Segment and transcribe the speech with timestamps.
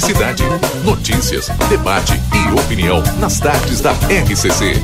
[0.00, 0.42] cidade.
[0.84, 4.80] Notícias, debate e opinião nas tardes da RCC.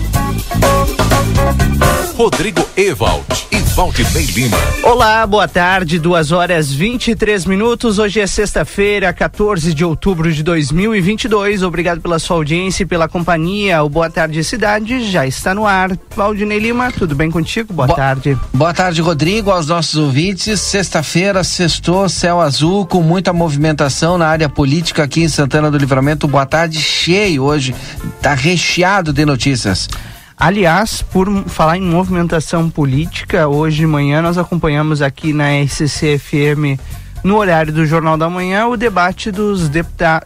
[2.16, 4.56] Rodrigo Ewald e Valdinei Lima.
[4.82, 8.00] Olá, boa tarde, duas horas 23 minutos.
[8.00, 11.62] Hoje é sexta-feira, 14 de outubro de 2022.
[11.62, 13.80] Obrigado pela sua audiência e pela companhia.
[13.84, 15.96] O Boa Tarde Cidade já está no ar.
[16.16, 17.72] Valdinei Lima, tudo bem contigo?
[17.72, 18.36] Boa, boa tarde.
[18.52, 20.60] Boa tarde, Rodrigo, aos nossos ouvintes.
[20.60, 26.28] Sexta-feira, sextou, céu azul, com muita movimentação na área política aqui em Santana do Livramento.
[26.28, 27.74] Boa tarde, cheio hoje,
[28.20, 29.88] tá recheado de notícias.
[30.36, 36.78] Aliás, por falar em movimentação política, hoje de manhã nós acompanhamos aqui na RCC-FM,
[37.22, 39.70] no horário do Jornal da Manhã, o debate dos,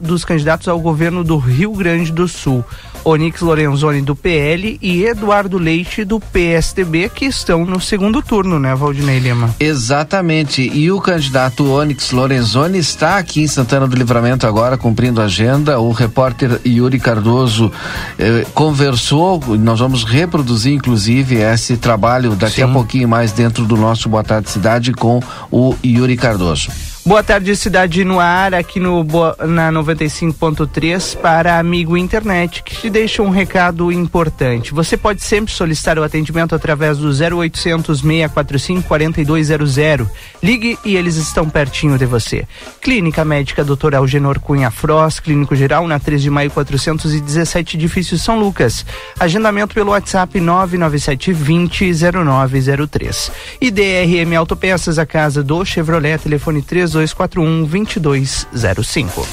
[0.00, 2.64] dos candidatos ao governo do Rio Grande do Sul.
[3.04, 8.74] Onix Lorenzoni do PL e Eduardo Leite do PSDB, que estão no segundo turno, né,
[8.74, 9.54] Valdinei Lima?
[9.58, 10.62] Exatamente.
[10.62, 15.80] E o candidato Onix Lorenzoni está aqui em Santana do Livramento agora, cumprindo a agenda.
[15.80, 17.72] O repórter Yuri Cardoso
[18.18, 22.62] eh, conversou, nós vamos reproduzir, inclusive, esse trabalho daqui Sim.
[22.62, 26.70] a pouquinho mais dentro do nosso Boa Tarde Cidade com o Yuri Cardoso.
[27.04, 29.04] Boa tarde, Cidade no Ar, aqui no,
[29.48, 34.72] na 95.3 para Amigo Internet, que te deixa um recado importante.
[34.72, 40.06] Você pode sempre solicitar o atendimento através do 0800 645 4200.
[40.40, 42.46] Ligue e eles estão pertinho de você.
[42.80, 43.96] Clínica Médica Dr.
[43.96, 48.86] Algenor Cunha Frost, Clínico Geral, na 3 de maio 417, edifício São Lucas.
[49.18, 51.90] Agendamento pelo WhatsApp 997 20
[52.24, 53.32] 0903.
[53.60, 59.26] E DRM Autopeças, a casa do Chevrolet, telefone 3 3241 2205.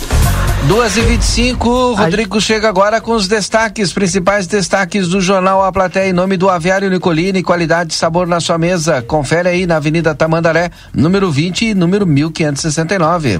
[0.67, 2.41] 2 e 25 Rodrigo a...
[2.41, 6.89] chega agora com os destaques, principais destaques do jornal A Plateia em nome do Aviário
[6.89, 9.01] Nicolini, qualidade e sabor na sua mesa.
[9.01, 13.39] Confere aí na Avenida Tamandaré, número 20 e número 1569.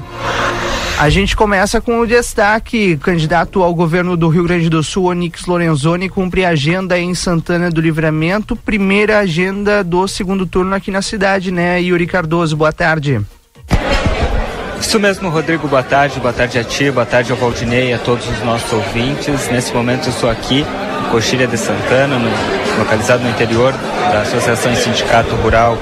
[0.98, 2.98] A gente começa com o destaque.
[2.98, 7.80] Candidato ao governo do Rio Grande do Sul, Onix Lorenzoni, cumpre agenda em Santana do
[7.80, 8.54] Livramento.
[8.54, 11.82] Primeira agenda do segundo turno aqui na cidade, né?
[11.82, 13.22] Yuri Cardoso, boa tarde.
[14.80, 18.28] Isso mesmo, Rodrigo, boa tarde, boa tarde a ti, boa tarde ao Valdinei a todos
[18.28, 19.50] os nossos ouvintes.
[19.50, 22.30] Nesse momento eu estou aqui em Coxilha de Santana, no,
[22.80, 25.78] localizado no interior da Associação e Sindicato Rural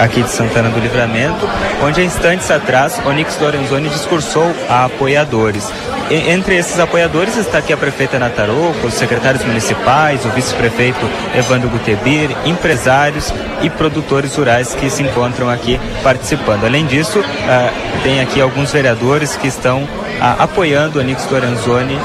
[0.00, 1.48] aqui de Santana do Livramento,
[1.82, 5.72] onde há instantes atrás Onix Lorenzoni discursou a apoiadores.
[6.08, 12.30] Entre esses apoiadores está aqui a prefeita Nataroco, os secretários municipais, o vice-prefeito Evandro Gutebir,
[12.44, 16.64] empresários e produtores rurais que se encontram aqui participando.
[16.64, 19.88] Além disso, uh, tem aqui alguns vereadores que estão uh,
[20.38, 21.98] apoiando Onix Lorenzoni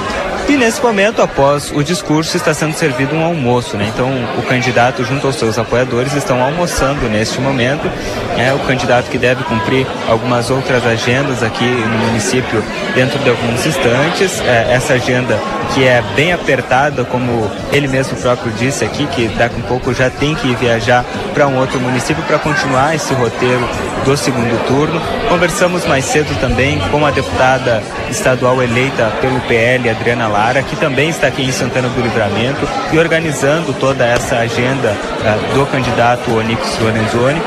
[0.52, 3.90] e nesse momento, após o discurso, está sendo servido um almoço, né?
[3.94, 7.90] Então, o candidato, junto aos seus apoiadores, estão almoçando neste momento.
[8.38, 12.62] É o candidato que deve cumprir algumas outras agendas aqui no município
[12.94, 14.42] dentro de alguns instantes.
[14.42, 15.40] É, essa agenda
[15.74, 20.10] que é bem apertada, como ele mesmo próprio disse aqui, que daqui a pouco já
[20.10, 23.68] tem que viajar para um outro município para continuar esse roteiro
[24.04, 25.02] do segundo turno.
[25.30, 30.28] Conversamos mais cedo também com a deputada estadual eleita pelo PL, Adriana
[30.68, 35.66] Que também está aqui em Santana do Livramento e organizando toda essa agenda uh, do
[35.68, 37.40] candidato Onix Lorenzoni.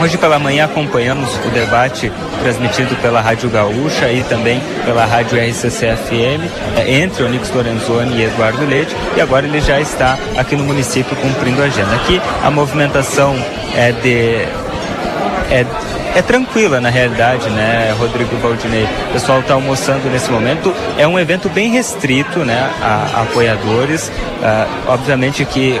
[0.00, 2.10] Hoje pela manhã acompanhamos o debate
[2.40, 8.64] transmitido pela Rádio Gaúcha e também pela Rádio RCC-FM eh, entre Onix Lorenzoni e Eduardo
[8.64, 11.94] Leite e agora ele já está aqui no município cumprindo a agenda.
[11.96, 13.36] Aqui a movimentação
[13.74, 14.46] é de
[15.50, 15.66] é
[16.14, 18.84] é tranquila na realidade, né, Rodrigo Valdinei?
[19.08, 20.74] O pessoal está almoçando nesse momento.
[20.98, 24.08] É um evento bem restrito, né, a, a apoiadores.
[24.08, 25.80] Uh, obviamente que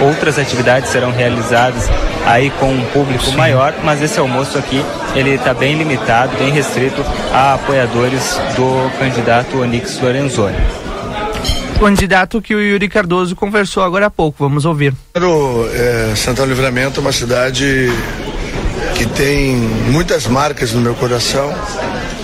[0.00, 1.88] outras atividades serão realizadas
[2.26, 3.36] aí com um público Sim.
[3.36, 4.84] maior, mas esse almoço aqui
[5.14, 10.56] ele está bem limitado, bem restrito a apoiadores do candidato Onix Lorenzoni
[11.82, 14.44] candidato que o Yuri Cardoso conversou agora há pouco.
[14.44, 14.94] Vamos ouvir.
[15.16, 17.88] É, Santana Livramento é uma cidade
[18.94, 19.56] que tem
[19.90, 21.52] muitas marcas no meu coração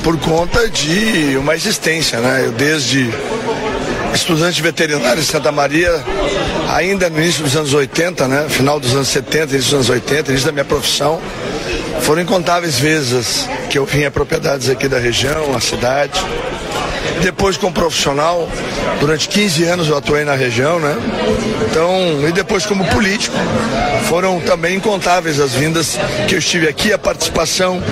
[0.02, 2.44] por conta de uma existência, né?
[2.46, 3.10] Eu desde
[4.14, 5.92] estudante veterinário em Santa Maria,
[6.68, 8.46] ainda no início dos anos 80, né?
[8.48, 11.20] Final dos anos 70, início dos anos 80, início da minha profissão,
[12.00, 16.18] foram incontáveis vezes que eu vim a propriedades aqui da região, a cidade.
[17.22, 18.48] Depois como profissional,
[19.00, 20.96] durante 15 anos eu atuei na região, né?
[21.70, 23.36] Então, e depois como político,
[24.08, 27.82] foram também incontáveis as vindas que eu estive aqui, a participação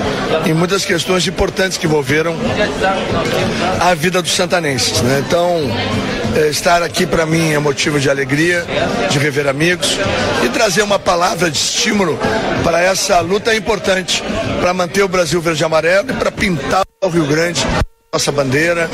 [0.44, 2.37] em muitas questões importantes que envolveram
[3.81, 5.23] a vida dos santanenses, né?
[5.26, 5.61] Então,
[6.37, 8.64] é, estar aqui para mim é motivo de alegria,
[9.11, 9.99] de rever amigos
[10.44, 12.19] e trazer uma palavra de estímulo
[12.62, 14.22] para essa luta importante
[14.61, 17.67] para manter o Brasil verde e amarelo e para pintar o Rio Grande
[18.16, 18.88] nossa bandeira,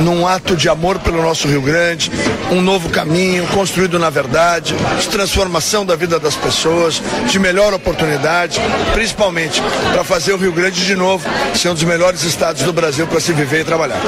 [0.00, 2.10] num ato de amor pelo nosso Rio Grande,
[2.50, 8.60] um novo caminho construído na verdade, de transformação da vida das pessoas, de melhor oportunidade,
[8.92, 11.24] principalmente para fazer o Rio Grande de novo
[11.54, 14.00] ser um dos melhores estados do Brasil para se viver e trabalhar.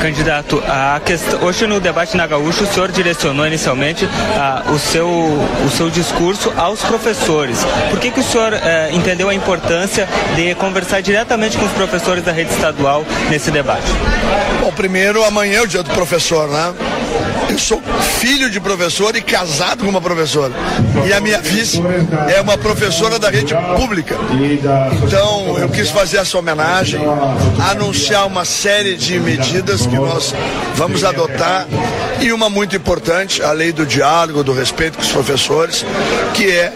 [0.00, 5.08] Candidato, a questão, hoje no debate na Gaúcha o senhor direcionou inicialmente a, o, seu,
[5.08, 7.58] o seu discurso aos professores.
[7.90, 12.22] Por que, que o senhor eh, entendeu a importância de conversar diretamente com os professores
[12.22, 13.95] da rede estadual nesse debate?
[14.60, 16.74] Bom, primeiro, amanhã é o dia do professor, né?
[17.48, 17.80] Eu sou
[18.18, 20.52] filho de professor e casado com uma professora.
[21.06, 21.80] E a minha vice
[22.34, 24.16] é uma professora da rede pública.
[25.04, 27.00] Então, eu quis fazer essa homenagem,
[27.70, 30.34] anunciar uma série de medidas que nós
[30.74, 31.66] vamos adotar
[32.20, 35.84] e uma muito importante, a lei do diálogo, do respeito com os professores,
[36.34, 36.72] que é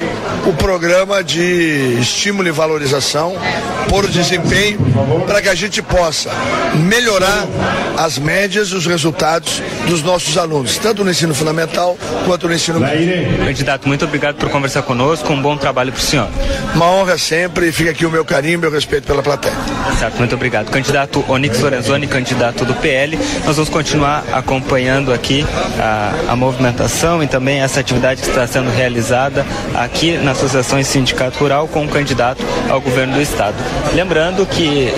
[0.47, 3.35] o programa de estímulo e valorização
[3.89, 4.79] por desempenho
[5.27, 6.31] para que a gente possa
[6.89, 7.47] melhorar
[7.97, 11.97] as médias e os resultados dos nossos alunos, tanto no ensino fundamental
[12.27, 13.45] quanto no ensino médio.
[13.45, 16.29] Candidato, muito obrigado por conversar conosco, um bom trabalho para o senhor.
[16.75, 19.55] Uma honra sempre e fica aqui o meu carinho e meu respeito pela plateia.
[19.99, 20.71] Certo, muito obrigado.
[20.71, 25.45] Candidato Onyx Lorenzoni, candidato do PL, nós vamos continuar acompanhando aqui
[25.79, 30.85] a, a movimentação e também essa atividade que está sendo realizada aqui na Associação e
[30.85, 33.57] Sindicato Rural com o candidato ao governo do Estado.
[33.95, 34.93] Lembrando que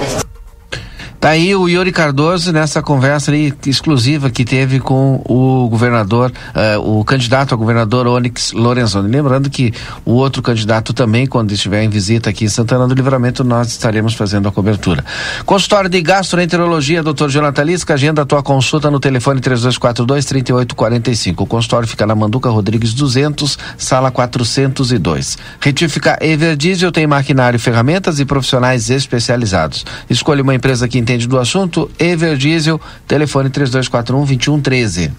[1.22, 6.32] Tá aí o Yuri Cardoso nessa conversa ali, exclusiva que teve com o governador,
[6.76, 9.08] uh, o candidato a governador Onyx Lorenzoni.
[9.08, 9.72] Lembrando que
[10.04, 14.14] o outro candidato também, quando estiver em visita aqui em Santana do Livramento, nós estaremos
[14.14, 15.04] fazendo a cobertura.
[15.46, 17.28] Consultório de Gastroenterologia, Dr.
[17.28, 21.34] Jonathan Lisca, agenda a tua consulta no telefone 3242-3845.
[21.38, 25.38] O consultório fica na Manduca Rodrigues 200, sala 402.
[25.60, 29.86] Retífica Everdiesel tem maquinário, ferramentas e profissionais especializados.
[30.10, 35.12] Escolha uma empresa que entende do assunto, Ever Diesel, telefone 3241 2113.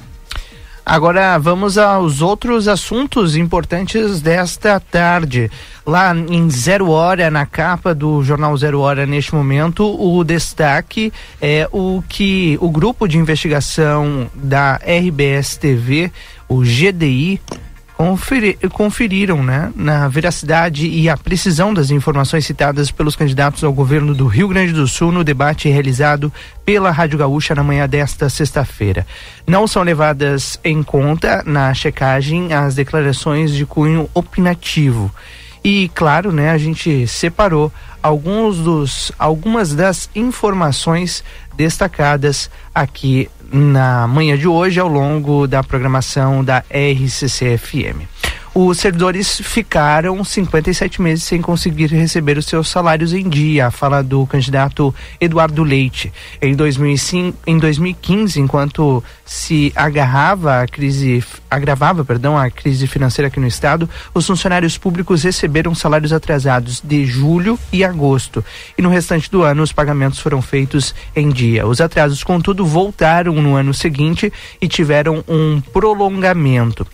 [0.86, 5.50] Agora vamos aos outros assuntos importantes desta tarde.
[5.86, 11.70] Lá em Zero Hora, na capa do jornal Zero Hora, neste momento, o destaque é
[11.72, 16.12] o que o grupo de investigação da RBS TV,
[16.50, 17.40] o GDI,
[18.04, 24.14] conferi, conferiram né, na veracidade e a precisão das informações citadas pelos candidatos ao governo
[24.14, 26.32] do Rio Grande do Sul no debate realizado
[26.66, 29.08] pela Rádio Gaúcha na manhã desta sexta-feira.
[29.48, 35.10] Não são levadas em conta na checagem as declarações de cunho opinativo.
[35.64, 37.72] E claro, né, a gente separou
[38.02, 41.24] alguns dos algumas das informações
[41.56, 48.08] destacadas aqui na manhã de hoje ao longo da programação da RCCFM
[48.56, 53.72] os servidores ficaram 57 meses sem conseguir receber os seus salários em dia.
[53.72, 56.14] Fala do candidato Eduardo Leite.
[56.40, 63.40] Em, 2005, em 2015, enquanto se agarrava a crise, agravava, perdão, a crise financeira aqui
[63.40, 68.46] no estado, os funcionários públicos receberam salários atrasados de julho e agosto.
[68.78, 71.66] E no restante do ano, os pagamentos foram feitos em dia.
[71.66, 76.86] Os atrasos, contudo, voltaram no ano seguinte e tiveram um prolongamento.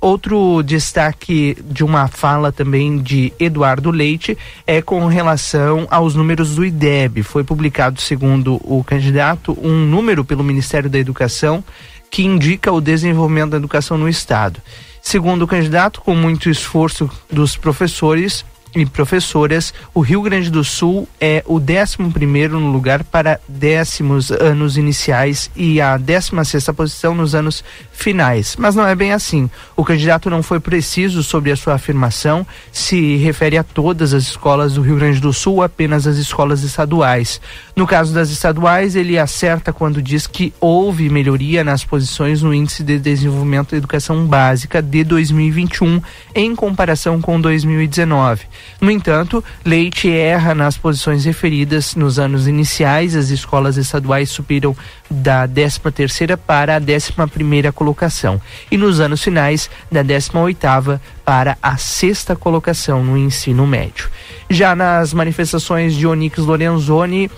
[0.00, 6.64] Outro destaque de uma fala também de Eduardo Leite é com relação aos números do
[6.64, 7.22] IDEB.
[7.22, 11.64] Foi publicado, segundo o candidato, um número pelo Ministério da Educação
[12.10, 14.60] que indica o desenvolvimento da educação no Estado.
[15.02, 18.44] Segundo o candidato, com muito esforço dos professores,
[18.76, 24.76] e professoras, o Rio Grande do Sul é o 11 no lugar para décimos anos
[24.76, 27.64] iniciais e a 16 posição nos anos
[27.96, 28.56] finais.
[28.58, 29.50] Mas não é bem assim.
[29.74, 34.74] O candidato não foi preciso sobre a sua afirmação, se refere a todas as escolas
[34.74, 37.40] do Rio Grande do Sul, apenas as escolas estaduais.
[37.74, 42.84] No caso das estaduais, ele acerta quando diz que houve melhoria nas posições no Índice
[42.84, 46.00] de Desenvolvimento da Educação Básica de 2021
[46.34, 48.44] em comparação com 2019.
[48.80, 53.16] No entanto, Leite erra nas posições referidas nos anos iniciais.
[53.16, 54.76] As escolas estaduais subiram
[55.10, 61.00] da 13 terceira para a 11 primeira colocação e nos anos finais da 18 oitava
[61.24, 64.10] para a sexta colocação no ensino médio.
[64.50, 67.30] Já nas manifestações de Onix Lorenzoni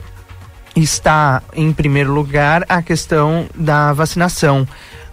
[0.75, 4.67] está em primeiro lugar a questão da vacinação.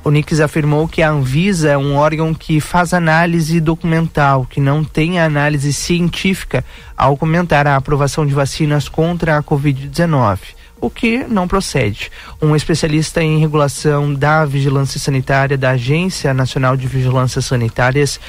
[0.05, 4.83] O Nix afirmou que a Anvisa é um órgão que faz análise documental, que não
[4.83, 6.63] tem análise científica
[6.95, 12.11] ao comentar a aprovação de vacinas contra a Covid-19 o que não procede.
[12.41, 18.19] Um especialista em regulação da vigilância sanitária da Agência Nacional de Vigilância Sanitárias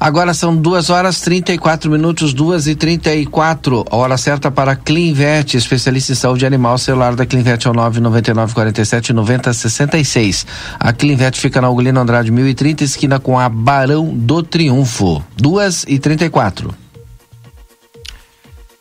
[0.00, 3.84] Agora são duas horas trinta e quatro minutos, duas e trinta e quatro.
[3.90, 6.78] A hora certa para Clinvet, especialista em saúde animal.
[6.78, 10.04] Celular da Clinvet é o nove noventa e nove quarenta e sete noventa sessenta e
[10.04, 10.46] seis.
[10.78, 15.22] A Clinvet fica na Ugolino Andrade mil e trinta, esquina com a Barão do Triunfo.
[15.36, 16.72] Duas e trinta e quatro.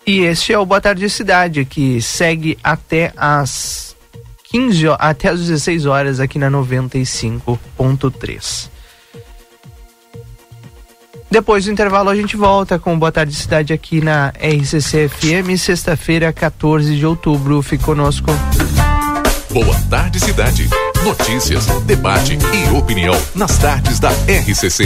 [0.06, 3.96] E este é o Boa Tarde Cidade, que segue até as
[4.52, 8.77] 15 até as 16 horas aqui na 95.3.
[11.30, 16.32] Depois do intervalo a gente volta com Boa Tarde Cidade aqui na RCC FM, sexta-feira,
[16.32, 17.62] 14 de outubro.
[17.62, 18.28] Fique conosco.
[19.50, 20.70] Boa Tarde Cidade.
[21.04, 24.86] Notícias, debate e opinião nas tardes da RCC.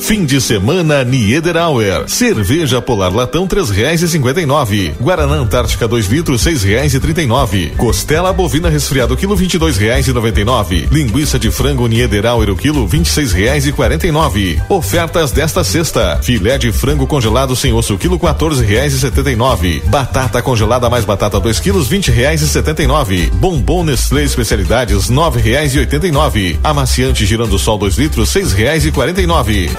[0.00, 2.08] Fim de semana Niederauer.
[2.08, 4.94] Cerveja Polar Latão três reais e cinquenta e nove.
[5.00, 7.72] Guaraná Antártica 2 litros seis reais e trinta e nove.
[7.76, 10.88] Costela bovina resfriado quilo vinte e dois reais e noventa e nove.
[10.90, 14.60] Linguiça de frango Niederauer o quilo vinte e seis reais e quarenta e nove.
[14.68, 16.18] Ofertas desta sexta.
[16.22, 19.82] Filé de frango congelado sem osso quilo quatorze reais e setenta e nove.
[19.86, 23.30] Batata congelada mais batata dois quilos vinte reais e setenta e nove.
[23.34, 26.58] Bombom Nestlé especialidades nove reais e oitenta e nove.
[26.62, 29.70] Amaciante girando sol dois litros seis reais e quarenta e nove.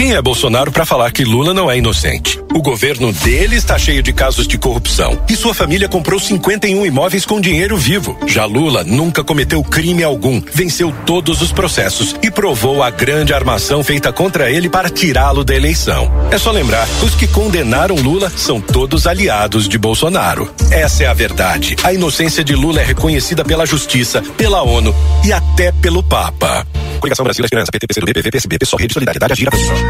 [0.00, 2.40] Quem é Bolsonaro para falar que Lula não é inocente?
[2.54, 7.26] O governo dele está cheio de casos de corrupção e sua família comprou 51 imóveis
[7.26, 8.18] com dinheiro vivo.
[8.26, 13.84] Já Lula nunca cometeu crime algum, venceu todos os processos e provou a grande armação
[13.84, 16.10] feita contra ele para tirá-lo da eleição.
[16.30, 20.50] É só lembrar, os que condenaram Lula são todos aliados de Bolsonaro.
[20.70, 21.76] Essa é a verdade.
[21.82, 26.66] A inocência de Lula é reconhecida pela justiça, pela ONU e até pelo Papa.
[27.00, 29.89] Coligação Brasil Esperança, PT, PCdoB, PV, PSB, Pessoal, Rede Solidariedade, Pessoal.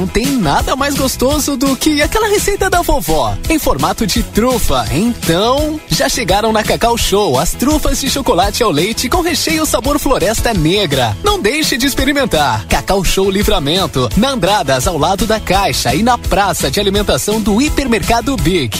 [0.00, 4.86] Não tem nada mais gostoso do que aquela receita da vovó, em formato de trufa.
[4.90, 9.98] Então, já chegaram na Cacau Show as trufas de chocolate ao leite com recheio sabor
[9.98, 11.14] floresta negra.
[11.22, 12.64] Não deixe de experimentar.
[12.66, 17.60] Cacau Show Livramento, na Andradas, ao lado da Caixa e na praça de alimentação do
[17.60, 18.74] Hipermercado Big.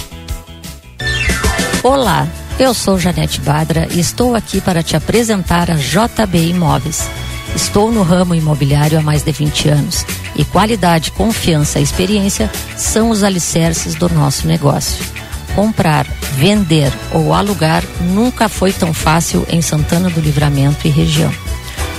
[1.82, 2.26] Olá.
[2.58, 7.06] Eu sou Janete Badra e estou aqui para te apresentar a JB Imóveis.
[7.54, 13.10] Estou no ramo imobiliário há mais de 20 anos e qualidade, confiança e experiência são
[13.10, 15.04] os alicerces do nosso negócio.
[15.54, 21.32] Comprar, vender ou alugar nunca foi tão fácil em Santana do Livramento e região.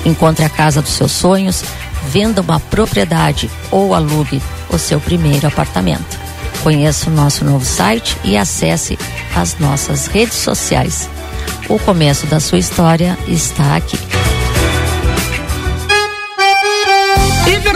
[0.05, 1.63] Encontre a casa dos seus sonhos,
[2.07, 6.19] venda uma propriedade ou alugue o seu primeiro apartamento.
[6.63, 8.97] Conheça o nosso novo site e acesse
[9.35, 11.09] as nossas redes sociais.
[11.67, 13.97] O começo da sua história está aqui.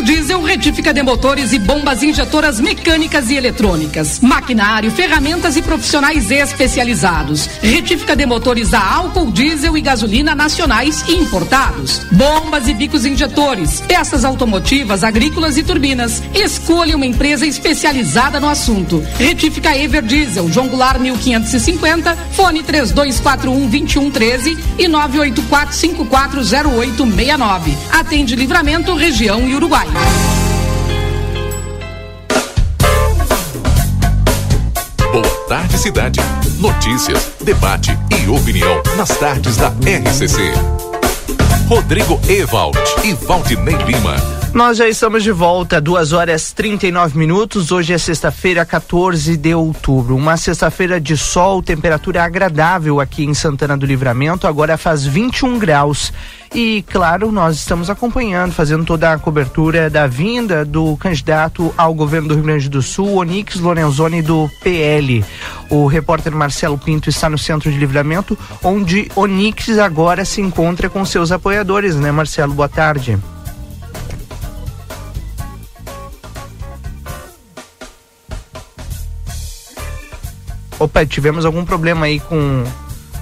[0.05, 7.47] Everdiesel retífica de motores e bombas injetoras mecânicas e eletrônicas, maquinário, ferramentas e profissionais especializados.
[7.61, 12.05] Retífica de motores a álcool, diesel e gasolina nacionais e importados.
[12.09, 16.23] Bombas e bicos injetores, peças automotivas, agrícolas e turbinas.
[16.33, 19.03] Escolha uma empresa especializada no assunto.
[19.19, 27.75] Retífica Everdiesel, João Goulart 1550, fone 3241 2113 e 984540869.
[27.91, 29.89] Atende Livramento, região e Uruguai.
[35.47, 36.19] Tarde, cidade.
[36.59, 40.41] Notícias, debate e opinião nas tardes da RCC.
[41.67, 44.15] Rodrigo Ewald e Valdinei Lima.
[44.53, 47.71] Nós já estamos de volta, 2 horas 39 minutos.
[47.71, 50.15] Hoje é sexta-feira, 14 de outubro.
[50.15, 54.47] Uma sexta-feira de sol, temperatura agradável aqui em Santana do Livramento.
[54.47, 56.13] Agora faz 21 graus.
[56.55, 62.29] E, claro, nós estamos acompanhando, fazendo toda a cobertura da vinda do candidato ao governo
[62.29, 65.25] do Rio Grande do Sul, Onix Lorenzoni, do PL.
[65.69, 71.03] O repórter Marcelo Pinto está no centro de livramento, onde Onix agora se encontra com
[71.03, 72.53] seus apoiadores, né, Marcelo?
[72.53, 73.19] Boa tarde.
[80.79, 82.63] Opa, tivemos algum problema aí com,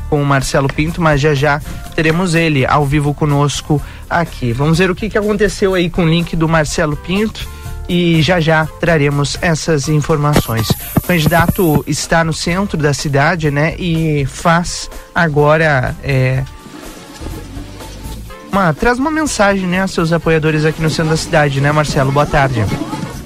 [0.09, 1.61] com o Marcelo Pinto, mas já já
[1.95, 4.53] teremos ele ao vivo conosco aqui.
[4.53, 7.47] Vamos ver o que, que aconteceu aí com o link do Marcelo Pinto
[7.87, 10.69] e já já traremos essas informações.
[10.95, 13.75] O candidato está no centro da cidade, né?
[13.77, 16.43] E faz agora é,
[18.53, 22.11] uma, traz uma mensagem, né, aos seus apoiadores aqui no centro da cidade, né, Marcelo?
[22.11, 22.63] Boa tarde.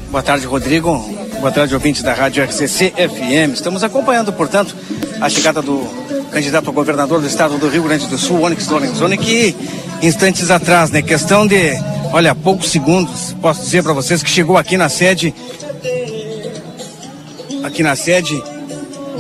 [0.10, 0.98] Boa tarde, Rodrigo.
[1.42, 3.54] Boa tarde, ouvintes da Rádio RCC FM.
[3.54, 4.74] Estamos acompanhando, portanto,
[5.20, 5.86] a chegada do
[6.32, 9.56] candidato a governador do estado do Rio Grande do Sul, Onyx Lorenzoni, que
[10.02, 11.74] instantes atrás, né, questão de,
[12.12, 15.34] olha, poucos segundos, posso dizer para vocês que chegou aqui na sede,
[17.64, 18.42] aqui na sede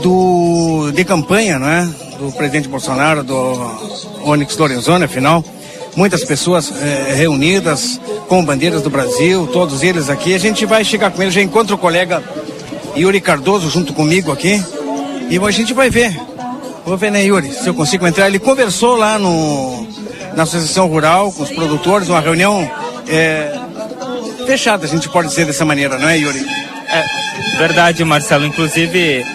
[0.01, 1.85] do de campanha, não é,
[2.19, 3.35] do presidente Bolsonaro, do
[4.23, 5.43] Onyx Lorenzoni, afinal,
[5.95, 10.35] muitas pessoas eh, reunidas com bandeiras do Brasil, todos eles aqui.
[10.35, 12.23] A gente vai chegar com ele, já encontra o colega
[12.95, 14.63] Yuri Cardoso junto comigo aqui
[15.29, 16.15] e a gente vai ver.
[16.87, 18.27] Vou ver, né, Yuri, se eu consigo entrar.
[18.27, 19.85] Ele conversou lá no,
[20.37, 22.71] na Associação Rural com os produtores, uma reunião
[23.09, 23.53] eh,
[24.45, 26.39] fechada, a gente pode dizer dessa maneira, não é, Yuri?
[26.87, 28.45] É, verdade, Marcelo.
[28.45, 29.25] Inclusive,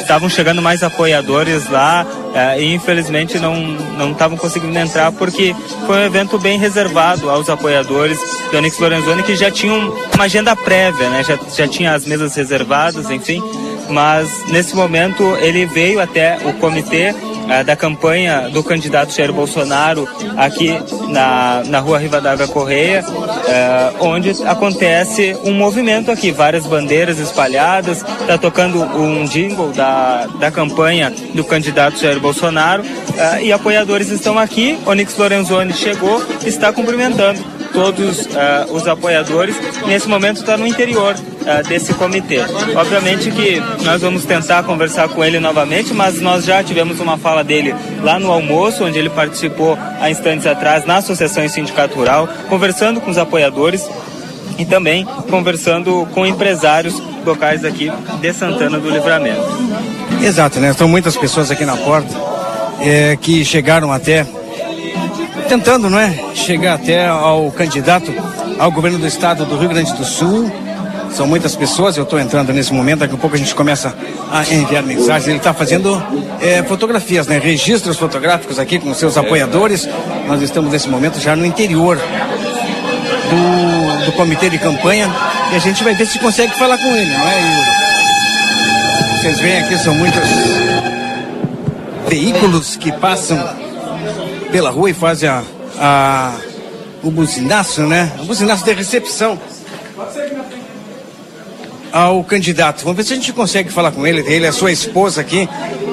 [0.00, 3.54] estavam chegando mais apoiadores lá é, e infelizmente não
[3.98, 5.54] não estavam conseguindo entrar porque
[5.86, 8.18] foi um evento bem reservado aos apoiadores
[8.50, 11.22] do Onyx Lorenzoni que já tinham uma agenda prévia, né?
[11.22, 13.42] Já, já tinha as mesas reservadas, enfim.
[13.88, 20.08] Mas nesse momento ele veio até o comitê uh, da campanha do candidato Jair Bolsonaro
[20.36, 28.04] aqui na, na rua Rivadavia Correia, uh, onde acontece um movimento aqui, várias bandeiras espalhadas,
[28.20, 34.38] está tocando um jingle da, da campanha do candidato Jair Bolsonaro uh, e apoiadores estão
[34.38, 34.78] aqui.
[34.86, 39.56] Onyx Lorenzoni chegou, está cumprimentando todos uh, os apoiadores.
[39.86, 42.40] Nesse momento está no interior uh, desse comitê.
[42.74, 47.42] Obviamente que nós vamos tentar conversar com ele novamente, mas nós já tivemos uma fala
[47.44, 53.00] dele lá no almoço, onde ele participou há instantes atrás na Associação Sindicato Rural, conversando
[53.00, 53.88] com os apoiadores
[54.58, 59.40] e também conversando com empresários locais aqui de Santana do Livramento.
[60.22, 60.70] Exato, né?
[60.70, 62.12] Estão muitas pessoas aqui na porta
[62.80, 64.26] é, que chegaram até
[65.48, 68.12] tentando, não é, chegar até ao candidato
[68.58, 70.50] ao governo do estado do Rio Grande do Sul.
[71.10, 73.96] São muitas pessoas, eu estou entrando nesse momento, daqui a pouco a gente começa
[74.30, 75.26] a enviar mensagens.
[75.26, 76.00] Ele está fazendo
[76.40, 77.38] é, fotografias, né?
[77.38, 79.88] registros fotográficos aqui com seus apoiadores.
[80.26, 85.10] Nós estamos nesse momento já no interior do, do comitê de campanha
[85.50, 89.18] e a gente vai ver se consegue falar com ele, não é, Yuri?
[89.18, 90.22] Vocês veem aqui, são muitos
[92.06, 93.67] veículos que passam
[94.50, 95.42] pela rua e fazem a,
[95.78, 96.34] a,
[97.02, 98.12] o buzinaço, né?
[98.20, 99.38] O buzinaço de recepção
[101.92, 102.82] ao candidato.
[102.82, 105.48] Vamos ver se a gente consegue falar com ele, ele, a sua esposa aqui.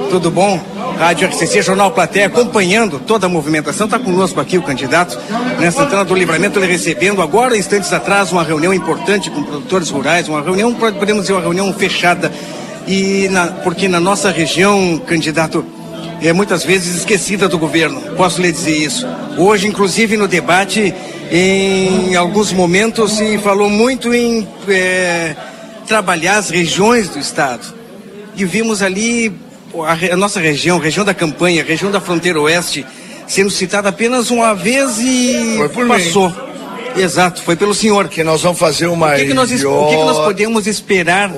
[0.10, 0.60] Tudo bom?
[0.98, 3.86] Rádio RCC, Jornal Platéia, acompanhando toda a movimentação.
[3.86, 5.18] Está conosco aqui o candidato,
[5.60, 10.30] né, Santana do Livramento, ele recebendo agora, instantes atrás, uma reunião importante com produtores rurais,
[10.30, 12.32] uma reunião, podemos dizer, uma reunião fechada.
[12.88, 15.66] E na, porque na nossa região, candidato,
[16.22, 19.06] é muitas vezes esquecida do governo, posso lhe dizer isso.
[19.38, 20.94] Hoje, inclusive, no debate,
[21.32, 25.36] em alguns momentos se falou muito em é,
[25.88, 27.74] trabalhar as regiões do Estado.
[28.36, 29.34] E vimos ali
[29.84, 32.86] a, a nossa região, região da campanha, região da fronteira oeste,
[33.28, 36.30] sendo citada apenas uma vez e passou.
[36.30, 36.46] Mim.
[36.98, 38.08] Exato, foi pelo senhor.
[38.08, 39.18] Que nós vamos fazer o maior.
[39.18, 41.30] O que, que, nós, o que, que nós podemos esperar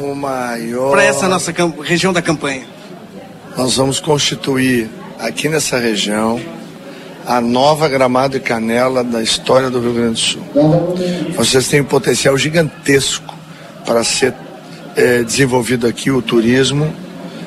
[0.92, 2.77] para essa nossa região da campanha?
[3.58, 4.88] Nós vamos constituir
[5.20, 6.40] aqui nessa região
[7.26, 10.44] a nova Gramado e Canela da história do Rio Grande do Sul.
[11.36, 13.34] Vocês têm um potencial gigantesco
[13.84, 14.36] para ser
[14.96, 16.94] é, desenvolvido aqui o turismo,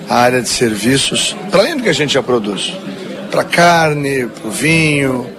[0.09, 2.75] a área de serviços, para além do que a gente já produz.
[3.31, 5.31] Para carne, para o vinho,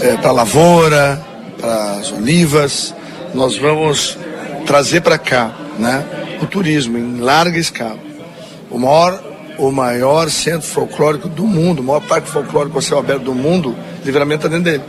[0.00, 1.20] é, para a lavoura,
[1.60, 2.94] para as olivas.
[3.34, 4.16] Nós vamos
[4.64, 6.04] trazer para cá né,
[6.40, 7.98] o turismo em larga escala.
[8.70, 9.29] O maior,
[9.60, 13.76] o maior centro folclórico do mundo, o maior parque folclórico a céu aberto do mundo,
[14.04, 14.84] livramento está dentro dele.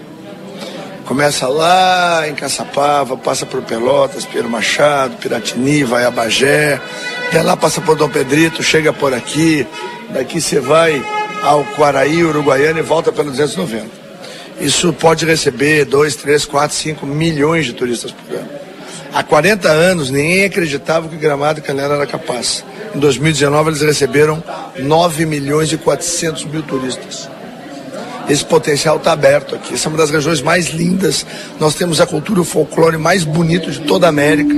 [1.05, 6.79] Começa lá em Caçapava, passa por Pelotas, Pedro Machado, Piratini, vai a Bagé,
[7.27, 9.67] até lá passa por Dom Pedrito, chega por aqui,
[10.11, 11.03] daqui você vai
[11.43, 13.85] ao Quaraí, Uruguaiana e volta pelo 290.
[14.61, 18.49] Isso pode receber 2, 3, 4, 5 milhões de turistas por ano.
[19.13, 22.63] Há 40 anos ninguém acreditava que Gramado e Canela era capaz.
[22.95, 24.41] Em 2019 eles receberam
[24.79, 27.29] 9 milhões e 400 mil turistas.
[28.29, 29.73] Esse potencial está aberto aqui.
[29.73, 31.25] Essa é uma das regiões mais lindas.
[31.59, 34.53] Nós temos a cultura e o folclore mais bonito de toda a América.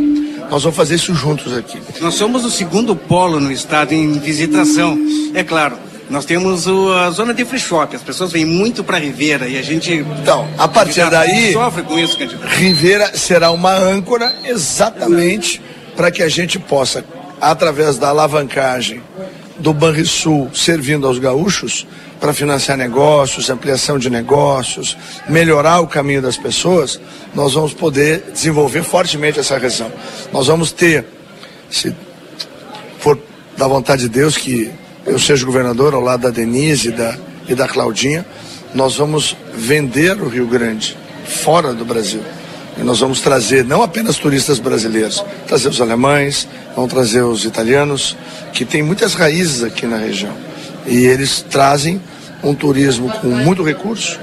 [0.49, 1.81] Nós vamos fazer isso juntos aqui.
[1.99, 4.97] Nós somos o segundo polo no estado em visitação.
[5.33, 5.77] É claro,
[6.09, 9.63] nós temos a zona de free shop, as pessoas vêm muito para Rivera e a
[9.63, 9.91] gente.
[10.21, 11.53] Então, a partir daí.
[11.53, 12.47] Sofre com isso, candidato.
[12.47, 15.59] Rivera será uma âncora exatamente
[15.95, 17.03] para que a gente possa,
[17.41, 19.01] através da alavancagem
[19.57, 21.85] do Banrisul servindo aos gaúchos,
[22.19, 24.95] para financiar negócios, ampliação de negócios,
[25.27, 26.97] melhorar o caminho das pessoas,
[27.35, 29.91] nós vamos poder desenvolver fortemente essa região.
[30.31, 31.05] Nós vamos ter,
[31.69, 31.93] se
[32.99, 33.19] for
[33.57, 34.71] da vontade de Deus que
[35.05, 37.17] eu seja governador ao lado da Denise e da,
[37.49, 38.25] e da Claudinha,
[38.73, 42.23] nós vamos vender o Rio Grande fora do Brasil.
[42.77, 48.17] E nós vamos trazer não apenas turistas brasileiros, trazer os alemães, vamos trazer os italianos,
[48.51, 50.33] que tem muitas raízes aqui na região.
[50.85, 52.01] E eles trazem
[52.43, 54.19] um turismo com muito recurso,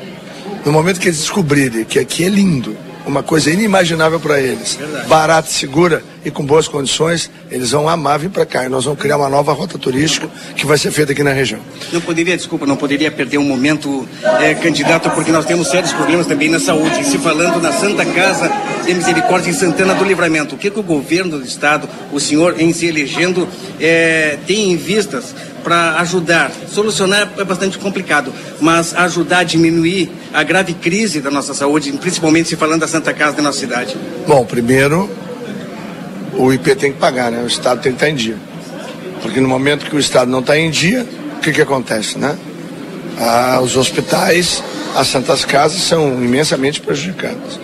[0.64, 5.08] no momento que eles descobrirem que aqui é lindo, uma coisa inimaginável para eles, Verdade.
[5.08, 8.64] barata, segura e com boas condições, eles vão amar vir para cá.
[8.64, 11.60] E nós vamos criar uma nova rota turística que vai ser feita aqui na região.
[11.92, 14.06] Não poderia, desculpa, não poderia perder um momento,
[14.40, 17.00] é, candidato, porque nós temos sérios problemas também na saúde.
[17.00, 18.50] E se falando na Santa Casa
[18.84, 22.60] de Misericórdia em Santana do Livramento, o que, que o governo do estado, o senhor
[22.60, 23.48] em se elegendo,
[23.80, 26.50] é, tem em vistas para ajudar.
[26.68, 32.48] Solucionar é bastante complicado, mas ajudar a diminuir a grave crise da nossa saúde, principalmente
[32.48, 33.96] se falando da Santa Casa da nossa cidade?
[34.26, 35.10] Bom, primeiro,
[36.34, 37.42] o IP tem que pagar, né?
[37.42, 38.36] O Estado tem que estar em dia.
[39.22, 42.36] Porque no momento que o Estado não está em dia, o que, que acontece, né?
[43.18, 44.62] Ah, os hospitais,
[44.96, 47.60] as santas casas são imensamente prejudicadas.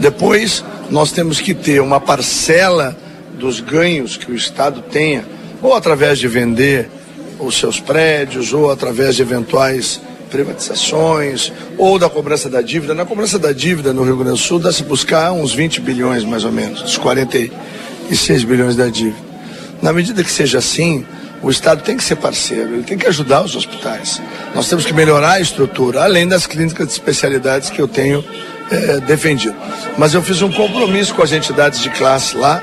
[0.00, 2.96] Depois, nós temos que ter uma parcela
[3.38, 5.24] dos ganhos que o Estado tenha,
[5.62, 6.90] ou através de vender
[7.38, 12.94] os seus prédios ou através de eventuais privatizações ou da cobrança da dívida.
[12.94, 16.44] Na cobrança da dívida no Rio Grande do Sul dá-se buscar uns 20 bilhões mais
[16.44, 19.34] ou menos, dos 46 bilhões da dívida.
[19.80, 21.04] Na medida que seja assim,
[21.42, 24.20] o Estado tem que ser parceiro, ele tem que ajudar os hospitais.
[24.54, 28.24] Nós temos que melhorar a estrutura, além das clínicas de especialidades que eu tenho
[28.70, 29.54] é, defendido.
[29.98, 32.62] Mas eu fiz um compromisso com as entidades de classe lá,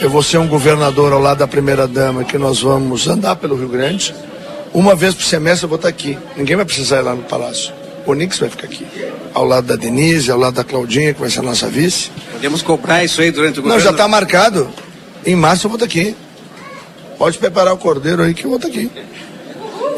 [0.00, 3.68] eu vou ser um governador ao lado da primeira-dama que nós vamos andar pelo Rio
[3.68, 4.14] Grande.
[4.72, 6.16] Uma vez por semestre eu vou estar aqui.
[6.36, 7.72] Ninguém vai precisar ir lá no palácio.
[8.06, 8.86] O Nix vai ficar aqui.
[9.34, 12.10] Ao lado da Denise, ao lado da Claudinha, que vai ser a nossa vice.
[12.32, 13.78] Podemos comprar isso aí durante o governo?
[13.78, 14.68] Não, já está marcado.
[15.26, 16.14] Em março eu vou estar aqui.
[17.18, 18.90] Pode preparar o cordeiro aí que eu vou estar aqui.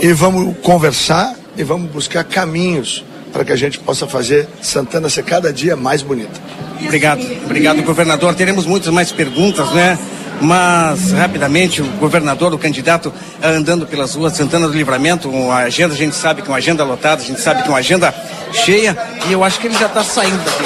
[0.00, 5.24] E vamos conversar e vamos buscar caminhos para que a gente possa fazer Santana ser
[5.24, 6.40] cada dia mais bonita.
[6.82, 8.34] Obrigado, obrigado, governador.
[8.34, 9.98] Teremos muitas mais perguntas, né?
[10.40, 13.12] Mas, rapidamente, o governador, o candidato,
[13.42, 16.82] andando pelas ruas, Santana do Livramento, uma agenda, a gente sabe que é uma agenda
[16.82, 18.14] lotada, a gente sabe que é uma agenda
[18.52, 18.96] cheia,
[19.28, 20.64] e eu acho que ele já está saindo daqui.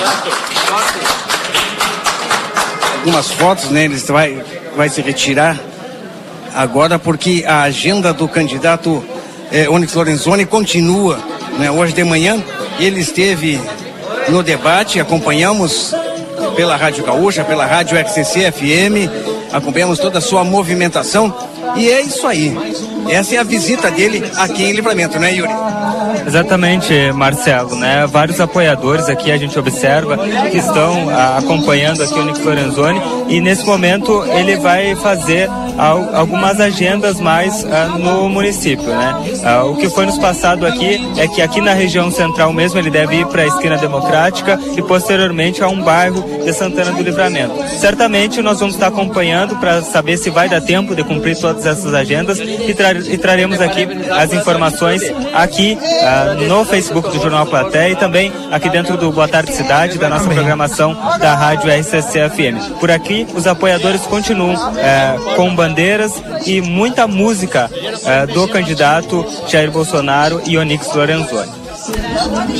[2.98, 3.84] Algumas fotos, né?
[3.84, 4.44] Ele vai,
[4.76, 5.58] vai se retirar
[6.54, 9.04] agora, porque a agenda do candidato
[9.50, 11.18] é, Onyx Lorenzoni continua
[11.58, 12.42] né, hoje de manhã.
[12.78, 13.60] Ele esteve
[14.28, 15.94] no debate, acompanhamos
[16.56, 19.10] pela Rádio Gaúcha, pela Rádio XCC FM,
[19.52, 21.34] acompanhamos toda a sua movimentação
[21.76, 22.56] e é isso aí.
[23.08, 25.52] Essa é a visita dele aqui em Livramento, né, Yuri?
[26.26, 28.06] Exatamente, Marcelo, né?
[28.06, 30.18] Vários apoiadores aqui a gente observa
[30.50, 36.14] que estão a, acompanhando aqui o Nick Lorenzoni e nesse momento ele vai fazer al,
[36.14, 39.14] algumas agendas mais uh, no município, né?
[39.44, 42.90] Uh, o que foi nos passado aqui é que aqui na região central mesmo ele
[42.90, 47.54] deve ir para a esquina democrática e posteriormente a um bairro de Santana do Livramento.
[47.78, 51.94] Certamente nós vamos estar acompanhando para saber se vai dar tempo de cumprir todas essas
[51.94, 57.92] agendas e, tra e traremos aqui as informações aqui uh, no Facebook do Jornal Platéia
[57.92, 62.78] e também aqui dentro do Boa Tarde Cidade, da nossa programação da Rádio RCC FM.
[62.80, 69.70] Por aqui, os apoiadores continuam uh, com bandeiras e muita música uh, do candidato Jair
[69.70, 71.63] Bolsonaro e Onix Lorenzoni.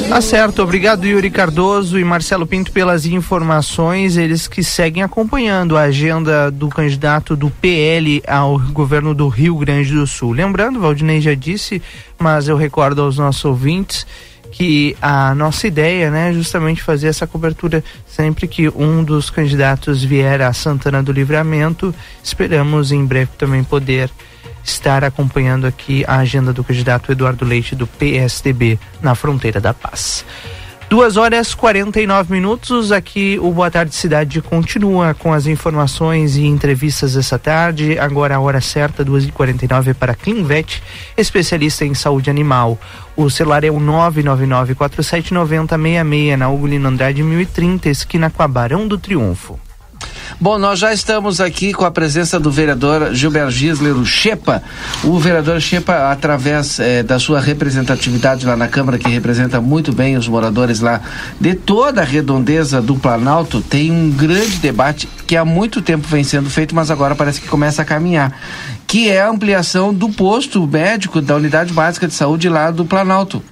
[0.09, 5.83] Tá certo, obrigado Yuri Cardoso e Marcelo Pinto pelas informações, eles que seguem acompanhando a
[5.83, 10.33] agenda do candidato do PL ao governo do Rio Grande do Sul.
[10.33, 11.81] Lembrando, Valdinei já disse,
[12.19, 14.07] mas eu recordo aos nossos ouvintes
[14.51, 20.05] que a nossa ideia né, é justamente fazer essa cobertura sempre que um dos candidatos
[20.05, 21.95] vier a Santana do Livramento.
[22.23, 24.11] Esperamos em breve também poder
[24.65, 30.25] estar acompanhando aqui a agenda do candidato Eduardo Leite do PSDB na fronteira da paz.
[30.89, 32.93] Duas horas 49 minutos.
[32.93, 37.99] Aqui o Boa Tarde Cidade continua com as informações e entrevistas essa tarde.
[37.99, 40.83] Agora a hora certa, 2h49 para Clinvet,
[41.17, 42.79] especialista em saúde animal.
[43.17, 49.59] O celular é o 999-479066 na Ugolino Andrade 1030, esquina com a Barão do Triunfo.
[50.41, 54.63] Bom, nós já estamos aqui com a presença do vereador Gilberto Gisler, Chepa.
[55.03, 60.17] O vereador Chepa, através eh, da sua representatividade lá na Câmara, que representa muito bem
[60.17, 61.01] os moradores lá
[61.41, 66.25] de toda a redondeza do Planalto, tem um grande debate que há muito tempo vem
[66.25, 68.33] sendo feito, mas agora parece que começa a caminhar.
[68.87, 73.43] Que é a ampliação do posto médico da Unidade Básica de Saúde lá do Planalto.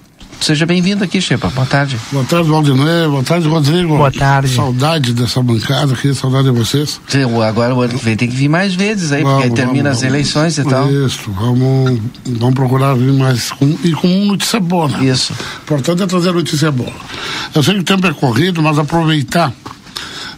[0.43, 1.49] Seja bem-vindo aqui, Chepa.
[1.51, 1.97] Boa tarde.
[2.11, 3.07] Boa tarde, Valdinei.
[3.07, 3.97] Boa tarde, Rodrigo.
[3.97, 4.57] Boa tarde.
[4.57, 7.01] Saudade dessa bancada aqui, saudade de vocês.
[7.07, 9.55] Sim, agora o ano que vem tem que vir mais vezes aí, vamos, porque aí
[9.55, 11.07] termina vamos, as eleições vamos, e tal.
[11.07, 15.05] Isso, vamos, vamos procurar vir mais com, e com notícia boa, né?
[15.05, 15.33] Isso.
[15.33, 16.93] O importante é trazer notícia boa.
[17.55, 19.53] Eu sei que o tempo é corrido, mas aproveitar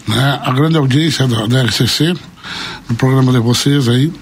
[0.06, 2.12] né, a grande audiência da, da RCC,
[2.90, 4.12] do programa de vocês aí,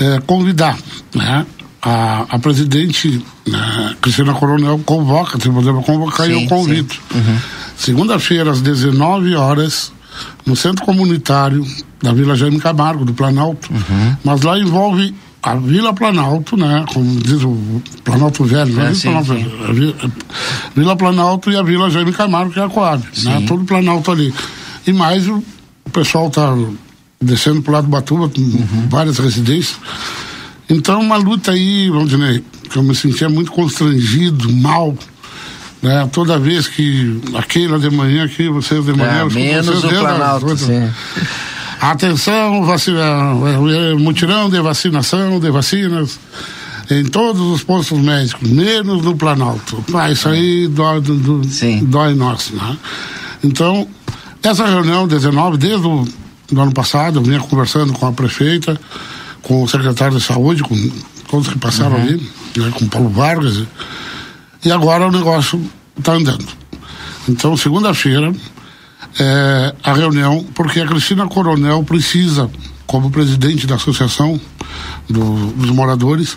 [0.00, 0.78] é, convidar,
[1.14, 1.44] né?
[1.84, 6.94] A, a presidente né, Cristina Coronel convoca, se podemos convocar, sim, e eu convido.
[7.14, 7.38] Uhum.
[7.76, 9.92] Segunda-feira, às 19 horas,
[10.46, 11.66] no Centro Comunitário
[12.02, 13.70] da Vila Jaime Camargo, do Planalto.
[13.70, 14.16] Uhum.
[14.24, 16.86] Mas lá envolve a Vila Planalto, né?
[16.90, 18.90] Como diz o Planalto Velho, né?
[18.90, 19.64] É, sim, Planalto, sim.
[19.68, 19.94] A Vila,
[20.74, 23.44] Vila Planalto e a Vila Jaime Camargo, que é a Coab, né?
[23.46, 24.32] Todo Planalto ali.
[24.86, 25.44] E mais o,
[25.84, 26.56] o pessoal tá
[27.20, 28.86] descendo pro lado do Batuba, uhum.
[28.88, 29.78] várias residências.
[30.68, 34.94] Então, uma luta aí, Valdinei, que eu me sentia muito constrangido, mal.
[35.82, 36.08] Né?
[36.12, 39.20] Toda vez que aquele de manhã, aqui, vocês de manhã.
[39.20, 40.90] É, menos vocês o Planalto, sim.
[41.80, 46.18] Atenção, vacina, é, é, mutirão de vacinação, de vacinas
[46.90, 49.84] em todos os postos médicos, menos no Planalto.
[49.94, 51.42] Ah, isso aí dói, do,
[51.82, 52.76] dói nós, né?
[53.42, 53.86] Então,
[54.42, 56.06] essa reunião 19, desde o
[56.56, 58.78] ano passado, eu vinha conversando com a prefeita,
[59.44, 60.74] com o secretário de saúde, com
[61.28, 62.02] todos que passaram uhum.
[62.02, 63.62] ali, né, com Paulo Vargas.
[64.64, 65.62] E agora o negócio
[65.96, 66.46] está andando.
[67.28, 68.32] Então, segunda-feira,
[69.18, 72.50] é, a reunião, porque a Cristina Coronel precisa,
[72.86, 74.40] como presidente da associação
[75.08, 76.36] do, dos moradores,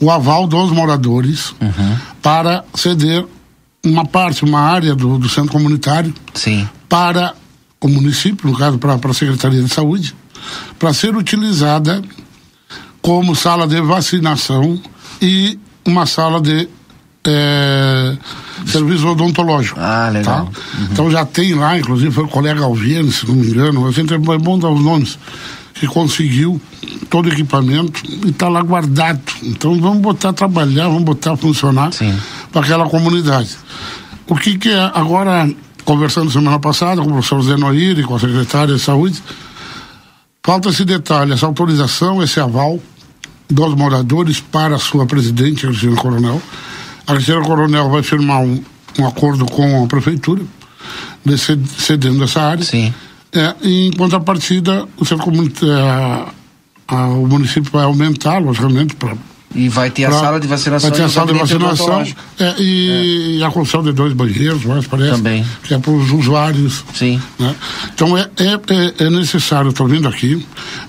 [0.00, 1.96] o aval dos moradores uhum.
[2.22, 3.24] para ceder
[3.84, 6.68] uma parte, uma área do, do centro comunitário Sim.
[6.88, 7.34] para
[7.80, 10.14] o município, no caso, para a Secretaria de Saúde,
[10.78, 12.02] para ser utilizada
[13.02, 14.80] como sala de vacinação
[15.20, 16.68] e uma sala de
[17.26, 18.16] é,
[18.66, 19.78] serviço odontológico.
[19.80, 20.46] Ah, legal.
[20.46, 20.78] Tá?
[20.78, 20.88] Uhum.
[20.92, 24.12] Então já tem lá, inclusive foi o colega Alviane, se não me engano, a gente
[24.12, 25.18] é bom dar os nomes,
[25.74, 26.60] que conseguiu
[27.08, 29.20] todo o equipamento e está lá guardado.
[29.42, 31.90] Então vamos botar a trabalhar, vamos botar a funcionar
[32.52, 33.56] para aquela comunidade.
[34.26, 35.50] O que que é, agora,
[35.84, 39.22] conversando semana passada com o professor Zenoir e com a secretária de saúde,
[40.48, 42.80] falta esse detalhe, essa autorização, esse aval
[43.50, 46.40] dos moradores para a sua presidente, a Cristina Coronel.
[47.06, 48.64] A Cristina Coronel vai firmar um,
[48.98, 50.42] um acordo com a prefeitura,
[51.76, 52.64] cedendo essa área.
[52.64, 52.94] Sim.
[53.30, 56.32] É, em contrapartida, o, seu, é,
[56.88, 59.14] a, o município vai aumentar, logicamente, para
[59.54, 60.90] E vai ter a pra- sala de vacinação.
[60.90, 62.02] Vai ter a sala de vacinação
[62.38, 65.10] é, e a construção de dois banheiros, mais parece.
[65.12, 65.44] Também.
[65.62, 66.84] Que é para os usuários.
[66.94, 67.20] Sim.
[67.38, 67.54] Né?
[67.94, 70.46] Então é, é, é, é necessário, estou vindo aqui,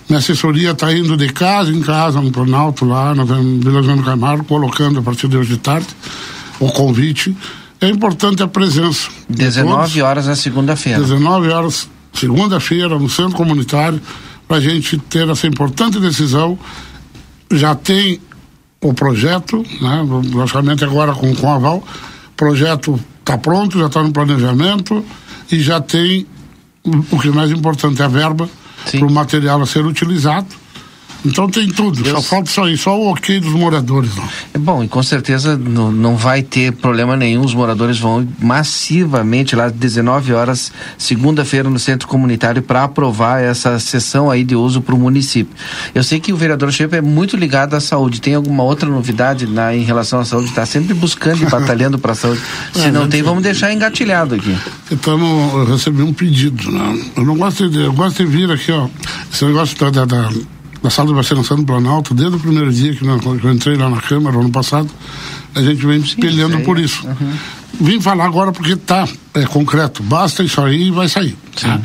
[0.10, 4.44] minha assessoria está indo de casa em casa no Planalto, lá na Vila João Camargo,
[4.44, 5.88] colocando a partir de hoje de tarde
[6.60, 7.36] o convite.
[7.80, 9.08] É importante a presença.
[9.30, 9.98] de 19 todos.
[10.04, 11.00] horas na segunda-feira.
[11.00, 14.02] 19 horas, segunda-feira, no centro comunitário,
[14.50, 16.60] para a gente ter essa importante decisão.
[17.52, 18.20] Já tem
[18.82, 20.06] o projeto, né?
[20.34, 21.78] logicamente agora com, com aval.
[21.78, 25.04] O projeto está pronto, já está no planejamento
[25.52, 26.26] e já tem
[26.84, 28.50] o que é mais importante, a verba
[28.92, 30.48] para o material a ser utilizado.
[31.26, 34.16] Então tem tudo, só falta só só o ok dos moradores.
[34.16, 34.30] Não.
[34.54, 37.44] É bom, e com certeza não, não vai ter problema nenhum.
[37.44, 43.80] Os moradores vão massivamente lá às 19 horas, segunda-feira, no centro comunitário, para aprovar essa
[43.80, 45.54] sessão aí de uso para o município.
[45.94, 48.22] Eu sei que o vereador Chepe é muito ligado à saúde.
[48.22, 50.50] Tem alguma outra novidade na, em relação à saúde?
[50.50, 52.42] Está sempre buscando e batalhando para a saúde.
[52.74, 53.24] Se É, não tem, tem.
[53.24, 54.56] vamos deixar engatilhado aqui.
[54.92, 55.20] Então
[55.58, 57.00] eu recebi um pedido, né?
[57.18, 58.88] Eu não gosto de, eu gosto de vir aqui, ó,
[59.32, 60.30] esse negócio da, da, da,
[60.82, 63.76] da sala de vacinação do Planalto, desde o primeiro dia que, nós- que eu entrei
[63.76, 64.90] lá na Câmara, ano passado,
[65.56, 67.08] a gente vem se espelhando isso por isso.
[67.82, 71.36] Vim falar agora porque tá é, concreto, basta isso aí e vai sair.
[71.60, 71.80] Tá?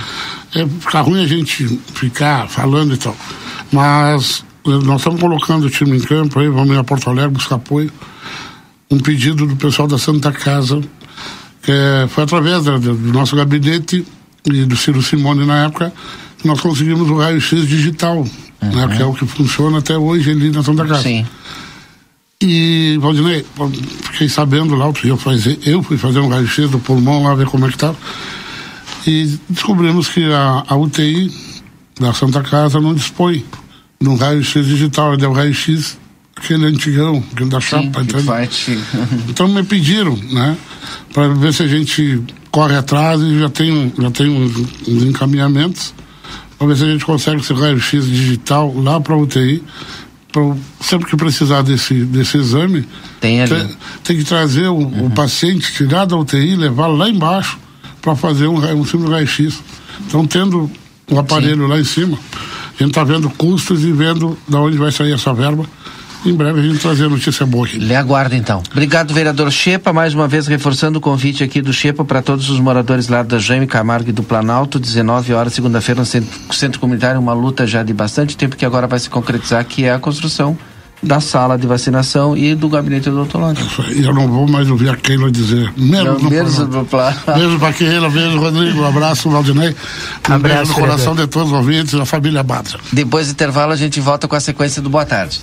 [0.54, 3.16] É ficar ruim a gente ficar falando e tal.
[3.72, 7.30] Mas eh, nós estamos colocando o time em campo aí, vamos ir a Porto Alegre
[7.32, 7.90] buscar apoio.
[8.90, 10.80] Um pedido do pessoal da Santa Casa,
[11.62, 14.06] que é, foi através do, do nosso gabinete
[14.46, 15.92] e do Ciro Simone na época
[16.38, 18.26] que nós conseguimos o raio-x digital,
[18.72, 21.02] né, que é o que funciona até hoje ali na Santa Casa.
[21.02, 21.26] Sim.
[22.42, 23.44] E, Valdinei,
[24.12, 27.64] fiquei sabendo lá, eu, fazer, eu fui fazer um raio-x do pulmão lá, ver como
[27.64, 27.96] é que estava.
[29.06, 31.30] E descobrimos que a, a UTI
[31.98, 33.44] da Santa Casa não dispõe
[34.00, 35.96] de um raio-x digital, é o raio-x,
[36.36, 38.02] aquele antigão, aquele da chapa.
[38.22, 38.78] vai te-
[39.28, 40.56] Então me pediram, né,
[41.14, 45.94] para ver se a gente corre atrás e já tem, já tem uns, uns encaminhamentos
[46.64, 49.62] para ver se a gente consegue esse raio-x digital lá para a UTI.
[50.32, 50.42] Pra,
[50.80, 52.86] sempre que precisar desse, desse exame,
[53.20, 53.40] Tem.
[53.40, 53.46] Uhum.
[53.46, 57.58] tem, tem que trazer o, o paciente, tirar da UTI, levar lá embaixo
[58.00, 59.62] para fazer um, um simples raio-x.
[60.06, 60.70] Então, tendo
[61.10, 64.90] o aparelho lá em cima, a gente está vendo custos e vendo de onde vai
[64.90, 65.64] sair essa verba.
[66.24, 67.78] Em breve a gente trazer notícia boa aqui.
[67.78, 68.62] Lhe aguardo então.
[68.70, 72.58] Obrigado, vereador Chepa, mais uma vez reforçando o convite aqui do Chepa para todos os
[72.58, 77.20] moradores lá da Jaime Camargo e do Planalto, 19 horas, segunda-feira, no centro, centro comunitário,
[77.20, 80.56] uma luta já de bastante tempo que agora vai se concretizar, que é a construção
[81.02, 83.82] da sala de vacinação e do gabinete odontológico.
[83.92, 86.80] Eu não vou mais ouvir a Keila dizer menos no menos programa.
[86.80, 87.16] no plano.
[87.26, 89.76] Beijo pra Keila, beijo Rodrigo, um abraço Valdinei,
[90.30, 92.78] um Abraço, beijo no coração de todos os ouvintes da família Badra.
[92.90, 95.42] Depois do intervalo a gente volta com a sequência do Boa Tarde.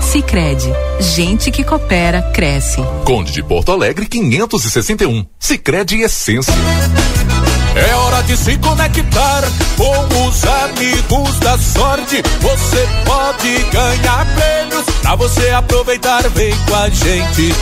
[0.00, 2.80] Sicredi, gente que coopera cresce.
[3.04, 5.26] Conde de Porto Alegre 561.
[5.38, 6.52] Sicredi Essência.
[7.74, 9.42] É hora de se conectar
[9.76, 12.22] com os amigos da sorte.
[12.40, 16.22] Você pode ganhar prêmios pra você aproveitar.
[16.30, 17.52] Vem com a gente.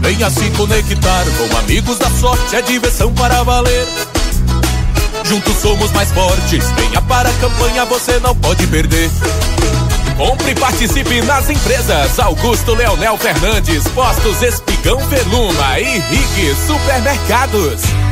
[0.00, 2.56] Venha se conectar com amigos da sorte.
[2.56, 3.86] É diversão para valer.
[5.24, 6.64] Juntos somos mais fortes.
[6.76, 9.10] Venha para a campanha, você não pode perder.
[10.22, 18.11] Compre e participe nas empresas Augusto Leonel Fernandes, Postos Espigão Veluma e Rig Supermercados.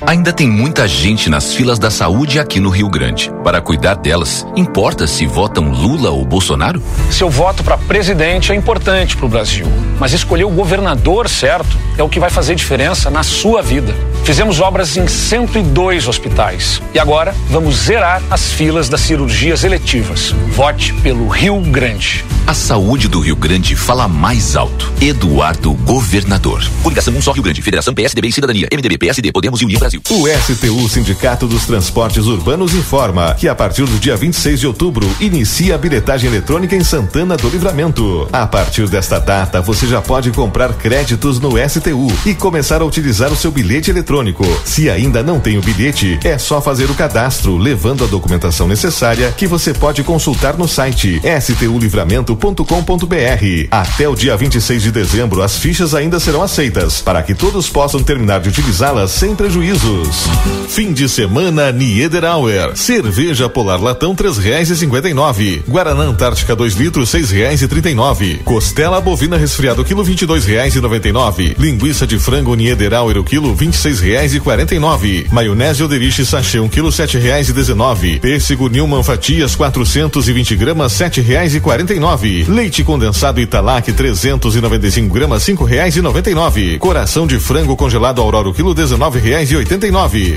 [0.00, 3.30] Ainda tem muita gente nas filas da saúde aqui no Rio Grande.
[3.42, 6.82] Para cuidar delas, importa se votam Lula ou Bolsonaro?
[7.10, 9.66] Seu voto para presidente é importante para o Brasil,
[9.98, 13.94] mas escolher o governador certo é o que vai fazer diferença na sua vida.
[14.24, 20.34] Fizemos obras em 102 hospitais e agora vamos zerar as filas das cirurgias eletivas.
[20.48, 22.24] Vote pelo Rio Grande.
[22.46, 24.92] A saúde do Rio Grande fala mais alto.
[25.00, 26.62] Eduardo Governador.
[26.82, 27.62] Coligação Um Só Rio Grande.
[27.62, 28.68] Federação PSDB e Cidadania.
[28.72, 29.93] MDB, PSD, Podemos e União Brasil.
[30.10, 35.08] O STU Sindicato dos Transportes Urbanos informa que a partir do dia 26 de outubro
[35.20, 38.28] inicia a bilhetagem eletrônica em Santana do Livramento.
[38.32, 43.32] A partir desta data, você já pode comprar créditos no STU e começar a utilizar
[43.32, 44.44] o seu bilhete eletrônico.
[44.64, 49.32] Se ainda não tem o bilhete, é só fazer o cadastro, levando a documentação necessária
[49.32, 53.68] que você pode consultar no site stulivramento.com.br.
[53.70, 58.02] Até o dia 26 de dezembro, as fichas ainda serão aceitas para que todos possam
[58.02, 59.34] terminar de utilizá-las sem
[59.74, 60.28] prejuízos.
[60.68, 62.76] Fim de semana Niederauer.
[62.76, 65.62] Cerveja Polar Latão três reais e cinquenta e nove.
[65.68, 68.40] Guaraná Antártica 2 litros seis reais e trinta e nove.
[68.44, 71.54] Costela bovina resfriado quilo vinte e dois reais e noventa e nove.
[71.58, 75.26] Linguiça de frango Niederauer o quilo vinte e seis reais e quarenta e nove.
[75.30, 78.18] Maionese Oderich sachê um quilo sete reais e dezenove.
[78.18, 82.44] Pêssego Newman fatias 420 gramas sete reais e quarenta e nove.
[82.48, 86.78] Leite condensado Italac 395 gramas cinco reais e noventa e nove.
[86.78, 90.36] Coração de frango congelado Aurora o quilo dezenove reais e oitenta e nove.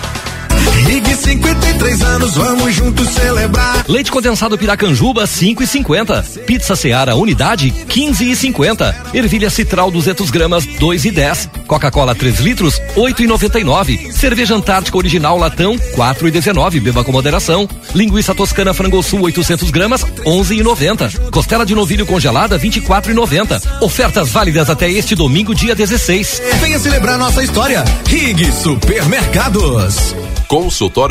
[1.21, 3.85] Rig 53 anos, vamos juntos celebrar.
[3.87, 6.23] Leite condensado Piracanjuba 5 e 50.
[6.45, 8.95] Pizza Seara unidade 15 e 50.
[9.13, 11.49] Ervilha Citral 200 gramas 2 e 10.
[11.67, 14.11] Coca-Cola 3 litros 8 e 99.
[14.11, 16.79] Cerveja Antártica original latão 4 e 19.
[16.79, 17.69] Beba com moderação.
[17.93, 21.09] Linguiça Toscana Frango Sul 800 gramas 11 e 90.
[21.31, 23.61] Costela de novilho congelada 24 e 90.
[23.81, 26.41] Ofertas válidas até este domingo dia 16.
[26.59, 27.83] Venha celebrar nossa história.
[28.07, 30.15] Rig Supermercados.
[30.47, 31.10] Consultório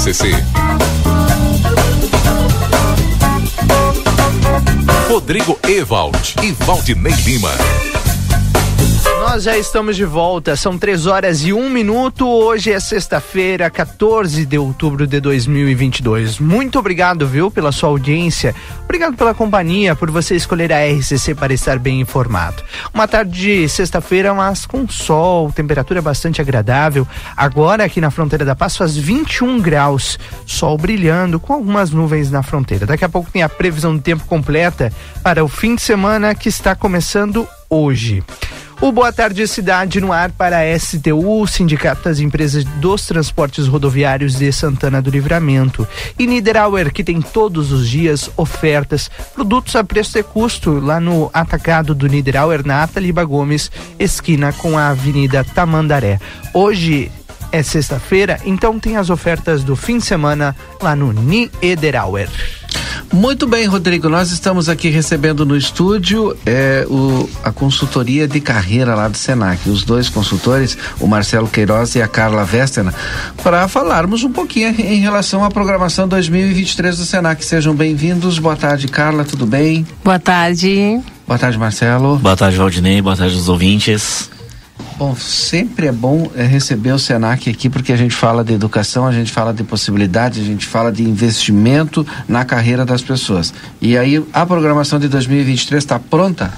[0.00, 0.32] RCC.
[5.10, 7.50] Rodrigo Ewald e Valdinei Lima.
[9.30, 12.28] Nós já estamos de volta, são três horas e um minuto.
[12.28, 16.40] Hoje é sexta-feira, 14 de outubro de 2022.
[16.40, 18.52] Muito obrigado, viu, pela sua audiência.
[18.82, 22.60] Obrigado pela companhia, por você escolher a RCC para estar bem informado.
[22.92, 27.06] Uma tarde de sexta-feira, mas com sol, temperatura bastante agradável.
[27.36, 32.42] Agora aqui na fronteira da Paz faz 21 graus, sol brilhando com algumas nuvens na
[32.42, 32.84] fronteira.
[32.84, 36.48] Daqui a pouco tem a previsão do tempo completa para o fim de semana que
[36.48, 38.24] está começando hoje.
[38.82, 44.36] O Boa Tarde Cidade no ar para a STU, Sindicato das Empresas dos Transportes Rodoviários
[44.36, 45.86] de Santana do Livramento.
[46.18, 51.28] E Niederauer, que tem todos os dias ofertas, produtos a preço de custo lá no
[51.34, 56.18] atacado do Niederauer, na Ataliba Gomes, esquina com a Avenida Tamandaré.
[56.54, 57.12] Hoje
[57.52, 62.28] é sexta-feira, então tem as ofertas do fim de semana lá no Niederauer.
[63.12, 64.08] Muito bem, Rodrigo.
[64.08, 69.68] Nós estamos aqui recebendo no estúdio é, o, a consultoria de carreira lá do Senac.
[69.68, 72.94] Os dois consultores, o Marcelo Queiroz e a Carla Vestena,
[73.42, 77.44] para falarmos um pouquinho em relação à programação 2023 do Senac.
[77.44, 78.38] Sejam bem-vindos.
[78.38, 79.24] Boa tarde, Carla.
[79.24, 79.84] Tudo bem?
[80.04, 81.00] Boa tarde.
[81.26, 82.16] Boa tarde, Marcelo.
[82.16, 83.02] Boa tarde, Valdinei.
[83.02, 84.30] Boa tarde aos ouvintes.
[85.00, 89.06] Bom, sempre é bom é, receber o Senac aqui porque a gente fala de educação,
[89.06, 93.54] a gente fala de possibilidades, a gente fala de investimento na carreira das pessoas.
[93.80, 96.52] E aí, a programação de 2023 está pronta?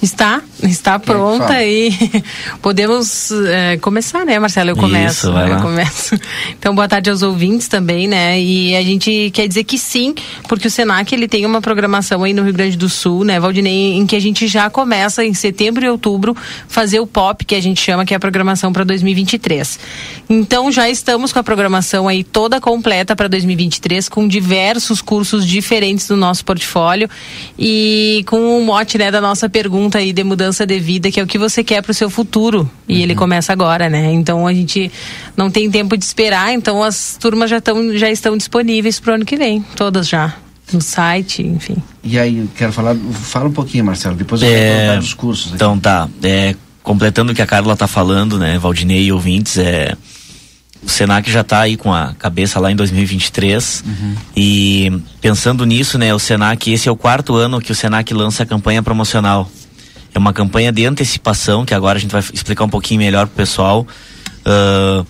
[0.00, 1.92] Está, está pronta e
[2.62, 4.70] podemos é, começar, né, Marcelo?
[4.70, 5.26] Eu começo.
[5.26, 5.62] Isso, vai eu lá.
[5.62, 6.18] começo.
[6.58, 8.40] Então, boa tarde aos ouvintes também, né?
[8.40, 10.14] E a gente quer dizer que sim,
[10.48, 13.94] porque o Senac ele tem uma programação aí no Rio Grande do Sul, né, Valdinei,
[13.94, 16.36] em que a gente já começa em setembro e outubro
[16.68, 19.78] fazer o POP, que a gente chama que é a programação para 2023.
[20.28, 26.08] Então, já estamos com a programação aí toda completa para 2023, com diversos cursos diferentes
[26.08, 27.08] do nosso portfólio
[27.58, 31.22] e com o mote, né, da nossa pergunta aí de mudança de vida, que é
[31.22, 32.68] o que você quer para o seu futuro.
[32.88, 34.12] E ele começa agora, né?
[34.12, 34.90] Então a gente
[35.36, 39.14] não tem tempo de esperar, então as turmas já, tão, já estão disponíveis para o
[39.14, 40.34] ano que vem, todas já.
[40.72, 41.76] No site, enfim.
[42.04, 45.46] E aí, quero falar, fala um pouquinho, Marcelo, depois eu É, perguntar dos cursos.
[45.46, 45.54] aqui.
[45.54, 49.96] Então tá, é, completando o que a Carla tá falando, né, Valdinei e ouvintes, é,
[50.82, 53.82] o Senac já tá aí com a cabeça lá em 2023
[54.36, 58.42] e pensando nisso, né, o Senac, esse é o quarto ano que o Senac lança
[58.42, 59.50] a campanha promocional.
[60.14, 63.36] É uma campanha de antecipação, que agora a gente vai explicar um pouquinho melhor pro
[63.36, 63.86] pessoal.
[64.44, 65.04] Ah,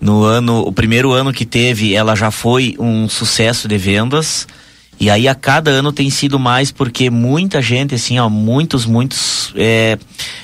[0.00, 4.46] no ano, o primeiro ano que teve, ela já foi um sucesso de vendas.
[4.98, 9.52] E aí a cada ano tem sido mais porque muita gente, assim, ó, muitos, muitos
[9.56, 9.98] é,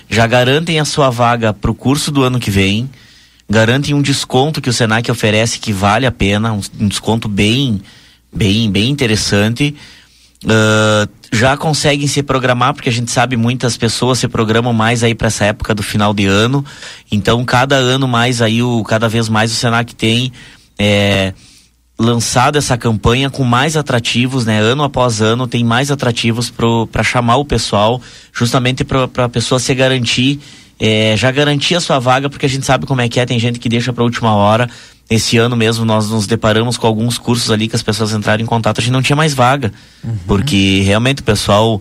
[0.09, 2.89] já garantem a sua vaga pro curso do ano que vem,
[3.49, 7.83] garantem um desconto que o Senac oferece que vale a pena, um, um desconto bem,
[8.33, 9.75] bem, bem interessante.
[10.47, 15.15] Ah, já conseguem se programar, porque a gente sabe muitas pessoas se programam mais aí
[15.15, 16.65] para essa época do final de ano.
[17.11, 20.33] Então, cada ano mais aí, o, cada vez mais o Senac tem
[20.79, 21.35] é,
[21.99, 24.61] lançado essa campanha com mais atrativos, né?
[24.61, 26.53] Ano após ano tem mais atrativos
[26.91, 28.01] para chamar o pessoal,
[28.33, 30.39] justamente para a pessoa se garantir,
[30.79, 33.39] é, já garantir a sua vaga, porque a gente sabe como é que é, tem
[33.39, 34.71] gente que deixa para última hora.
[35.09, 38.47] Esse ano mesmo nós nos deparamos com alguns cursos ali que as pessoas entraram em
[38.47, 39.73] contato, a gente não tinha mais vaga,
[40.27, 41.81] porque realmente o pessoal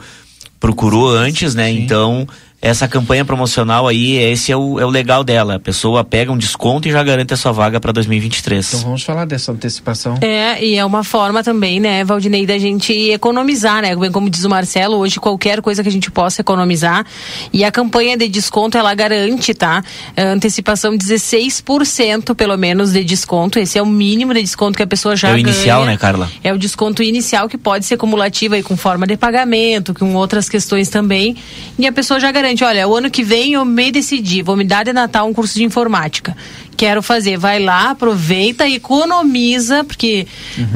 [0.59, 1.69] procurou antes, né?
[1.69, 2.28] Então,
[2.62, 5.56] essa campanha promocional aí, esse é o, é o legal dela.
[5.56, 8.68] A pessoa pega um desconto e já garante a sua vaga para 2023.
[8.68, 10.18] Então vamos falar dessa antecipação.
[10.22, 13.95] É, e é uma forma também, né, Valdinei, da gente economizar, né?
[13.95, 17.06] Bem Como diz o Marcelo, hoje qualquer coisa que a gente possa economizar.
[17.53, 19.84] E a campanha de desconto, ela garante, tá?
[20.16, 23.60] É, antecipação 16% pelo menos de desconto.
[23.60, 25.47] Esse é o mínimo de desconto que a pessoa já é o ganha.
[25.47, 26.32] inicial, né, Carla?
[26.43, 30.49] É o desconto inicial que pode ser cumulativo aí com forma de pagamento, com outras
[30.49, 31.36] questões também.
[31.78, 34.64] E a pessoa já garante, olha, o ano que vem eu me decidi, vou me
[34.64, 36.36] dar de Natal um curso de informática.
[36.78, 40.28] Quero fazer, vai lá, aproveita, economiza, porque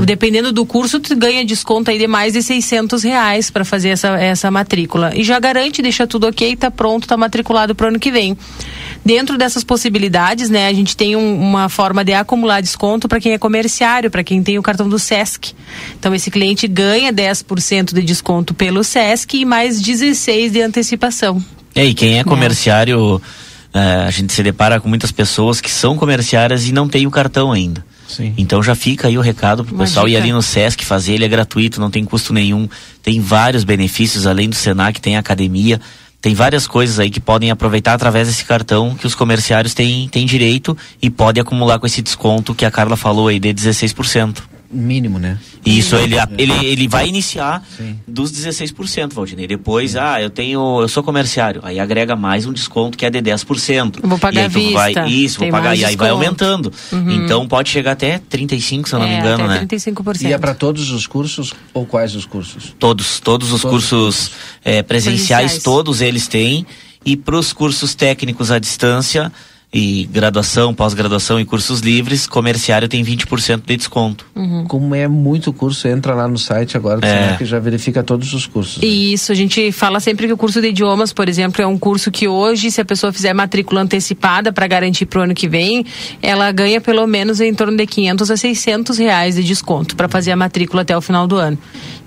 [0.06, 4.10] dependendo do curso, tu ganha desconto aí de mais de 600 reais para fazer essa,
[4.18, 5.12] essa matrícula.
[5.14, 8.38] E já garante, deixa tudo ok, tá pronto, tá matriculado pro ano que vem.
[9.04, 13.34] Dentro dessas possibilidades, né, a gente tem um- uma forma de acumular desconto para quem
[13.34, 15.54] é comerciário, para quem tem o cartão do SESC.
[16.00, 21.44] Então esse cliente ganha 10% de desconto pelo SESC e mais 16 de antecipação.
[21.80, 23.22] É, e quem é comerciário,
[23.74, 27.12] é, a gente se depara com muitas pessoas que são comerciárias e não tem o
[27.12, 27.84] cartão ainda.
[28.08, 28.34] Sim.
[28.38, 31.26] Então já fica aí o recado pro Uma pessoal ir ali no Sesc fazer, ele
[31.26, 32.68] é gratuito, não tem custo nenhum,
[33.04, 35.80] tem vários benefícios, além do Senac, tem academia,
[36.20, 40.26] tem várias coisas aí que podem aproveitar através desse cartão que os comerciários têm, têm
[40.26, 44.38] direito e podem acumular com esse desconto que a Carla falou aí de 16%.
[44.72, 45.40] Mínimo, né?
[45.66, 47.64] E Isso, ele, ele, ele vai iniciar
[48.08, 49.48] dos 16%, Valdinei.
[49.48, 51.60] Depois, ah, eu tenho, eu sou comerciário.
[51.64, 54.00] Aí agrega mais um desconto que é de 10%.
[54.04, 54.94] Eu vou pagar e aí tu vai.
[55.10, 55.76] Isso, Tem vou pagar.
[55.76, 56.72] E aí vai aumentando.
[56.92, 57.12] Uhum.
[57.26, 59.66] Então pode chegar até 35%, se eu não me É, engano, até né?
[59.66, 60.22] 35%.
[60.22, 62.76] E é para todos os cursos ou quais os cursos?
[62.78, 64.32] Todos, todos os Todos os cursos
[64.64, 65.64] eh, presenciais, Presenciais.
[65.64, 66.66] todos eles têm.
[67.06, 69.32] E para os cursos técnicos à distância,
[69.72, 74.26] e graduação, pós-graduação e cursos livres, comerciário tem 20% de desconto.
[74.68, 77.26] Como é muito curso, entra lá no site agora do É.
[77.26, 78.82] Senac e já verifica todos os cursos.
[78.82, 81.78] E Isso, a gente fala sempre que o curso de idiomas, por exemplo, é um
[81.78, 85.48] curso que hoje, se a pessoa fizer matrícula antecipada para garantir para o ano que
[85.48, 85.86] vem,
[86.20, 90.32] ela ganha pelo menos em torno de 500 a 600 reais de desconto para fazer
[90.32, 91.58] a matrícula até o final do ano,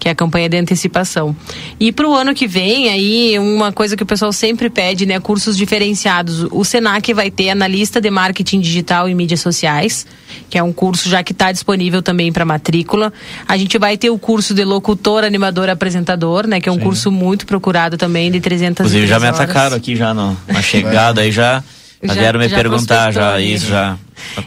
[0.00, 1.36] que é a campanha de antecipação.
[1.78, 5.20] E para o ano que vem, aí, uma coisa que o pessoal sempre pede, né,
[5.20, 6.46] cursos diferenciados.
[6.50, 10.06] O Senac vai ter analista de marketing digital e mídias sociais,
[10.50, 13.12] que é um curso já que está disponível também para matrícula.
[13.46, 16.80] A gente vai ter o curso de locutor, animador, apresentador, né, que é um Sim.
[16.80, 19.40] curso muito procurado também de 300 Inclusive já me horas.
[19.40, 21.62] atacaram aqui já no, na chegada aí já.
[22.04, 23.70] Já, vieram me já perguntar já prospectou, isso né?
[23.70, 23.98] já.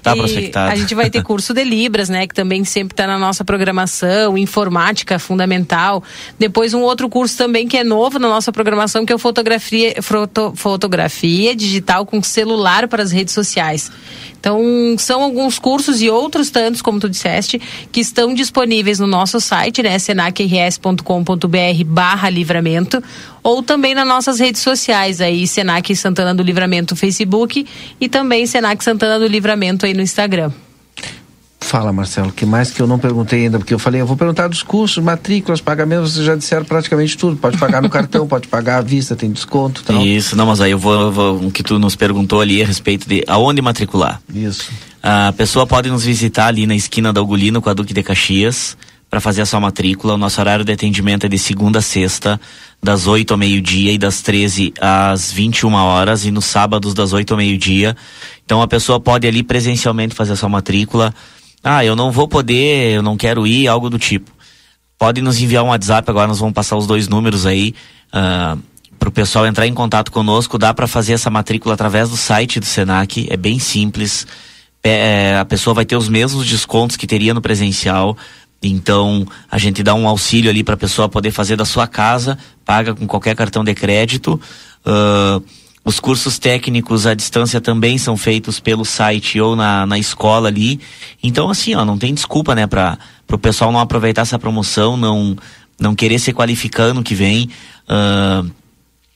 [0.01, 0.71] Tá prospectado.
[0.71, 2.27] A gente vai ter curso de Libras, né?
[2.27, 6.03] Que também sempre está na nossa programação, informática fundamental.
[6.37, 10.01] Depois um outro curso também que é novo na nossa programação, que é o fotografia,
[10.01, 13.91] foto- fotografia digital com celular para as redes sociais.
[14.39, 14.61] Então,
[14.99, 17.59] são alguns cursos e outros tantos, como tu disseste,
[17.91, 19.97] que estão disponíveis no nosso site, né?
[19.97, 23.01] senacrs.com.br barra livramento,
[23.41, 27.65] ou também nas nossas redes sociais, aí, Senac Santana do Livramento Facebook
[27.99, 29.55] e também Senac Santana do Livramento
[29.85, 30.51] aí no Instagram.
[31.59, 34.47] Fala, Marcelo, que mais que eu não perguntei ainda, porque eu falei, eu vou perguntar
[34.47, 37.37] dos cursos, matrículas, pagamentos, vocês já disseram praticamente tudo.
[37.37, 40.05] Pode pagar no cartão, pode pagar à vista, tem desconto e tal.
[40.05, 42.65] Isso, não, mas aí eu vou, eu vou o que tu nos perguntou ali a
[42.65, 44.21] respeito de aonde matricular.
[44.31, 44.69] Isso.
[45.01, 48.77] A pessoa pode nos visitar ali na esquina da Ugolino com a Duque de Caxias
[49.15, 50.15] para fazer a sua matrícula.
[50.15, 52.37] O nosso horário de atendimento é de segunda a sexta,
[52.83, 57.31] das 8 ao meio-dia e das 13 às 21 horas e nos sábados das 8
[57.31, 57.95] ao meio-dia.
[58.43, 61.13] Então a pessoa pode ali presencialmente fazer a sua matrícula.
[61.63, 64.29] Ah, eu não vou poder, eu não quero ir, algo do tipo.
[64.99, 67.73] Pode nos enviar um WhatsApp, agora nós vamos passar os dois números aí.
[68.11, 68.57] ah,
[68.99, 72.59] para o pessoal entrar em contato conosco, dá para fazer essa matrícula através do site
[72.59, 74.27] do Senac, é bem simples.
[74.83, 78.15] É, a pessoa vai ter os mesmos descontos que teria no presencial.
[78.67, 82.37] Então, a gente dá um auxílio ali para a pessoa poder fazer da sua casa,
[82.65, 84.39] paga com qualquer cartão de crédito.
[84.85, 85.41] Ah,
[85.83, 90.79] os cursos técnicos à distância também são feitos pelo site ou na, na escola ali.
[91.21, 92.97] Então, assim, ó, não tem desculpa, né, para
[93.31, 95.37] o pessoal não aproveitar essa promoção, não,
[95.79, 97.49] não querer se qualificar ano que vem.
[97.87, 98.43] Ah,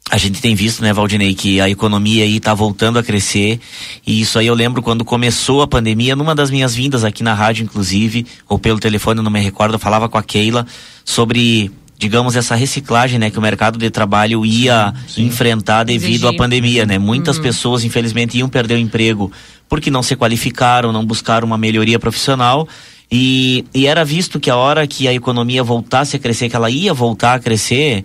[0.10, 3.60] a gente tem visto, né, Valdinei, que a economia aí tá voltando a crescer.
[4.05, 7.34] E isso aí eu lembro quando começou a pandemia, numa das minhas vindas aqui na
[7.34, 10.66] rádio, inclusive, ou pelo telefone, não me recordo, eu falava com a Keila
[11.05, 16.38] sobre, digamos, essa reciclagem, né, que o mercado de trabalho ia enfrentar devido à Exigir.
[16.38, 16.97] pandemia, né?
[16.97, 17.43] Muitas Uhum.
[17.43, 19.32] pessoas, infelizmente, iam perder o emprego
[19.68, 22.68] porque não se qualificaram, não buscaram uma melhoria profissional.
[23.12, 26.70] E, e era visto que a hora que a economia voltasse a crescer, que ela
[26.72, 28.03] ia voltar a crescer,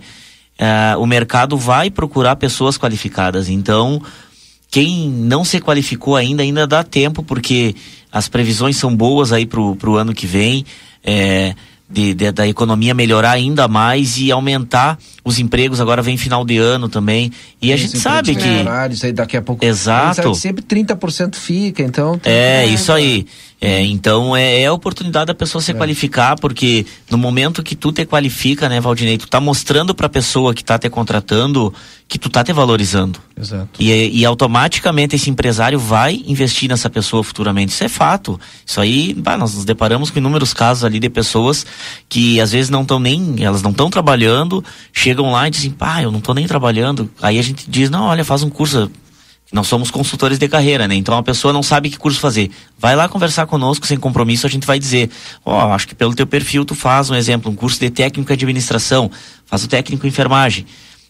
[0.57, 3.49] eh, o mercado vai procurar pessoas qualificadas.
[3.49, 4.01] Então,
[4.69, 7.75] quem não se qualificou ainda, ainda dá tempo, porque
[8.11, 10.65] as previsões são boas aí pro, pro ano que vem,
[11.03, 11.53] é,
[11.89, 15.79] de, de- da economia melhorar ainda mais e aumentar os empregos.
[15.79, 17.31] Agora vem final de ano também.
[17.61, 18.41] E a gente sabe que.
[18.41, 19.63] temporário, Isso aí daqui a pouco.
[19.63, 20.33] Exato.
[20.35, 22.19] Sempre 30% fica, então.
[22.23, 23.27] É, isso aí.
[23.65, 27.91] É, então é, é a oportunidade da pessoa se qualificar, porque no momento que tu
[27.91, 31.73] te qualifica, né, Valdinei, tu tá mostrando pra pessoa que tá te contratando
[32.07, 33.19] que tu tá te valorizando.
[33.35, 33.81] Exato.
[33.81, 37.71] E, e automaticamente esse empresário vai investir nessa pessoa futuramente.
[37.71, 38.39] Isso é fato.
[38.65, 41.65] Isso aí, bah, nós nos deparamos com inúmeros casos ali de pessoas
[42.07, 44.63] que às vezes não estão nem, elas não estão trabalhando,
[44.93, 47.09] chegam lá e dizem, pá, eu não tô nem trabalhando.
[47.21, 48.89] Aí a gente diz, não, olha, faz um curso.
[49.51, 50.95] Nós somos consultores de carreira, né?
[50.95, 52.49] Então a pessoa não sabe que curso fazer.
[52.77, 55.09] Vai lá conversar conosco sem compromisso, a gente vai dizer,
[55.45, 58.33] ó, acho que pelo teu perfil tu faz um exemplo, um curso de técnico em
[58.33, 59.09] administração,
[59.45, 60.65] faz o técnico em enfermagem.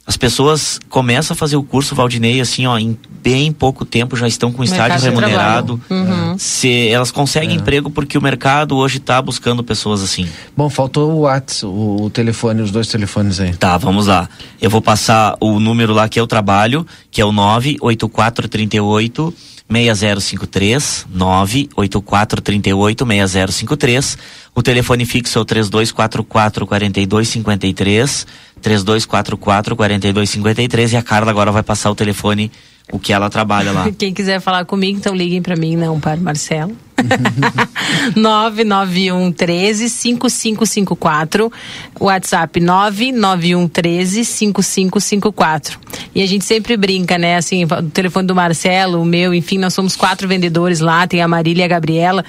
[0.07, 4.27] As pessoas começam a fazer o curso Valdinei, assim, ó, em bem pouco tempo já
[4.27, 5.81] estão com estágio remunerado.
[5.89, 6.37] Uhum.
[6.37, 10.29] Se elas conseguem emprego porque o mercado hoje está buscando pessoas assim.
[10.55, 13.55] Bom, faltou o WhatsApp, o, o telefone, os dois telefones aí.
[13.55, 14.29] Tá, vamos lá.
[14.61, 19.33] Eu vou passar o número lá que eu trabalho, que é o 98438
[19.69, 24.17] 6053 98438 6053.
[24.53, 28.27] O telefone fixo é o 3244 4253
[28.61, 32.51] 3244 4253 e a Carla agora vai passar o telefone
[32.91, 33.91] o que ela trabalha lá.
[33.97, 36.75] Quem quiser falar comigo, então liguem para mim, não para o Marcelo.
[38.15, 41.51] 991 13 5554.
[41.99, 45.79] WhatsApp 991 13 5554.
[46.13, 47.37] E a gente sempre brinca, né?
[47.37, 51.07] Assim, o telefone do Marcelo, o meu, enfim, nós somos quatro vendedores lá.
[51.07, 52.25] Tem a Marília e a Gabriela.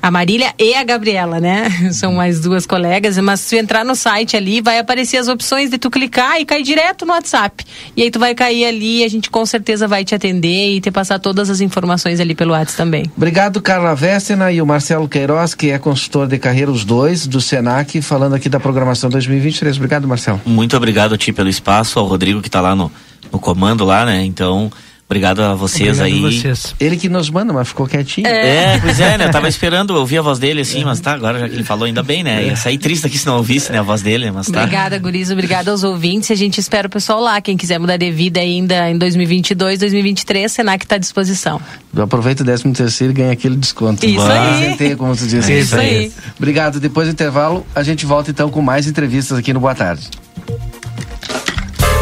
[0.00, 1.68] A Marília e a Gabriela, né?
[1.92, 3.18] São mais duas colegas.
[3.18, 6.44] Mas se tu entrar no site ali, vai aparecer as opções de tu clicar e
[6.44, 7.64] cair direto no WhatsApp.
[7.96, 10.80] E aí tu vai cair ali e a gente com certeza vai te atender e
[10.80, 13.10] te passar todas as informações ali pelo WhatsApp também.
[13.16, 17.42] Obrigado, Carla Vestena e o Marcelo Queiroz, que é consultor de carreira, os dois, do
[17.42, 19.76] Senac, falando aqui da programação 2023.
[19.76, 20.40] Obrigado, Marcelo.
[20.46, 22.90] Muito obrigado a ti pelo espaço, ao Rodrigo que está lá no,
[23.30, 24.24] no comando lá, né?
[24.24, 24.72] Então,
[25.08, 26.20] Obrigado a vocês Obrigado aí.
[26.20, 26.74] vocês.
[26.78, 28.26] Ele que nos manda, mas ficou quietinho.
[28.26, 29.24] É, pois é, né?
[29.24, 31.86] Eu tava esperando ouvir a voz dele, assim, mas tá, agora já que ele falou,
[31.86, 32.44] ainda bem, né?
[32.44, 34.60] Ia sair triste aqui se não ouvisse, né, a voz dele, mas tá.
[34.60, 35.30] Obrigada, Guriz.
[35.30, 36.30] Obrigada aos ouvintes.
[36.30, 37.40] A gente espera o pessoal lá.
[37.40, 41.58] Quem quiser mudar de vida ainda em 2022, 2023, Senac está à disposição.
[41.96, 44.04] Aproveita o 13 terceiro e ganha aquele desconto.
[44.04, 44.58] Isso aí.
[44.58, 45.50] Presenteia, como tu disse.
[45.50, 46.12] É isso aí.
[46.36, 46.78] Obrigado.
[46.78, 50.10] Depois do intervalo, a gente volta então com mais entrevistas aqui no Boa Tarde.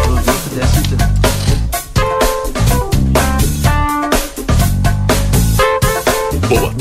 [0.08, 1.15] Boa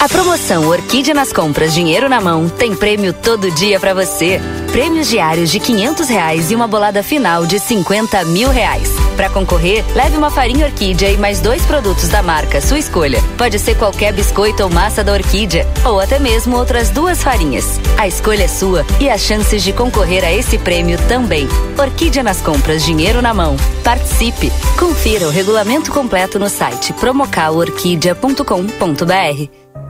[0.00, 4.40] A promoção Orquídea nas compras Dinheiro na Mão tem prêmio todo dia para você.
[4.70, 8.90] Prêmios diários de 500 reais e uma bolada final de 50 mil reais.
[9.16, 13.22] Para concorrer, leve uma farinha Orquídea e mais dois produtos da marca, sua escolha.
[13.38, 17.80] Pode ser qualquer biscoito ou massa da Orquídea, ou até mesmo outras duas farinhas.
[17.96, 21.48] A escolha é sua e as chances de concorrer a esse prêmio também.
[21.78, 23.56] Orquídea nas compras Dinheiro na Mão.
[23.82, 24.52] Participe!
[24.78, 29.63] Confira o regulamento completo no site promocalorquídea.com.br.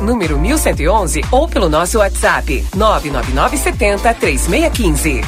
[0.00, 5.20] número 1111 ou pelo nosso WhatsApp 99970 3615.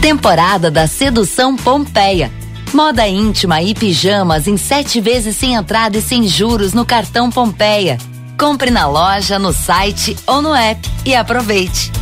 [0.00, 2.30] Temporada da Sedução Pompeia.
[2.72, 7.98] Moda íntima e pijamas em sete vezes sem entrada e sem juros no cartão Pompeia.
[8.38, 12.01] Compre na loja, no site ou no app e aproveite.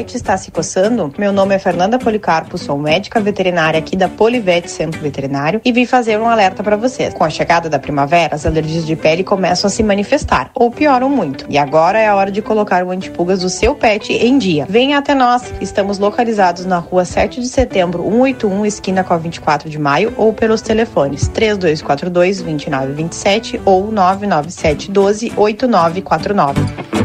[0.00, 1.12] Pet está se coçando?
[1.18, 5.84] Meu nome é Fernanda Policarpo, sou médica veterinária aqui da Polivete Centro Veterinário e vim
[5.84, 7.12] fazer um alerta para vocês.
[7.12, 11.10] Com a chegada da primavera, as alergias de pele começam a se manifestar ou pioram
[11.10, 11.44] muito.
[11.50, 14.64] E agora é a hora de colocar o antipulgas do seu pet em dia.
[14.66, 15.52] Venha até nós.
[15.60, 20.32] Estamos localizados na rua 7 de setembro, 181, esquina com a 24 de maio ou
[20.32, 26.99] pelos telefones 3242 2927 ou 997 12 8949.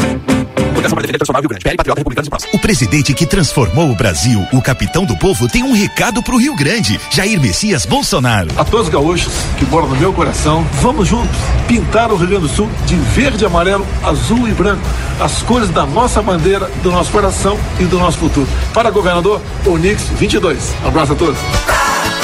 [0.93, 1.63] Para defender transformar o Rio Grande.
[1.63, 2.51] PL, Patriota, Republicanos e Próximo.
[2.53, 6.55] O presidente que transformou o Brasil, o capitão do povo, tem um recado pro Rio
[6.55, 6.99] Grande.
[7.11, 8.49] Jair Messias Bolsonaro.
[8.57, 11.35] A todos os gaúchos que moram no meu coração, vamos juntos
[11.67, 14.81] pintar o Rio Grande do Sul de verde, amarelo, azul e branco.
[15.19, 18.47] As cores da nossa bandeira, do nosso coração e do nosso futuro.
[18.73, 20.73] Para governador, Onix 22.
[20.83, 21.39] Um abraço a todos.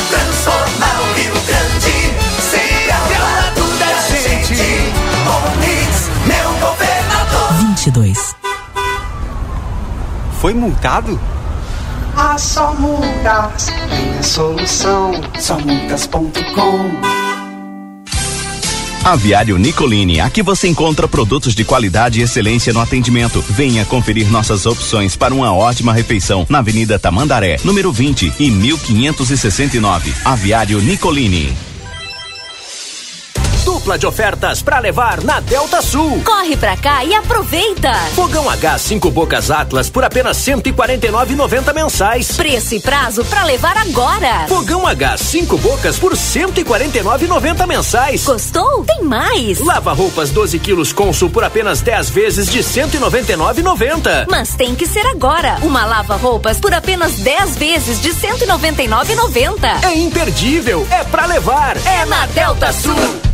[0.09, 1.91] Transformar o Rio Grande,
[2.49, 4.53] ser ao lado da gente.
[5.25, 7.53] Onix, meu governador.
[7.69, 8.35] 22.
[10.41, 11.19] Foi multado?
[12.17, 13.67] Ah, só multas.
[13.87, 16.89] Minha solução, somultas.com.
[19.03, 23.39] Aviário Nicolini, aqui você encontra produtos de qualidade e excelência no atendimento.
[23.49, 30.11] Venha conferir nossas opções para uma ótima refeição na Avenida Tamandaré, número 20 e 1569.
[30.25, 31.70] Aviário Nicolini.
[33.63, 36.21] Dupla de ofertas para levar na Delta Sul.
[36.25, 37.93] Corre pra cá e aproveita!
[38.15, 42.31] Fogão H 5 bocas Atlas por apenas 149,90 mensais.
[42.35, 44.47] Preço e prazo pra levar agora.
[44.47, 48.23] Fogão H 5 bocas por 149,90 mensais.
[48.23, 48.83] Gostou?
[48.83, 49.59] Tem mais.
[49.59, 54.25] Lava roupas 12 quilos Consul por apenas 10 vezes de 199,90.
[54.29, 55.57] Mas tem que ser agora.
[55.61, 59.83] Uma lava roupas por apenas 10 vezes de 199,90.
[59.83, 61.77] É imperdível, é pra levar.
[61.85, 63.30] É na Delta Sul.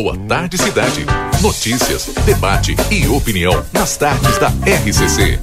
[0.00, 1.04] Boa Tarde Cidade.
[1.42, 5.40] Notícias, debate e opinião nas tardes da RCC.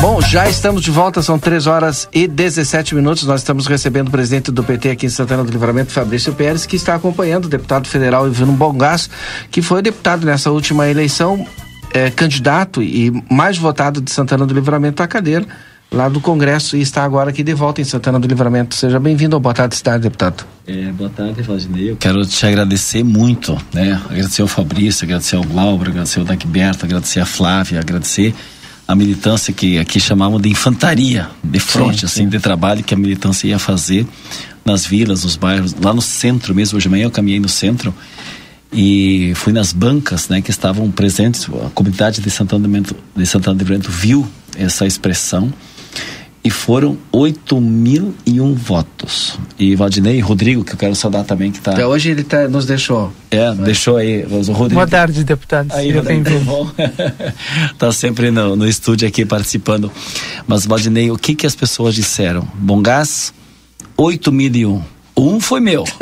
[0.00, 3.22] Bom, já estamos de volta, são 3 horas e 17 minutos.
[3.22, 6.74] Nós estamos recebendo o presidente do PT aqui em Santana do Livramento, Fabrício Pérez, que
[6.74, 9.08] está acompanhando o deputado federal Ivano Bongas,
[9.48, 11.46] que foi deputado nessa última eleição,
[11.94, 15.46] é, candidato e mais votado de Santana do Livramento à cadeira
[15.90, 18.74] lá do Congresso e está agora aqui de volta em Santana do Livramento.
[18.74, 20.44] Seja bem-vindo ao Boa Tarde Cidade, deputado.
[20.66, 21.90] É, boa tarde, Valdinei.
[21.90, 24.00] Eu quero te agradecer muito, né?
[24.10, 28.34] Agradecer ao Fabrício, agradecer ao Glauber, agradecer ao Dagberto, agradecer a Flávia, agradecer
[28.86, 32.28] a militância que aqui chamavam de infantaria, de fronte, Sim, assim, sim.
[32.28, 34.06] de trabalho que a militância ia fazer
[34.64, 36.76] nas vilas, nos bairros, lá no centro mesmo.
[36.76, 37.94] Hoje de manhã eu caminhei no centro
[38.70, 41.48] e fui nas bancas, né, que estavam presentes.
[41.66, 44.26] A comunidade de Santana do Livramento, de Santana do Livramento viu
[44.56, 45.52] essa expressão
[46.42, 49.38] e foram 8 mil e um votos.
[49.58, 51.72] E Valdinei e Rodrigo, que eu quero saudar também, que está.
[51.72, 53.12] Até hoje ele tá, nos deixou.
[53.30, 54.24] É, deixou aí.
[54.24, 54.74] O Rodrigo.
[54.74, 55.72] Boa tarde, deputado.
[55.72, 56.44] Aí, Rodrigo, bem-vindo.
[56.44, 56.70] bom.
[57.76, 59.90] tá sempre no, no estúdio aqui participando.
[60.46, 62.46] Mas, Valdinei, o que que as pessoas disseram?
[62.54, 63.32] Bom gás,
[63.96, 64.82] 8 mil e um.
[65.16, 65.82] Um foi meu.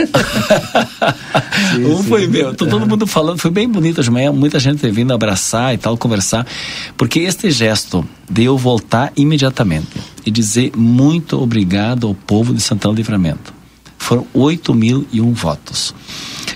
[1.90, 2.54] um foi meu.
[2.54, 5.78] Tô todo mundo falando, foi bem bonito de manhã, muita gente ter vindo abraçar e
[5.78, 6.46] tal, conversar,
[6.98, 12.92] porque este gesto de eu voltar imediatamente e dizer muito obrigado ao povo de Santana
[12.94, 13.54] do Livramento.
[13.98, 15.94] Foram 8 mil e um votos.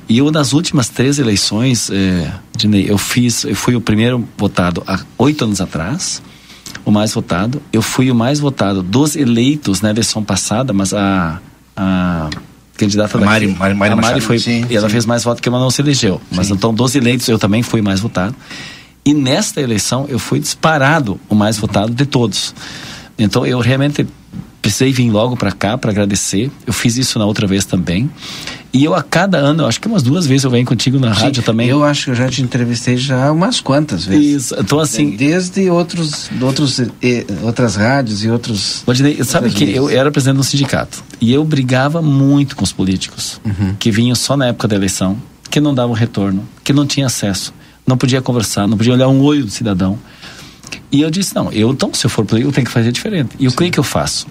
[0.09, 1.91] E eu, nas últimas três eleições,
[2.57, 6.21] Dinei, eu fiz, eu fui o primeiro votado há oito anos atrás,
[6.85, 7.63] o mais votado.
[7.73, 11.41] Eu fui o mais votado dos eleitos na eleição passada, mas a,
[11.77, 12.29] a
[12.77, 14.21] candidata A Mari- daqui, Mari- Mari a Mari Machado.
[14.23, 14.93] foi, Sim, e ela sim.
[14.93, 16.21] fez mais votos que ela não se elegeu.
[16.31, 18.35] Mas então, dos eleitos, eu também fui mais votado.
[19.05, 22.55] E nesta eleição, eu fui disparado o mais votado de todos.
[23.23, 24.07] Então, eu realmente
[24.63, 26.51] precisei vir logo para cá para agradecer.
[26.67, 28.11] Eu fiz isso na outra vez também.
[28.73, 31.43] E eu a cada ano, acho que umas duas vezes eu venho contigo na rádio
[31.43, 31.67] também.
[31.69, 34.45] Eu acho que eu já te entrevistei já umas quantas vezes.
[34.45, 35.11] Isso, então assim...
[35.17, 38.83] Desde outros, outros, eh, outras rádios e outros...
[38.87, 39.77] Valdinei, sabe que vezes.
[39.77, 43.75] eu era presidente de um sindicato e eu brigava muito com os políticos Uhum.
[43.77, 45.17] que vinham só na época da eleição,
[45.51, 47.53] que não davam retorno, que não tinha acesso,
[47.85, 49.99] não podia conversar, não podia olhar um olho do cidadão.
[50.93, 53.31] E eu disse, não, eu então, se eu for político, eu tenho que fazer diferente.
[53.39, 54.27] E o que, que eu faço?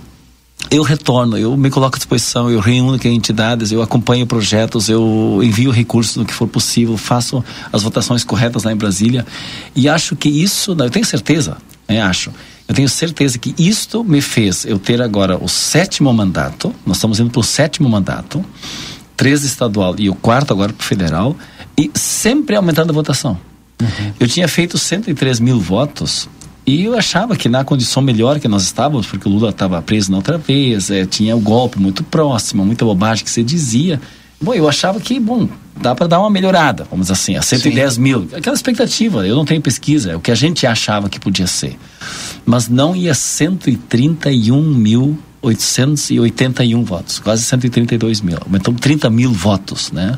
[0.70, 5.40] Eu retorno, eu me coloco à disposição, eu reúno com entidades, eu acompanho projetos, eu
[5.42, 9.26] envio recursos no que for possível, faço as votações corretas lá em Brasília.
[9.76, 12.32] E acho que isso, eu tenho certeza, né, acho,
[12.68, 17.20] eu tenho certeza que isto me fez eu ter agora o sétimo mandato, nós estamos
[17.20, 18.46] indo para o sétimo mandato,
[19.18, 21.36] três estadual e o quarto agora para o federal,
[21.76, 23.40] e sempre aumentando a votação.
[24.20, 26.28] Eu tinha feito 103 mil votos
[26.66, 30.12] e eu achava que na condição melhor que nós estávamos, porque o Lula estava preso
[30.12, 34.00] na outra vez, eh, tinha o golpe muito próximo, muita bobagem que se dizia.
[34.42, 35.50] Bom, eu achava que, bom,
[35.82, 38.28] dá para dar uma melhor,ada vamos assim, a 110 mil.
[38.34, 41.78] Aquela expectativa, eu não tenho pesquisa, é o que a gente achava que podia ser.
[42.46, 48.38] Mas não ia 131 mil 881 votos, quase 132 mil.
[48.42, 50.18] Aumentou 30 mil votos, né?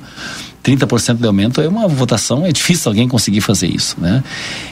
[0.64, 4.24] 30% de aumento é uma votação, é difícil alguém conseguir fazer isso, né?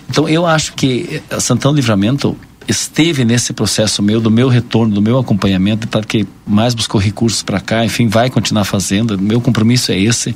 [0.10, 2.38] Então eu acho que a Santana Livramento
[2.68, 7.42] esteve nesse processo meu, do meu retorno, do meu acompanhamento, para que mais buscou recursos
[7.42, 9.18] para cá, enfim, vai continuar fazendo.
[9.18, 10.36] Meu compromisso é esse,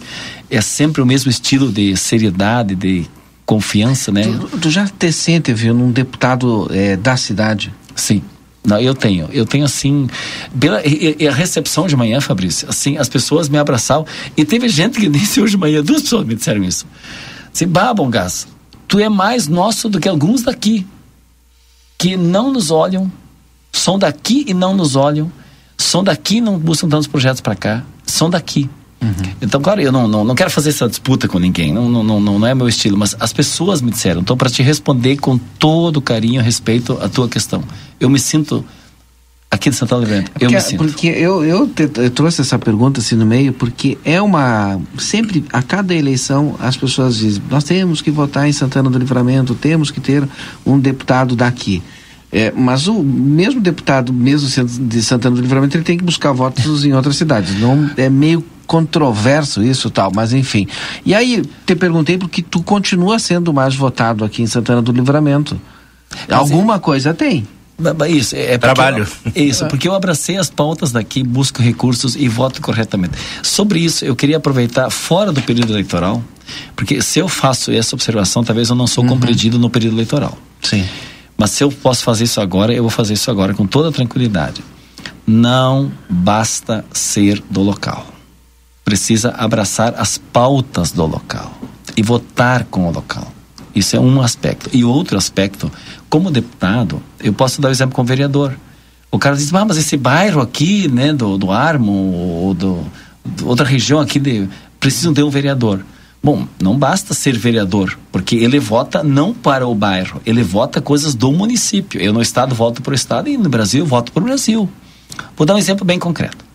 [0.50, 3.06] é sempre o mesmo estilo de seriedade, de
[3.46, 4.24] confiança, né?
[4.24, 7.72] Tu, tu já te sente, viu, num deputado eh, da cidade?
[7.96, 8.24] Sim.
[8.66, 9.30] Não, eu tenho.
[9.32, 10.08] Eu tenho assim.
[10.58, 14.06] Pela, e, e a recepção de manhã, Fabrício, assim, as pessoas me abraçavam.
[14.38, 16.86] E teve gente que disse hoje de manhã, duas pessoas me disseram isso.
[17.54, 18.48] Assim, bah, bom gás,
[18.88, 20.88] tu é mais nosso do que alguns daqui.
[21.98, 23.12] Que não nos olham,
[23.72, 25.32] são daqui e não nos olham,
[25.78, 28.70] são daqui e não buscam tantos projetos para cá, são daqui.
[29.42, 32.20] Então, claro, eu não, não, não quero fazer essa disputa com ninguém, não, não, não,
[32.22, 34.22] não é meu estilo, mas as pessoas me disseram.
[34.22, 37.64] Então, para te responder com todo carinho a respeito à tua questão,
[38.00, 38.64] eu me sinto
[39.52, 40.84] aqui de Santana do Livramento, eu Porque, me sinto.
[40.84, 44.80] porque eu, eu, te- eu trouxe essa pergunta assim no meio, porque é uma.
[44.98, 49.54] Sempre, a cada eleição, as pessoas dizem: nós temos que votar em Santana do Livramento,
[49.54, 50.28] temos que ter
[50.66, 51.84] um deputado daqui.
[52.36, 56.32] É, mas o mesmo deputado, mesmo sendo de Santana do Livramento, ele tem que buscar
[56.32, 57.60] votos em outras cidades.
[57.60, 60.68] Não é meio controverso isso tal, mas enfim.
[61.06, 65.60] E aí te perguntei porque tu continua sendo mais votado aqui em Santana do Livramento.
[66.30, 67.48] Alguma coisa tem.
[68.08, 69.06] Isso, é, é Trabalho.
[69.36, 73.16] eu- isso, porque eu abracei as pautas daqui, busco recursos e voto corretamente.
[73.42, 76.24] Sobre isso, eu queria aproveitar fora do período eleitoral,
[76.76, 80.38] porque se eu faço essa observação, talvez eu não sou compreendido no período eleitoral.
[80.62, 80.86] Sim.
[81.36, 84.64] Mas se eu posso fazer isso agora, eu vou fazer isso agora com toda tranquilidade.
[85.26, 88.06] Não basta ser do local.
[88.84, 91.52] Precisa abraçar as pautas do local
[91.96, 93.32] e votar com o local.
[93.76, 94.70] Isso é um aspecto.
[94.74, 95.72] E outro aspecto,
[96.10, 98.54] como deputado, eu posso dar o exemplo como vereador.
[99.10, 102.84] O cara diz, ah, mas esse bairro aqui, né, do, do Armo, ou do,
[103.24, 104.48] do outra região aqui, de,
[104.80, 105.84] precisam de um vereador.
[106.22, 111.14] Bom, não basta ser vereador, porque ele vota não para o bairro, ele vota coisas
[111.14, 112.00] do município.
[112.00, 114.70] Eu no estado voto para o estado e no Brasil voto para o Brasil.
[115.36, 116.46] Vou dar um exemplo bem concreto.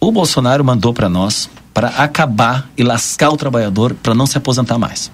[0.00, 4.78] O Bolsonaro mandou para nós para acabar e lascar o trabalhador para não se aposentar
[4.78, 5.10] mais.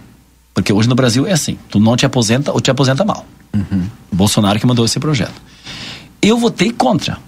[0.55, 3.27] Porque hoje no Brasil é assim: tu não te aposenta ou te aposenta mal.
[3.53, 3.87] Uhum.
[4.13, 5.35] O Bolsonaro que mandou esse projeto.
[6.23, 7.19] Eu votei contra.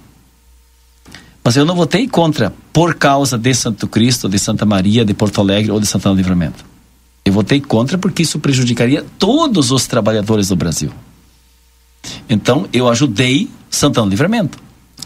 [1.44, 5.40] Mas eu não votei contra por causa de Santo Cristo, de Santa Maria, de Porto
[5.40, 6.64] Alegre ou de Santana do Livramento.
[7.24, 10.92] Eu votei contra porque isso prejudicaria todos os trabalhadores do Brasil.
[12.28, 14.58] Então eu ajudei Santana do Livramento.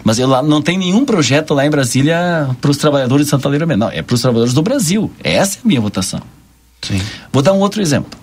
[0.04, 3.48] Mas eu lá não tem nenhum projeto lá em Brasília para os trabalhadores de do
[3.50, 3.80] Livramento.
[3.80, 5.10] Não, é para os trabalhadores do Brasil.
[5.22, 6.20] Essa é a minha votação.
[6.82, 7.00] Sim.
[7.32, 8.18] Vou dar um outro exemplo.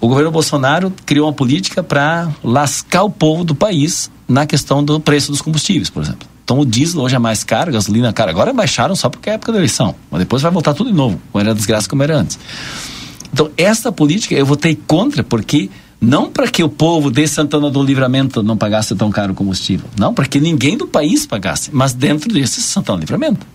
[0.00, 5.00] O governo Bolsonaro criou uma política para lascar o povo do país na questão do
[5.00, 6.28] preço dos combustíveis, por exemplo.
[6.44, 8.30] Então o diesel hoje é mais caro, a gasolina é cara.
[8.30, 9.94] Agora baixaram só porque é época da eleição.
[10.10, 12.38] Mas depois vai voltar tudo de novo, como era desgraça como era antes.
[13.32, 15.70] Então, essa política eu votei contra, porque
[16.04, 19.88] não para que o povo de Santana do Livramento não pagasse tão caro o combustível.
[19.98, 23.46] Não, para que ninguém do país pagasse, mas dentro desse Santana do Livramento.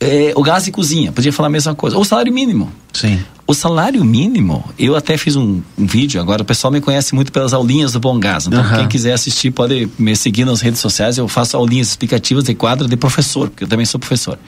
[0.00, 1.94] É, o gás e cozinha, podia falar a mesma coisa.
[1.94, 2.72] Ou o salário mínimo.
[2.92, 3.20] Sim.
[3.46, 7.30] O salário mínimo, eu até fiz um, um, vídeo, agora o pessoal me conhece muito
[7.30, 8.48] pelas aulinhas do Bom Gás.
[8.48, 8.78] Então, uhum.
[8.78, 11.18] quem quiser assistir pode me seguir nas redes sociais.
[11.18, 14.38] Eu faço aulinhas explicativas de quadro de professor, porque eu também sou professor.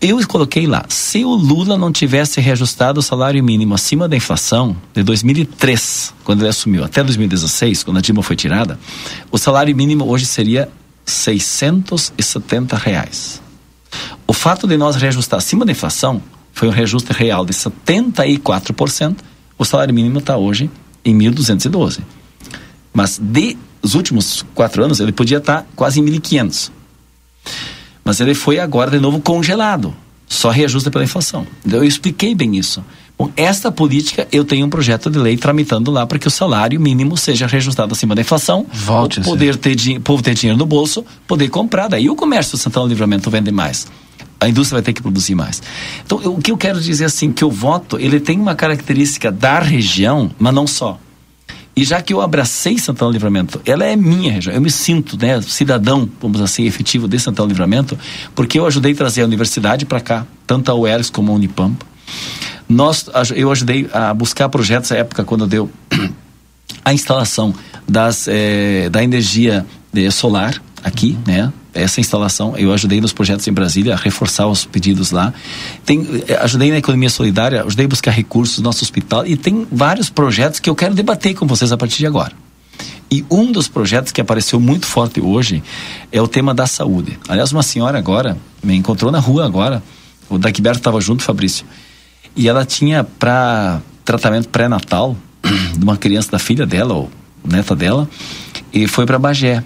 [0.00, 4.74] Eu coloquei lá, se o Lula não tivesse reajustado o salário mínimo acima da inflação
[4.94, 8.78] de 2003, quando ele assumiu, até 2016, quando a Dilma foi tirada,
[9.30, 10.70] o salário mínimo hoje seria
[11.04, 13.42] 670 reais.
[14.26, 19.16] O fato de nós reajustar acima da inflação foi um reajuste real de 74%.
[19.58, 20.70] O salário mínimo está hoje
[21.04, 22.00] em 1.212.
[22.90, 26.70] Mas de os últimos quatro anos ele podia estar tá quase em 1.500.
[28.10, 29.94] Mas ele foi agora de novo congelado.
[30.26, 31.46] Só reajusta pela inflação.
[31.64, 32.84] Eu expliquei bem isso.
[33.16, 36.80] Bom, esta política eu tenho um projeto de lei tramitando lá para que o salário
[36.80, 38.66] mínimo seja reajustado acima da inflação.
[38.72, 39.20] Volte.
[39.20, 41.86] Poder ter, povo ter dinheiro no bolso, poder comprar.
[41.86, 43.86] Daí o comércio do Santana Livramento vende mais
[44.40, 45.62] a indústria vai ter que produzir mais.
[46.04, 49.30] Então, eu, o que eu quero dizer assim, que o voto, ele tem uma característica
[49.30, 50.98] da região, mas não só.
[51.74, 55.40] E já que eu abracei Santana Livramento, ela é minha região, eu me sinto, né,
[55.40, 57.98] cidadão, vamos assim, efetivo de Santana Livramento,
[58.34, 61.86] porque eu ajudei a trazer a universidade para cá, tanto a UERGS como a Unipampa.
[62.68, 65.70] Nós, eu ajudei a buscar projetos na época quando deu
[66.84, 67.54] a instalação
[67.88, 71.52] das, eh, da energia eh, solar aqui, né?
[71.72, 75.32] Essa instalação, eu ajudei nos projetos em Brasília a reforçar os pedidos lá.
[75.84, 79.66] Tem, eh, ajudei na economia solidária, ajudei a buscar recursos no nosso hospital e tem
[79.70, 82.32] vários projetos que eu quero debater com vocês a partir de agora.
[83.10, 85.62] E um dos projetos que apareceu muito forte hoje
[86.12, 87.18] é o tema da saúde.
[87.28, 89.82] Aliás, uma senhora agora me encontrou na rua agora,
[90.28, 91.66] o Dagberto estava junto, Fabrício,
[92.36, 95.16] e ela tinha para tratamento pré-natal
[95.76, 97.10] de uma criança da filha dela, ou
[97.44, 98.08] neta dela,
[98.72, 99.64] e foi para Bagé.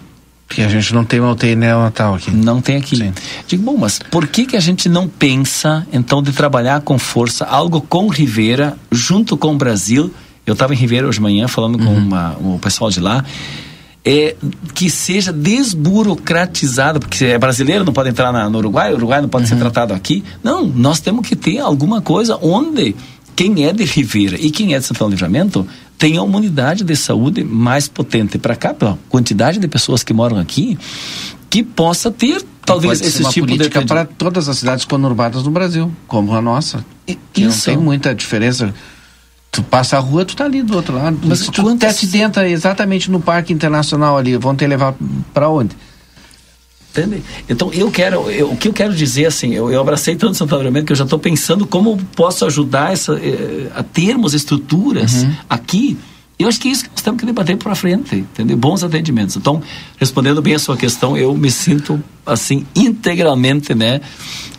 [0.55, 2.31] Porque a gente não tem uma UTI neonatal aqui.
[2.31, 2.97] Não tem aqui.
[2.97, 3.13] Sim.
[3.49, 7.45] Digo, bom, mas por que, que a gente não pensa, então, de trabalhar com força
[7.45, 10.15] algo com Rivera, junto com o Brasil?
[10.47, 11.87] Eu estava em Rivera hoje de manhã falando uhum.
[11.87, 13.25] com uma, o pessoal de lá.
[14.05, 14.37] É,
[14.75, 19.29] que seja desburocratizado, porque é brasileiro, não pode entrar na, no Uruguai, o Uruguai não
[19.29, 19.49] pode uhum.
[19.49, 20.23] ser tratado aqui.
[20.41, 22.95] Não, nós temos que ter alguma coisa onde
[23.35, 25.67] quem é de Rivera e quem é de Santana Livramento
[25.99, 30.39] tem uma unidade de saúde mais potente para cá, pela quantidade de pessoas que moram
[30.39, 30.79] aqui,
[31.49, 35.51] que possa ter talvez esse uma tipo política de para todas as cidades conurbadas no
[35.51, 36.85] Brasil, como a nossa.
[37.07, 37.71] E, que isso.
[37.71, 38.75] não tem muita diferença.
[39.53, 41.19] Tu passa a rua, tu tá ali do outro lado.
[41.23, 44.95] Mas se tu te acidenta exatamente no Parque Internacional ali, vão te levar
[45.33, 45.77] para onde?
[46.97, 47.25] Entende?
[47.49, 50.55] Então eu quero, eu, o que eu quero dizer assim, eu, eu abracei tanto Santo
[50.55, 55.35] Livramento que eu já estou pensando como posso ajudar essa, eh, a termos estruturas Uhum.
[55.51, 55.97] aqui.
[56.39, 58.57] Eu acho que é isso que nós temos que debater para frente, entendeu?
[58.57, 59.37] Bons atendimentos.
[59.37, 59.63] Então,
[59.99, 64.01] respondendo bem a sua questão, eu me sinto assim integralmente, né,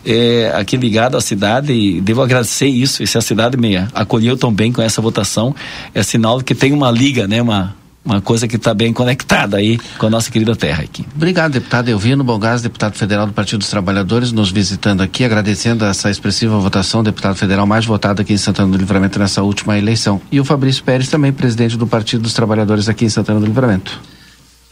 [0.04, 3.02] eh, aqui ligado à cidade e devo agradecer isso.
[3.02, 5.54] E se a cidade me acolheu tão bem com essa votação,
[5.94, 7.74] é sinal que tem uma liga, né, uma
[8.06, 11.04] uma coisa que está bem conectada aí com a nossa querida terra aqui.
[11.14, 16.08] Obrigado, deputado Elvino Bongás, deputado federal do Partido dos Trabalhadores, nos visitando aqui, agradecendo essa
[16.08, 20.20] expressiva votação, deputado federal mais votado aqui em Santana do Livramento nessa última eleição.
[20.30, 24.00] E o Fabrício Pérez, também presidente do Partido dos Trabalhadores aqui em Santana do Livramento.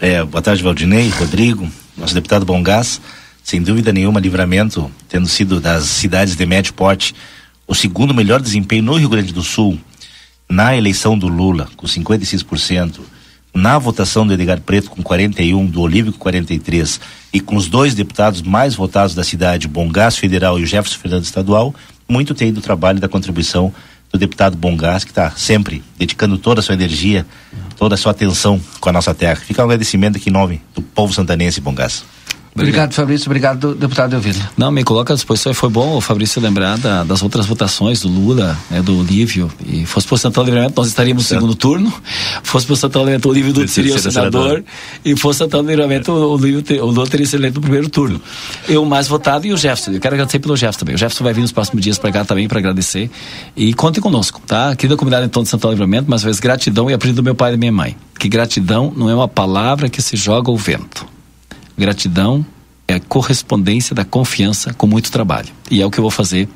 [0.01, 3.01] É, boa tarde, Valdinei, Rodrigo, nosso deputado Bongás.
[3.43, 7.15] sem dúvida nenhuma, Livramento, tendo sido das cidades de médio porte,
[7.67, 9.79] o segundo melhor desempenho no Rio Grande do Sul,
[10.49, 13.01] na eleição do Lula, com 56%,
[13.55, 17.01] na votação do Edgar Preto com 41, do Olívio com 43
[17.33, 21.29] e com os dois deputados mais votados da cidade, Bongás Federal e o Jefferson Fernandes
[21.29, 21.73] Estadual,
[22.09, 23.73] muito tem do trabalho e da contribuição
[24.13, 27.25] do deputado Bongás, que está sempre dedicando toda a sua energia,
[27.77, 29.37] toda a sua atenção com a nossa terra.
[29.37, 32.05] Fica um agradecimento aqui em nome do povo santanense, Bongás.
[32.55, 33.27] Obrigado, Fabrício.
[33.27, 34.39] Obrigado, deputado Elvino.
[34.57, 35.53] Não, me coloca à disposição.
[35.53, 39.51] Foi bom o Fabrício lembrar da, das outras votações do Lula, né, do Olívio.
[39.67, 41.93] E fosse por Santana Livramento, nós estaríamos no segundo turno.
[42.45, 44.65] Fosse por Santana Livramento, o Olívio Dutra seria o senador.
[45.05, 48.21] E fosse Santana Livramento, o, Olívio, o Lula teria sido eleito no primeiro turno.
[48.69, 49.91] Eu mais votado e o Jefferson.
[49.91, 50.95] Eu quero agradecer pelo Jefferson também.
[50.95, 53.11] O Jefferson vai vir nos próximos dias para cá também para agradecer.
[53.57, 54.71] E contem conosco, tá?
[54.71, 57.35] Aqui da comunidade então de Santana Livramento, mais uma vez gratidão e aprendi do meu
[57.35, 57.97] pai e da minha mãe.
[58.17, 61.14] Que gratidão não é uma palavra que se joga ao vento.
[61.77, 62.45] Gratidão
[62.87, 65.49] é correspondência da confiança com muito trabalho.
[65.71, 66.49] E é o que eu vou fazer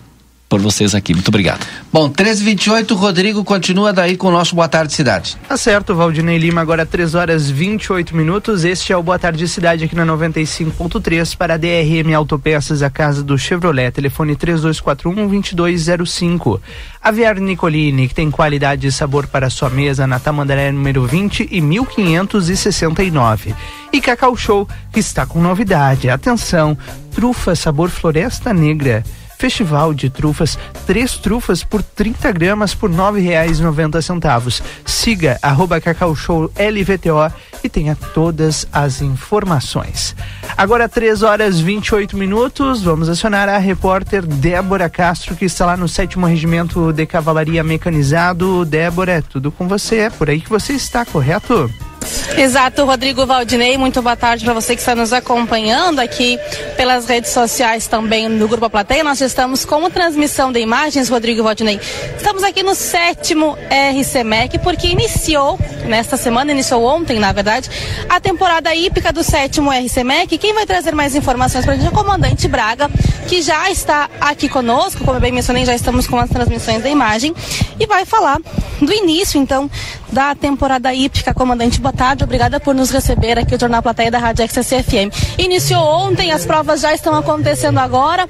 [0.48, 1.12] por vocês aqui.
[1.12, 1.66] Muito obrigado.
[1.92, 5.36] Bom, 1328, Rodrigo continua daí com o nosso Boa Tarde Cidade.
[5.46, 8.64] Tá certo, Valdinei Lima, agora 3 horas 28 minutos.
[8.64, 13.22] Este é o Boa Tarde Cidade aqui na 95.3 para a DRM Autopeças, a casa
[13.22, 13.92] do Chevrolet.
[13.92, 16.60] Telefone 3241-2205.
[17.02, 21.60] Aviar Nicolini, que tem qualidade e sabor para sua mesa na Tamandaré número 20 e
[21.60, 23.54] 1569.
[23.92, 26.08] E Cacau Show, que está com novidade.
[26.08, 26.78] Atenção,
[27.12, 29.04] trufa sabor floresta negra
[29.38, 34.60] Festival de trufas, três trufas por 30 gramas por noventa centavos.
[34.84, 37.32] Siga arroba Cacau Show LVTO
[37.62, 40.16] e tenha todas as informações.
[40.56, 45.88] Agora três horas 28 minutos, vamos acionar a repórter Débora Castro, que está lá no
[45.88, 48.64] sétimo regimento de cavalaria mecanizado.
[48.64, 51.70] Débora, é tudo com você, é por aí que você está, correto?
[52.36, 56.38] Exato, Rodrigo Valdinei, muito boa tarde para você que está nos acompanhando aqui
[56.76, 59.02] pelas redes sociais também no Grupo Plateia.
[59.04, 61.80] Nós estamos com transmissão de imagens, Rodrigo Valdinei.
[62.16, 67.70] Estamos aqui no sétimo RCMEC, porque iniciou, nesta semana, iniciou ontem, na verdade,
[68.08, 70.38] a temporada hípica do sétimo RCMEC.
[70.38, 72.90] Quem vai trazer mais informações para a gente é o comandante Braga,
[73.26, 76.88] que já está aqui conosco, como eu bem mencionei, já estamos com as transmissões da
[76.88, 77.34] imagem,
[77.78, 78.38] e vai falar
[78.80, 79.70] do início, então,
[80.12, 81.34] da temporada hípica.
[81.34, 85.10] Comandante, boa tarde, obrigada por nos receber aqui o Jornal Plateia da Rádio XSFM.
[85.36, 88.28] Iniciou ontem, as provas já estão acontecendo agora.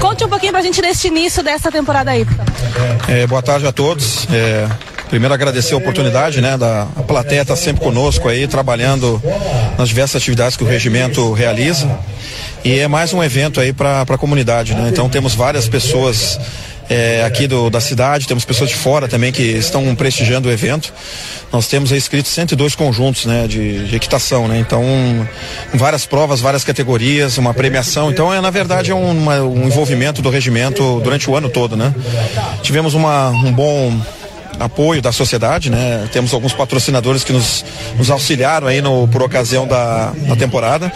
[0.00, 2.42] Conte um pouquinho pra gente deste início dessa temporada hípica.
[3.06, 4.26] É, boa tarde a todos.
[4.32, 4.66] É...
[5.10, 6.56] Primeiro agradecer a oportunidade, né?
[6.56, 9.20] Da a plateia está sempre conosco aí, trabalhando
[9.76, 11.98] nas diversas atividades que o regimento realiza.
[12.64, 14.88] E é mais um evento aí para a comunidade, né?
[14.88, 16.38] Então temos várias pessoas
[16.90, 20.92] é, aqui do, da cidade, temos pessoas de fora também que estão prestigiando o evento.
[21.52, 24.58] Nós temos aí escritos 102 conjuntos né, de, de equitação, né?
[24.58, 24.82] Então,
[25.72, 28.10] várias provas, várias categorias, uma premiação.
[28.10, 31.76] Então, é, na verdade, é um, uma, um envolvimento do regimento durante o ano todo,
[31.76, 31.94] né?
[32.62, 33.96] Tivemos uma, um bom
[34.60, 36.06] apoio da sociedade, né?
[36.12, 37.64] Temos alguns patrocinadores que nos,
[37.96, 40.92] nos auxiliaram aí no, por ocasião da, da temporada.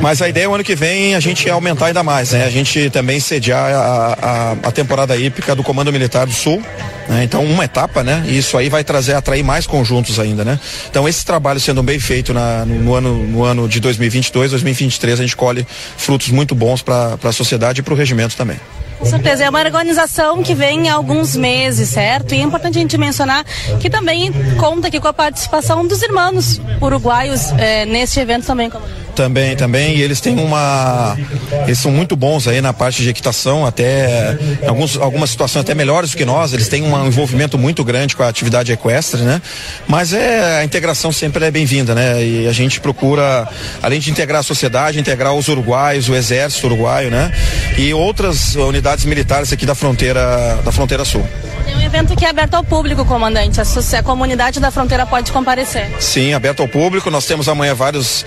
[0.00, 2.44] Mas a ideia é o ano que vem a gente aumentar ainda mais, né?
[2.44, 6.62] A gente também sediar a, a, a temporada hípica do Comando Militar do Sul.
[7.08, 7.24] Né?
[7.24, 8.22] Então, uma etapa, né?
[8.26, 10.58] E isso aí vai trazer, atrair mais conjuntos ainda, né?
[10.90, 15.20] Então, esse trabalho sendo bem feito na, no, no, ano, no ano de 2022, 2023,
[15.20, 15.66] a gente colhe
[15.96, 18.58] frutos muito bons para a sociedade e para o regimento também.
[18.98, 22.34] Com certeza, é uma organização que vem há alguns meses, certo?
[22.34, 23.44] E é importante a gente mencionar
[23.80, 28.70] que também conta aqui com a participação dos irmãos uruguaios é, neste evento também.
[29.14, 29.96] Também, também.
[29.96, 31.16] E eles têm uma.
[31.64, 36.10] Eles são muito bons aí na parte de equitação, até alguns, algumas situações até melhores
[36.10, 36.52] do que nós.
[36.52, 39.40] Eles têm um envolvimento muito grande com a atividade equestre, né?
[39.86, 42.24] Mas é a integração sempre é bem-vinda, né?
[42.24, 43.48] E a gente procura,
[43.80, 47.32] além de integrar a sociedade, integrar os uruguaios, o exército uruguaio, né?
[47.78, 51.24] E outras unidades militares aqui da fronteira, da fronteira sul.
[51.66, 53.60] É um evento que é aberto ao público, comandante.
[53.60, 53.64] A,
[53.98, 55.90] a comunidade da fronteira pode comparecer.
[55.98, 57.10] Sim, aberto ao público.
[57.10, 58.24] Nós temos amanhã vários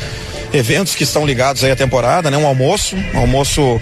[0.53, 2.37] eventos que estão ligados aí à temporada, né?
[2.37, 3.81] Um almoço, um almoço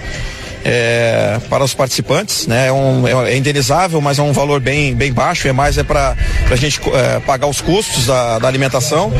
[0.66, 2.68] é, para os participantes, né?
[2.68, 5.84] É, um, é, é, indenizável, mas é um valor bem, bem baixo, é mais é
[5.84, 6.16] para
[6.50, 9.14] a gente é, pagar os custos da, da, alimentação.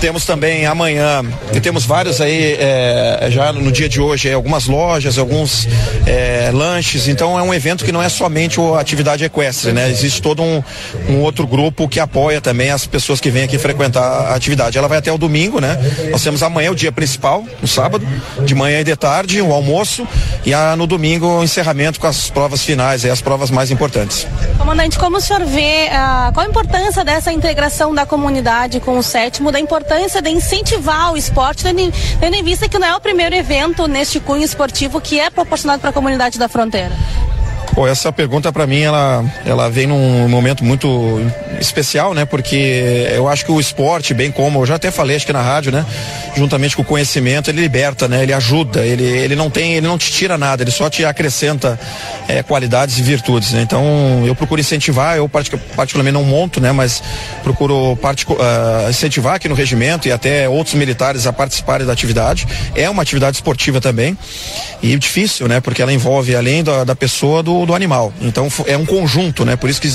[0.00, 5.18] Temos também amanhã, e temos vários aí é, já no dia de hoje, algumas lojas,
[5.18, 5.66] alguns
[6.06, 9.90] é, lanches, então é um evento que não é somente a atividade equestre, né?
[9.90, 10.62] Existe todo um,
[11.08, 14.78] um outro grupo que apoia também as pessoas que vêm aqui frequentar a atividade.
[14.78, 15.76] Ela vai até o domingo, né?
[16.12, 18.06] Nós temos amanhã o dia principal, no sábado,
[18.44, 20.06] de manhã e de tarde, o almoço,
[20.44, 24.26] e a, no domingo o encerramento com as provas finais, e as provas mais importantes.
[24.58, 29.02] Comandante, como o senhor vê, ah, qual a importância dessa integração da comunidade com o
[29.02, 33.34] sétimo, da importância de incentivar o esporte, tendo em vista que não é o primeiro
[33.34, 36.92] evento neste cunho esportivo que é proporcionado para a comunidade da fronteira?
[37.74, 41.20] Pô, essa pergunta para mim ela, ela vem num momento muito
[41.58, 42.26] especial, né?
[42.26, 45.40] Porque eu acho que o esporte, bem como eu já até falei acho que na
[45.40, 45.86] rádio, né?
[46.36, 48.22] Juntamente com o conhecimento, ele liberta, né?
[48.22, 51.80] Ele ajuda, ele, ele não tem, ele não te tira nada, ele só te acrescenta
[52.28, 53.62] é, qualidades e virtudes, né?
[53.62, 56.72] Então eu procuro incentivar, eu particularmente não monto, né?
[56.72, 57.02] Mas
[57.42, 62.46] procuro uh, incentivar aqui no regimento e até outros militares a participarem da atividade.
[62.74, 64.16] É uma atividade esportiva também
[64.82, 65.58] e difícil, né?
[65.58, 68.12] Porque ela envolve além da, da pessoa do do, animal.
[68.20, 69.56] Então é um conjunto, né?
[69.56, 69.88] Por isso que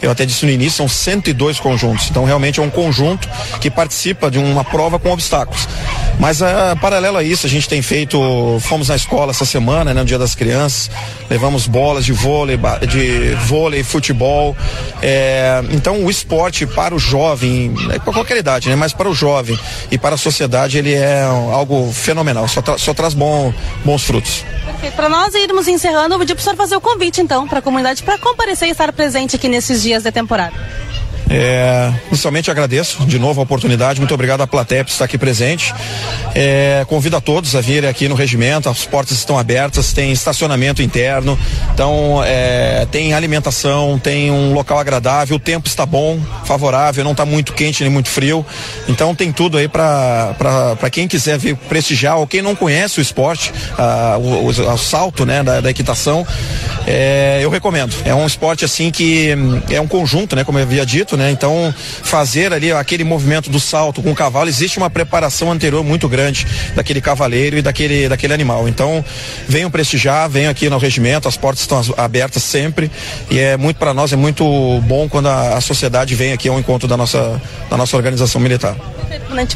[0.00, 2.10] eu até disse no início, são 102 conjuntos.
[2.10, 3.28] Então realmente é um conjunto
[3.60, 5.68] que participa de uma prova com obstáculos.
[6.18, 6.44] Mas uh,
[6.80, 10.18] paralelo a isso, a gente tem feito, fomos na escola essa semana, né, no Dia
[10.18, 10.90] das Crianças,
[11.28, 12.58] levamos bolas de vôlei,
[12.88, 14.56] de vôlei, futebol.
[15.00, 19.14] É, então o esporte para o jovem, é, para qualquer idade, né, mas para o
[19.14, 19.58] jovem
[19.90, 23.52] e para a sociedade ele é algo fenomenal, só, tra só traz bom,
[23.84, 24.44] bons frutos.
[24.64, 24.94] Perfeito.
[24.94, 27.58] Para nós irmos encerrando, eu vou pedir para o senhor fazer o convite então para
[27.58, 30.54] a comunidade para comparecer e estar presente aqui nesses dias de temporada.
[31.30, 35.74] É, inicialmente agradeço de novo a oportunidade, muito obrigado à plateia por estar aqui presente.
[36.34, 40.82] É, convido a todos a virem aqui no regimento, as portas estão abertas, tem estacionamento
[40.82, 41.38] interno,
[41.72, 47.24] então é, tem alimentação, tem um local agradável, o tempo está bom, favorável, não está
[47.24, 48.44] muito quente nem muito frio,
[48.88, 53.52] então tem tudo aí para quem quiser vir prestigiar ou quem não conhece o esporte,
[53.78, 56.26] a, o, o, o, salto né, da, da equitação,
[56.86, 57.94] é, eu recomendo.
[58.04, 59.30] É um esporte assim que
[59.70, 61.30] é um conjunto, né, como eu havia dito, né?
[61.30, 66.08] Então, fazer ali aquele movimento do salto com o cavalo, existe uma preparação anterior muito
[66.08, 68.68] grande daquele cavaleiro e daquele, daquele animal.
[68.68, 69.04] Então,
[69.48, 72.90] venham prestigiar, venham aqui no regimento, as portas estão abertas sempre
[73.30, 74.44] e é muito para nós, é muito
[74.82, 77.40] bom quando a, a, sociedade vem aqui ao encontro da nossa,
[77.70, 78.76] da nossa organização militar.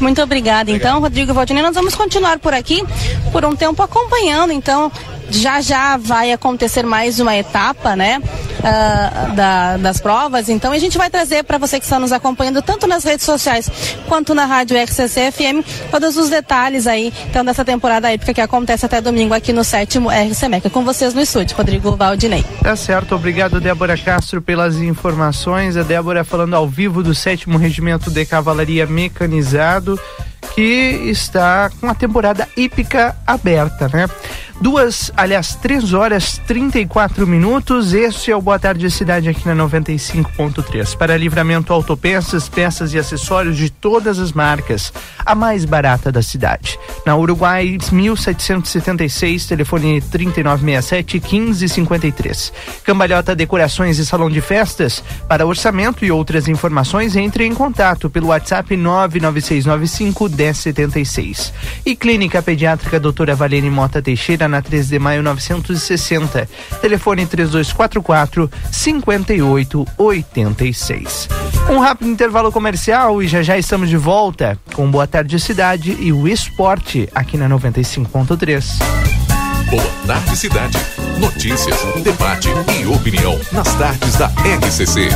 [0.01, 0.71] Muito obrigada.
[0.71, 2.83] Então, Rodrigo Valdinei, nós vamos continuar por aqui
[3.31, 4.91] por um tempo acompanhando, então,
[5.29, 8.21] já já vai acontecer mais uma etapa, né?
[8.57, 10.49] Uh, da, das provas.
[10.49, 13.69] Então a gente vai trazer para você que está nos acompanhando tanto nas redes sociais
[14.07, 18.85] quanto na rádio RCC FM todos os detalhes aí então dessa temporada épica que acontece
[18.85, 20.69] até domingo aqui no sétimo RC Meca.
[20.69, 22.43] Com vocês no estúdio, Rodrigo Valdinei.
[22.61, 25.77] Tá certo, obrigado Débora Castro pelas informações.
[25.77, 29.99] A Débora falando ao vivo do sétimo regimento de cavalaria mecanizado
[30.53, 34.07] que está com a temporada hípica aberta, né?
[34.59, 37.93] Duas, aliás, três horas 34 minutos.
[37.93, 40.97] Este é o Boa Tarde Cidade aqui na 95.3.
[40.97, 44.91] Para livramento autopeças, peças e acessórios de todas as marcas.
[45.23, 46.79] A mais barata da cidade.
[47.05, 52.51] Na Uruguai 1776, telefone 3967 1553.
[52.83, 55.03] Cambalhota Decorações e Salão de Festas.
[55.27, 61.53] Para orçamento e outras informações, entre em contato pelo WhatsApp 99695 1076.
[61.85, 66.47] E Clínica Pediátrica Doutora Valene Mota Teixeira na 13 de maio 960.
[66.81, 71.29] Telefone 3244 5886.
[71.69, 76.13] Um rápido intervalo comercial e já já estamos de volta com Boa Tarde Cidade e
[76.13, 78.65] o esporte aqui na 95.3.
[79.69, 80.77] Boa Tarde Cidade.
[81.19, 82.49] Notícias, debate
[82.79, 85.09] e opinião nas tardes da RCC.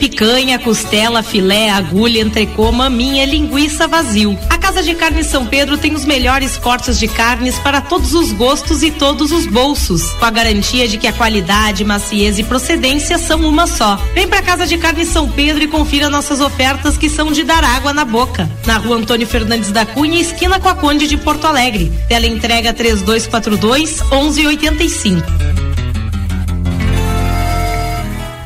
[0.00, 4.36] Picanha, costela, filé, agulha, entrecô, maminha, linguiça, vazio.
[4.48, 8.32] A Casa de Carne São Pedro tem os melhores cortes de carnes para todos os
[8.32, 13.18] gostos e todos os bolsos, com a garantia de que a qualidade, maciez e procedência
[13.18, 13.96] são uma só.
[14.14, 17.62] Vem pra Casa de Carne São Pedro e confira nossas ofertas que são de dar
[17.62, 18.50] água na boca.
[18.64, 21.92] Na rua Antônio Fernandes da Cunha, esquina com a Conde de Porto Alegre.
[22.08, 25.69] Tela entrega 3242 1185.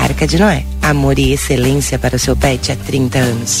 [0.00, 0.64] Arca de Noé.
[0.80, 3.60] Amor e excelência para o seu pet há 30 anos.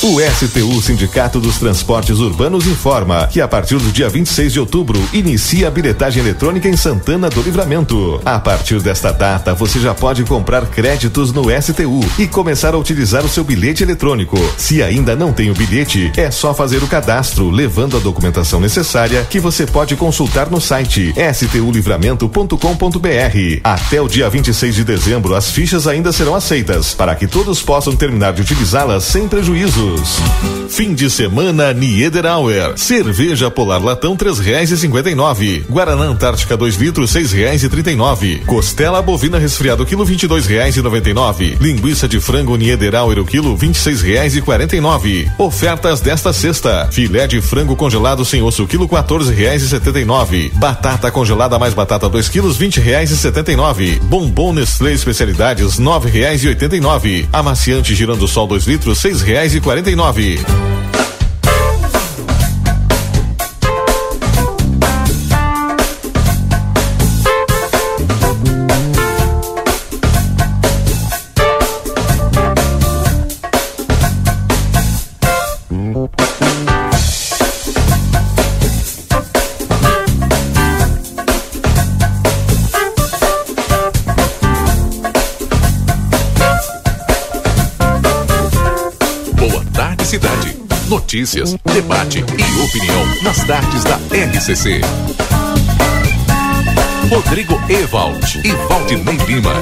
[0.00, 4.96] O STU Sindicato dos Transportes Urbanos informa que a partir do dia 26 de outubro
[5.12, 8.20] inicia a bilhetagem eletrônica em Santana do Livramento.
[8.24, 13.24] A partir desta data, você já pode comprar créditos no STU e começar a utilizar
[13.24, 14.38] o seu bilhete eletrônico.
[14.56, 19.26] Se ainda não tem o bilhete, é só fazer o cadastro, levando a documentação necessária
[19.28, 23.60] que você pode consultar no site stulivramento.com.br.
[23.64, 27.96] Até o dia 26 de dezembro, as fichas ainda serão aceitas para que todos possam
[27.96, 29.87] terminar de utilizá-las sem prejuízo.
[30.68, 32.74] Fim de semana Niederauer.
[32.76, 35.64] Cerveja Polar Latão três reais e cinquenta e nove.
[35.68, 38.42] Guaraná Antártica 2 litros seis reais e trinta e nove.
[38.46, 41.56] Costela bovina resfriado quilo vinte e dois reais e noventa e nove.
[41.60, 45.28] Linguiça de frango Niederauer o quilo vinte e seis reais e quarenta e nove.
[45.38, 46.88] Ofertas desta sexta.
[46.92, 50.52] Filé de frango congelado sem osso quilo quatorze reais e setenta e nove.
[50.54, 53.98] Batata congelada mais batata 2 quilos vinte reais e setenta e nove.
[54.04, 57.28] Bombom Nestlé especialidades nove reais e oitenta e nove.
[57.32, 61.07] Amaciante girando sol 2 litros seis reais e quarenta 49.
[90.08, 90.56] Cidade.
[90.88, 94.80] Notícias, debate e opinião nas tardes da RCC.
[97.10, 99.52] Rodrigo Ewald e Valdinei Lima.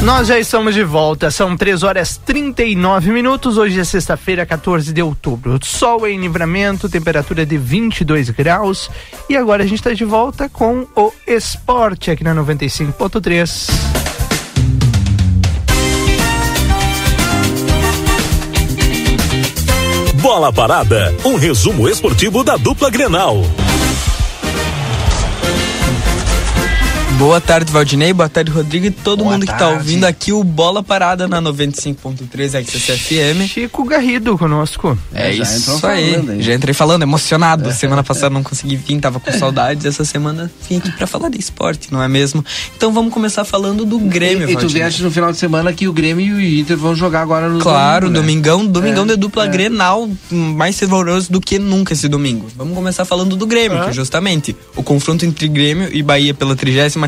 [0.00, 3.58] Nós já estamos de volta, são 3 horas 39 minutos.
[3.58, 5.58] Hoje é sexta-feira, 14 de outubro.
[5.62, 8.90] Sol em livramento, temperatura de 22 graus.
[9.28, 14.07] E agora a gente está de volta com o esporte aqui na 95.3.
[20.28, 23.42] Bola Parada, um resumo esportivo da dupla Grenal.
[27.18, 28.12] Boa tarde, Valdinei.
[28.12, 29.74] Boa tarde, Rodrigo e todo Boa mundo que tá tarde.
[29.78, 33.48] ouvindo aqui o Bola Parada na 95.3 XCFM.
[33.48, 34.96] Chico Garrido conosco.
[35.12, 36.40] É Já isso aí.
[36.40, 37.72] Já entrei falando, emocionado.
[37.72, 39.84] Semana passada não consegui vir, tava com saudades.
[39.84, 42.44] Essa semana vim aqui pra falar de esporte, não é mesmo?
[42.76, 45.88] Então vamos começar falando do Grêmio, E, e tu vieste no final de semana que
[45.88, 48.20] o Grêmio e o Inter vão jogar agora no Claro, domingo, né?
[48.52, 49.48] domingão, domingão É, de dupla é.
[49.48, 52.46] Grenal, mais fervoroso do que nunca esse domingo.
[52.56, 53.86] Vamos começar falando do Grêmio, É.
[53.88, 56.54] que justamente o confronto entre Grêmio e Bahia pela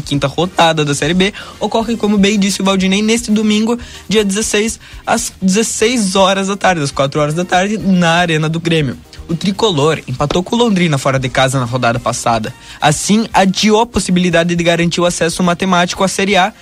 [0.00, 3.78] 35ª rodada da Série B ocorre, como bem disse o Valdinei, neste domingo,
[4.08, 8.60] dia 16, às 16 horas da tarde, às 4 horas da tarde, na Arena do
[8.60, 8.96] Grêmio.
[9.28, 12.52] O tricolor empatou com o Londrina fora de casa na rodada passada.
[12.80, 16.52] Assim, adiou a possibilidade de garantir o acesso matemático à Série A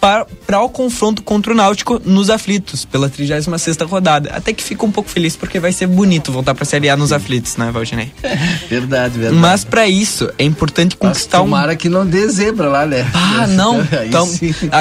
[0.00, 4.30] para o confronto contra o Náutico nos aflitos, pela 36ª rodada.
[4.32, 7.12] Até que fico um pouco feliz porque vai ser bonito voltar pra Série A nos
[7.12, 8.12] aflitos, né, Valdinei?
[8.68, 9.40] Verdade, verdade.
[9.40, 13.06] Mas para isso é importante conquistar um Tomara que não dê zebra lá, né?
[13.14, 13.80] ah, não.
[14.06, 14.28] Então,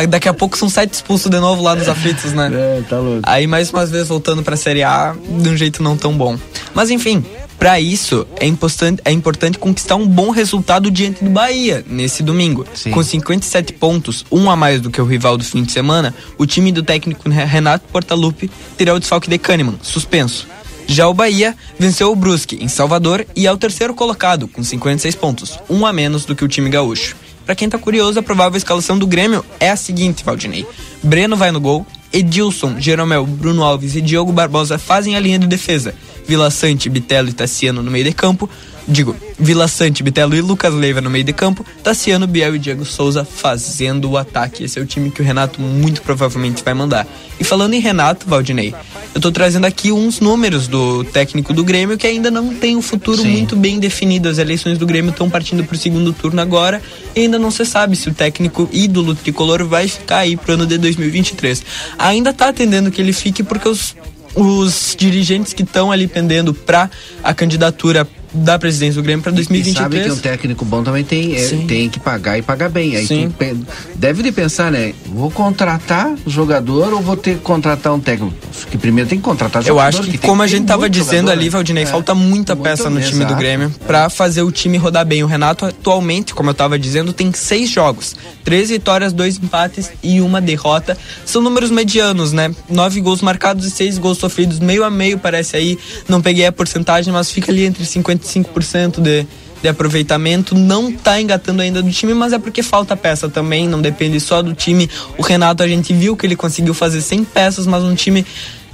[0.10, 2.52] daqui a pouco são sete expulsos de novo lá nos aflitos, né?
[2.58, 3.22] É, tá louco.
[3.24, 6.38] Aí, mais uma vez, voltando pra Série A de um jeito não tão bom.
[6.74, 7.24] Mas, enfim,
[7.58, 12.66] pra isso, é importante, é importante conquistar um bom resultado diante do Bahia nesse domingo.
[12.92, 16.46] Com 57 pontos, um a mais do que o rival do fim de semana, o
[16.46, 20.48] time do técnico Renato Portaluppi terá o desfalque de Kahneman, suspenso.
[20.88, 25.16] Já o Bahia venceu o Brusque em Salvador e é o terceiro colocado com 56
[25.16, 27.16] pontos, um a menos do que o time gaúcho.
[27.46, 30.66] Para quem tá curioso, a provável escalação do Grêmio é a seguinte, Valdinei.
[31.04, 35.48] Breno vai no gol, Edilson, Jeromel, Bruno Alves e Diogo Barbosa fazem a linha de
[35.48, 35.94] defesa.
[36.28, 38.50] Vila Sante, Bitelo e Tassiano no meio de campo.
[38.88, 41.66] Digo, Vila Sante, Bitelo e Lucas Leiva no meio de campo.
[41.84, 44.64] Tassiano, Biel e Diego Souza fazendo o ataque.
[44.64, 47.06] Esse é o time que o Renato muito provavelmente vai mandar.
[47.38, 48.74] E falando em Renato, Valdinei,
[49.14, 52.82] eu tô trazendo aqui uns números do técnico do Grêmio que ainda não tem um
[52.82, 53.32] futuro Sim.
[53.32, 54.30] muito bem definido.
[54.30, 56.82] As eleições do Grêmio estão partindo pro segundo turno agora
[57.14, 60.66] e ainda não se sabe se o técnico ídolo tricolor vai ficar aí pro ano
[60.66, 61.62] de 2023.
[62.00, 63.96] Ainda tá atendendo que ele fique porque os
[64.38, 66.92] os dirigentes que estão ali pendendo para
[67.24, 70.14] a candidatura da presidência do Grêmio para E sabe que 2023.
[70.14, 72.96] um técnico bom também tem, é, tem que pagar e pagar bem.
[72.96, 73.34] Aí Sim.
[73.38, 74.94] tu deve de pensar, né?
[75.06, 78.34] Vou contratar jogador ou vou ter que contratar um técnico?
[78.70, 79.88] Que primeiro tem que contratar Eu jogador.
[79.88, 81.50] acho que, tem- como a tem gente tava dizendo ali, né?
[81.50, 81.86] Valdinei, É.
[81.88, 83.36] falta muita peça no time do exato.
[83.36, 85.24] Grêmio para fazer o time rodar bem.
[85.24, 90.20] O Renato atualmente, como eu tava dizendo, tem seis jogos, três vitórias, dois empates e
[90.22, 90.98] uma derrota.
[91.26, 92.52] São números medianos, né?
[92.70, 95.78] Nove gols marcados e seis gols sofridos, meio a meio parece aí.
[96.10, 97.86] Não peguei a porcentagem, mas fica ali entre
[98.26, 99.28] 55% de
[99.62, 103.82] de aproveitamento, não tá engatando ainda do time, mas é porque falta peça também, não
[103.82, 104.90] depende só do time.
[105.18, 108.26] O Renato, a gente viu que ele conseguiu fazer 100 peças, mas um time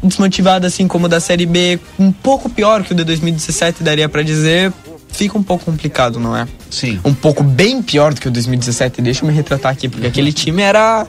[0.03, 4.09] desmotivado assim como o da Série B, um pouco pior que o de 2017, daria
[4.09, 4.73] pra dizer,
[5.13, 6.47] fica um pouco complicado, não é?
[6.69, 6.99] Sim.
[7.05, 10.33] Um pouco bem pior do que o 2017, deixa eu me retratar aqui, porque aquele
[10.33, 11.05] time era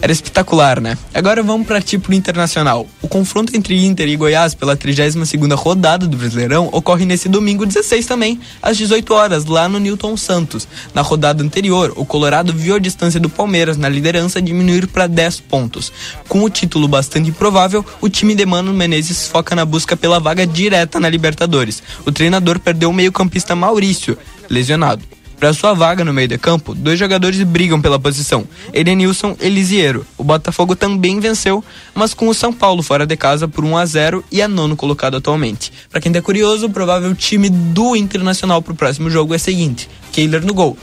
[0.00, 0.96] era espetacular, né?
[1.12, 2.86] Agora vamos partir pro Internacional.
[3.02, 8.06] O confronto entre Inter e Goiás pela 32ª rodada do Brasileirão ocorre nesse domingo 16
[8.06, 10.66] também, às 18 horas, lá no Newton Santos.
[10.94, 15.40] Na rodada anterior, o Colorado viu a distância do Palmeiras na liderança diminuir para 10
[15.40, 15.92] pontos.
[16.26, 20.46] Com o título bastante improvável, o time de Mano Menezes foca na busca pela vaga
[20.46, 21.82] direta na Libertadores.
[22.06, 24.16] O treinador perdeu o meio-campista Maurício,
[24.48, 25.02] lesionado.
[25.42, 30.06] Para sua vaga no meio de campo, dois jogadores brigam pela posição: Edenilson e Lisiero.
[30.16, 33.84] O Botafogo também venceu, mas com o São Paulo fora de casa por 1 a
[33.84, 35.72] 0 e é nono colocado atualmente.
[35.90, 39.90] Para quem tá curioso, o provável time do Internacional pro próximo jogo é o seguinte:
[40.12, 40.78] Kehler no gol,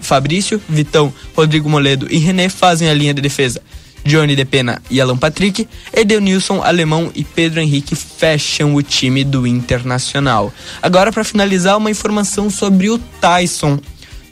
[0.00, 3.62] Fabrício, Vitão, Rodrigo Moledo e René fazem a linha de defesa.
[4.04, 9.46] Johnny De Pena e Alan Patrick, Edenilson, Alemão e Pedro Henrique fecham o time do
[9.46, 10.52] Internacional.
[10.82, 13.78] Agora, para finalizar, uma informação sobre o Tyson.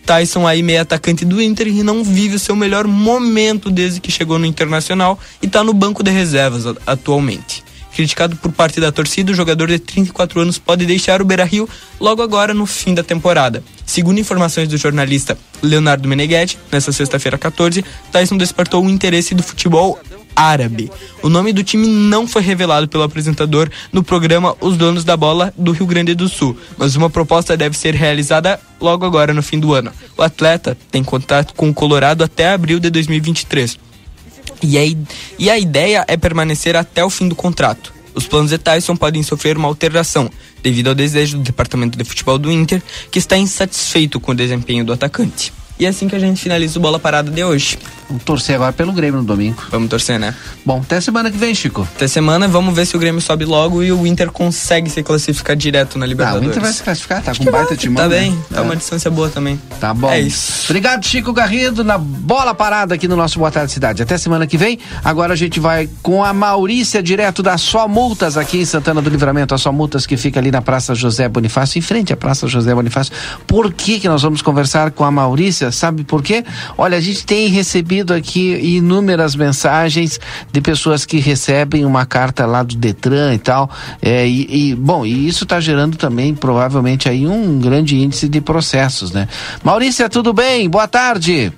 [0.05, 4.11] Tyson aí meio atacante do Inter e não vive o seu melhor momento desde que
[4.11, 7.68] chegou no Internacional e está no banco de reservas atualmente.
[7.99, 11.69] Criticado por parte da torcida, o jogador de 34 anos pode deixar o Beira-Rio
[11.99, 13.61] logo agora no fim da temporada.
[13.85, 19.99] Segundo informações do jornalista Leonardo Meneghetti, nessa sexta-feira 14, Tyson despertou o interesse do futebol
[20.37, 20.93] árabe.
[21.25, 25.53] O nome do time não foi revelado pelo apresentador no programa Os Donos da Bola
[25.59, 29.59] do Rio Grande do Sul, mas uma proposta deve ser realizada logo agora no fim
[29.59, 29.91] do ano.
[30.17, 33.88] O atleta tem contato com o Colorado até abril de 2023.
[34.63, 34.97] E
[35.39, 37.93] e a ideia é permanecer até o fim do contrato.
[38.15, 40.29] Os planos de Tyson podem sofrer uma alteração,
[40.63, 44.85] devido ao desejo do departamento de futebol do Inter, que está insatisfeito com o desempenho
[44.85, 45.53] do atacante.
[45.79, 47.79] E é assim que a gente finaliza o Bola Parada de hoje.
[48.09, 49.63] Vamos torcer agora pelo Grêmio no domingo.
[49.71, 50.35] Vamos torcer, né?
[50.65, 51.87] Bom, até semana que vem, Chico.
[51.95, 55.55] Até semana, vamos ver se o Grêmio sobe logo e o Inter consegue se classificar
[55.55, 56.49] direto na Ah, Libertadores.
[56.49, 58.03] o Inter vai se classificar, tá Acho com baita vai, timão.
[58.03, 58.19] Tá né?
[58.21, 58.61] bem, tá É.
[58.63, 59.61] uma distância boa também.
[59.79, 60.11] Tá bom.
[60.11, 60.65] É isso.
[60.65, 64.03] Obrigado, Chico Garrido, na bola parada aqui no nosso Boa Tarde Cidade.
[64.03, 64.79] Até semana que vem.
[65.05, 69.11] Agora a gente vai com a Maurícia, direto da Só Multas, aqui em Santana do
[69.11, 69.55] Livramento.
[69.55, 72.75] A Só Multas que fica ali na Praça José Bonifácio, em frente à Praça José
[72.75, 73.13] Bonifácio.
[73.47, 75.68] Por que, que nós vamos conversar com a Maurícia?
[75.71, 76.45] Sabe por quê?
[76.77, 80.21] Olha, a gente tem recebido aqui inúmeras mensagens
[80.51, 83.71] de pessoas que recebem uma carta lá do Detran e tal.
[84.01, 88.41] É, e, e, bom, e isso está gerando também, provavelmente, aí um grande índice de
[88.41, 89.29] processos, né?
[89.63, 90.69] Maurícia, tudo bem?
[90.69, 91.53] Boa tarde.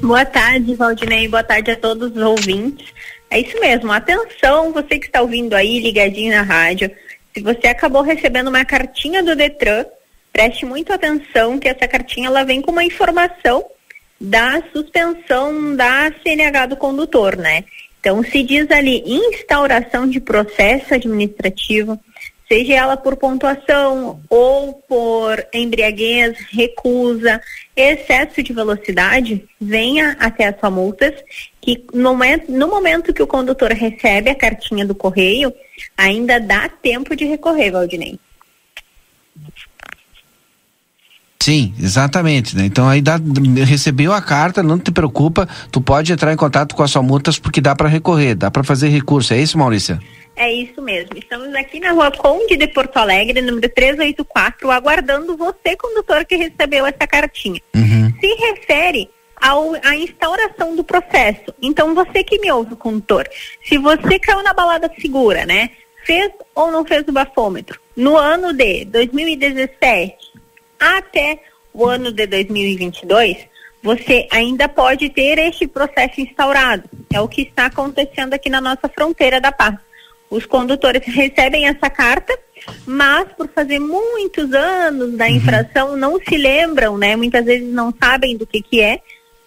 [0.00, 1.28] Boa tarde, Valdinei.
[1.28, 2.86] Boa tarde a todos os ouvintes.
[3.30, 3.92] É isso mesmo.
[3.92, 6.90] Atenção, você que está ouvindo aí, ligadinho na rádio.
[7.34, 9.84] Se você acabou recebendo uma cartinha do Detran,
[10.36, 13.64] preste muito atenção que essa cartinha ela vem com uma informação
[14.20, 17.64] da suspensão da CNH do condutor, né?
[17.98, 21.98] Então, se diz ali instauração de processo administrativo,
[22.46, 27.40] seja ela por pontuação ou por embriaguez, recusa,
[27.74, 31.14] excesso de velocidade, venha até a sua multas,
[31.62, 35.50] que no momento, no momento que o condutor recebe a cartinha do correio,
[35.96, 38.20] ainda dá tempo de recorrer, Valdinei.
[41.46, 42.64] Sim, exatamente, né?
[42.64, 43.20] Então aí dá,
[43.64, 47.38] recebeu a carta, não te preocupa, tu pode entrar em contato com a sua multas
[47.38, 49.32] porque dá para recorrer, dá para fazer recurso.
[49.32, 50.00] É isso, Maurícia?
[50.34, 51.16] É isso mesmo.
[51.16, 56.84] Estamos aqui na rua Conde de Porto Alegre, número 384, aguardando você, condutor, que recebeu
[56.84, 57.60] essa cartinha.
[58.20, 59.08] Se refere
[59.40, 61.54] ao, à instauração do processo.
[61.62, 63.24] Então, você que me ouve, condutor,
[63.64, 65.70] se você caiu na balada segura, né?
[66.04, 67.78] Fez ou não fez o bafômetro?
[67.96, 70.25] No ano de 2017
[70.78, 71.40] até
[71.72, 73.36] o ano de 2022,
[73.82, 76.84] você ainda pode ter este processo instaurado.
[77.12, 79.76] É o que está acontecendo aqui na nossa fronteira da paz.
[80.28, 82.36] Os condutores recebem essa carta,
[82.84, 87.14] mas por fazer muitos anos da infração não se lembram, né?
[87.14, 89.00] Muitas vezes não sabem do que que é,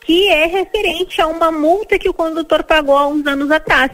[0.05, 3.91] que é referente a uma multa que o condutor pagou há uns anos atrás.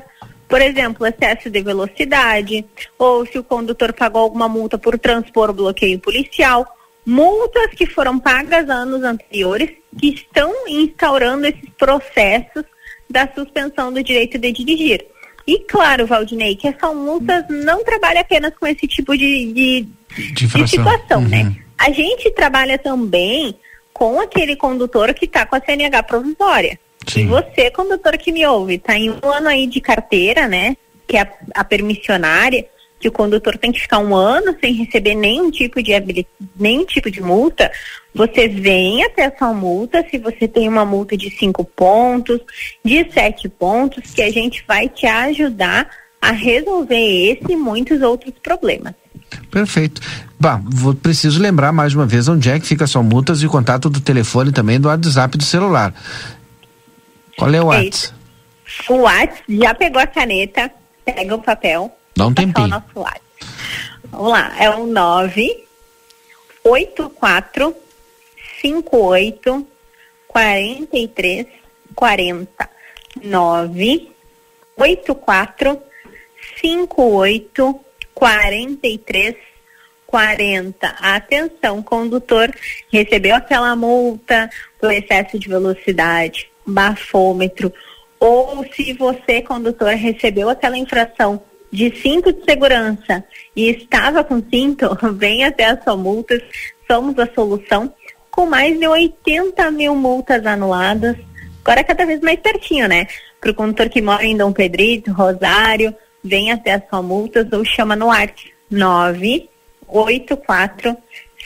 [0.47, 2.63] Por exemplo, excesso de velocidade,
[2.99, 6.67] ou se o condutor pagou alguma multa por transpor bloqueio policial,
[7.05, 9.69] multas que foram pagas anos anteriores,
[9.99, 12.63] que estão instaurando esses processos
[13.09, 15.05] da suspensão do direito de dirigir.
[15.47, 19.87] E claro, Valdinei, que essa multas não trabalha apenas com esse tipo de, de,
[20.33, 20.67] de infração.
[20.67, 21.27] situação, Uhum.
[21.29, 21.55] né?
[21.77, 23.55] A gente trabalha também
[23.93, 26.79] com aquele condutor que está com a CNH provisória.
[27.15, 30.75] E você, condutor que me ouve, está em um ano aí de carteira, né?
[31.07, 32.65] Que é a, a permissionária,
[32.99, 35.91] que o condutor tem que ficar um ano sem receber nenhum tipo de
[36.57, 37.71] nenhum tipo de multa.
[38.13, 42.39] Você vem até essa multa, se você tem uma multa de cinco pontos,
[42.83, 45.87] de sete pontos, que a gente vai te ajudar
[46.21, 46.95] a resolver
[47.31, 48.93] esse e muitos outros problemas.
[49.51, 50.01] Perfeito.
[50.39, 53.49] Bah, vou, preciso lembrar mais uma vez onde é que fica sua multas e o
[53.49, 55.93] contato do telefone também do WhatsApp do celular.
[57.37, 58.15] Qual é o É WhatsApp?
[58.89, 60.71] O WhatsApp já pegou a caneta,
[61.03, 61.95] pega o papel.
[62.15, 62.67] Dá um Passar o tempinho.
[62.69, 63.21] nosso WhatsApp.
[64.11, 67.75] Vamos lá, é o 984
[68.61, 69.67] 58
[70.27, 71.47] 43
[71.93, 72.69] 40.
[73.23, 75.81] 984
[76.59, 77.79] 58
[78.13, 79.35] 43
[80.07, 80.87] 40.
[80.87, 82.53] Atenção, condutor,
[82.91, 87.71] recebeu aquela multa por excesso de velocidade, bafômetro,
[88.19, 91.43] ou se você, condutor, recebeu aquela infração
[91.75, 93.25] de cinto de segurança
[93.55, 96.41] e estava com cinto, venha até a sua multas,
[96.89, 97.93] somos a solução,
[98.31, 101.17] com mais de 80 mil multas anuladas,
[101.63, 103.07] agora cada vez mais pertinho, né?
[103.41, 105.93] Para o condutor que mora em Dom Pedrito, Rosário,
[106.23, 108.33] venha até a sua multas ou chama no ar
[108.71, 110.97] 984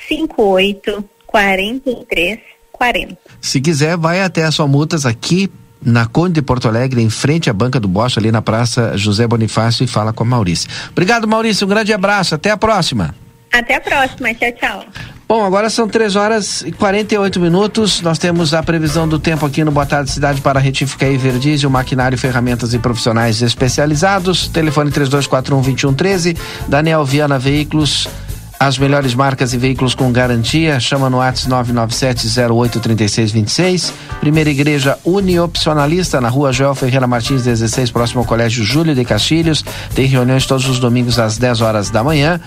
[0.07, 2.39] 58 43
[2.71, 3.17] 40.
[3.41, 5.51] Se quiser, vai até a sua multas aqui
[5.83, 9.27] na Conde de Porto Alegre, em frente à banca do Bosch, ali na Praça José
[9.27, 10.69] Bonifácio, e fala com a Maurício.
[10.91, 11.65] Obrigado, Maurício.
[11.65, 12.35] Um grande abraço.
[12.35, 13.15] Até a próxima.
[13.51, 14.85] Até a próxima, tchau, tchau.
[15.27, 18.01] Bom, agora são 3 horas e 48 minutos.
[18.01, 21.69] Nós temos a previsão do tempo aqui no Boa Tarde Cidade para retificar e Verdiesel,
[21.69, 24.47] maquinário, ferramentas e profissionais especializados.
[24.47, 26.35] Telefone 3241-2113.
[26.67, 28.07] Daniel Viana Veículos.
[28.59, 30.77] As melhores marcas e veículos com garantia.
[30.81, 33.93] Chama no WhatsApp 997-083626.
[34.19, 39.63] Primeira Igreja Uniopcionalista, na rua Joel Ferreira Martins, 16, próximo ao Colégio Júlio de Castilhos.
[39.95, 42.37] Tem reuniões todos os domingos às 10 horas da manhã.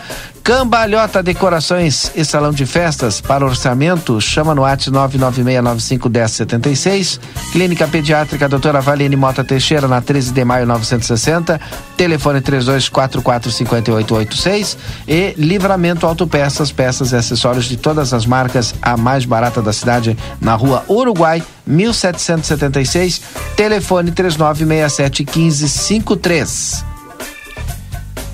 [0.43, 3.21] Cambalhota Decorações e Salão de Festas.
[3.21, 7.21] Para orçamento, chama no WhatsApp 996951076.
[7.53, 11.61] Clínica Pediátrica Doutora Valene Mota Teixeira, na 13 de maio 960.
[11.97, 14.77] Telefone 32445886.
[15.07, 20.19] E Livramento Autopeças, peças e acessórios de todas as marcas, a mais barata da cidade,
[20.41, 23.23] na rua Uruguai, 1776.
[23.55, 26.91] Telefone 3967 1553.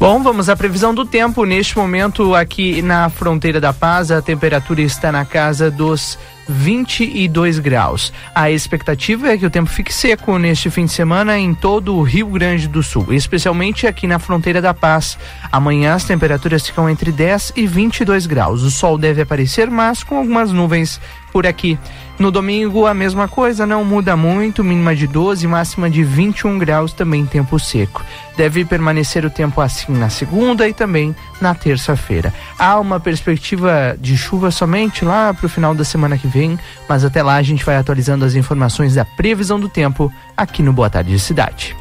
[0.01, 1.45] Bom, vamos à previsão do tempo.
[1.45, 6.16] Neste momento, aqui na fronteira da Paz, a temperatura está na casa dos
[6.49, 8.12] 22 graus.
[8.33, 12.03] A expectativa é que o tempo fique seco neste fim de semana em todo o
[12.03, 15.19] Rio Grande do Sul, especialmente aqui na fronteira da Paz.
[15.51, 18.62] Amanhã as temperaturas ficam entre 10 e 22 graus.
[18.62, 21.01] O sol deve aparecer, mas com algumas nuvens
[21.33, 21.79] por aqui.
[22.19, 26.93] No domingo, a mesma coisa, não muda muito, mínima de 12, máxima de 21 graus,
[26.93, 28.05] também tempo seco.
[28.37, 32.35] Deve permanecer o tempo assim na segunda e também na terça-feira.
[32.59, 37.05] Há uma perspectiva de chuva somente lá para o final da semana que vem, mas
[37.05, 40.91] até lá a gente vai atualizando as informações da previsão do tempo aqui no Boa
[40.91, 41.77] Tarde Cidade.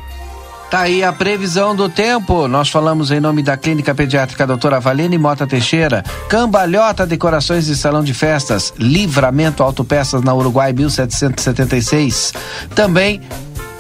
[0.69, 2.45] Tá aí a previsão do tempo.
[2.47, 8.03] Nós falamos em nome da Clínica Pediátrica Doutora Valene Mota Teixeira, Cambalhota Decorações e Salão
[8.03, 12.33] de Festas, Livramento Autopeças na Uruguai 1776.
[12.75, 13.21] Também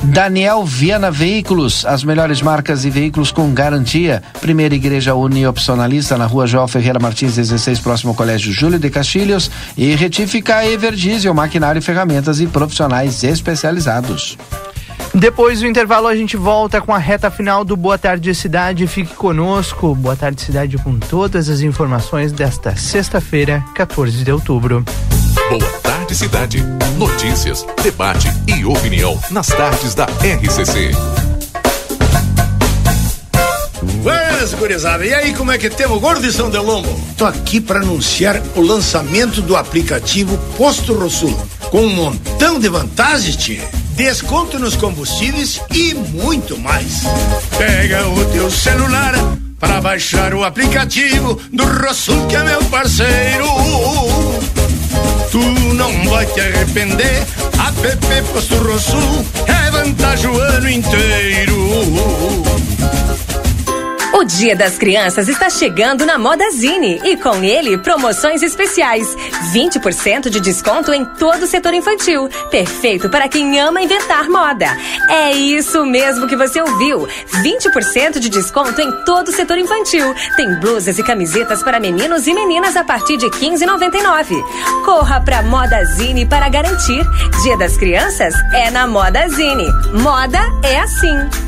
[0.01, 4.23] Daniel Viana Veículos, as melhores marcas e veículos com garantia.
[4.39, 9.51] Primeira Igreja Uniopcionalista na rua João Ferreira Martins 16, próximo ao Colégio Júlio de Castilhos.
[9.75, 14.37] E Retifica Everdiesel, maquinário, ferramentas e profissionais especializados.
[15.13, 18.85] Depois do intervalo, a gente volta com a reta final do Boa Tarde Cidade.
[18.87, 19.95] Fique conosco.
[19.95, 24.83] Boa Tarde Cidade com todas as informações desta sexta-feira, 14 de outubro.
[25.49, 26.63] Boa Tarde Cidade.
[26.97, 30.91] Notícias, debate e opinião nas tardes da RCC.
[34.01, 35.05] Buenas, gurizada.
[35.05, 36.89] E aí, como é que temos, gordo de São Delombo?
[37.17, 41.37] Tô aqui para anunciar o lançamento do aplicativo Posto Rosul,
[41.69, 43.76] com um montão de vantagens, tia.
[43.97, 47.01] Desconto nos combustíveis e muito mais.
[47.57, 49.15] Pega o teu celular
[49.59, 53.47] para baixar o aplicativo do Rosul, que é meu parceiro.
[55.31, 55.41] Tu
[55.73, 57.25] não vai te arrepender.
[57.57, 62.66] App Posto Rosul é vantagem o ano inteiro.
[64.17, 69.15] O Dia das Crianças está chegando na Modazine e com ele promoções especiais.
[69.53, 72.27] 20% de desconto em todo o setor infantil.
[72.49, 74.75] Perfeito para quem ama inventar moda.
[75.07, 77.07] É isso mesmo que você ouviu.
[77.43, 80.15] 20% de desconto em todo o setor infantil.
[80.35, 84.83] Tem blusas e camisetas para meninos e meninas a partir de 15,99.
[84.83, 87.05] Corra para Modazine para garantir.
[87.43, 89.67] Dia das Crianças é na Modazine.
[89.93, 91.47] Moda é assim.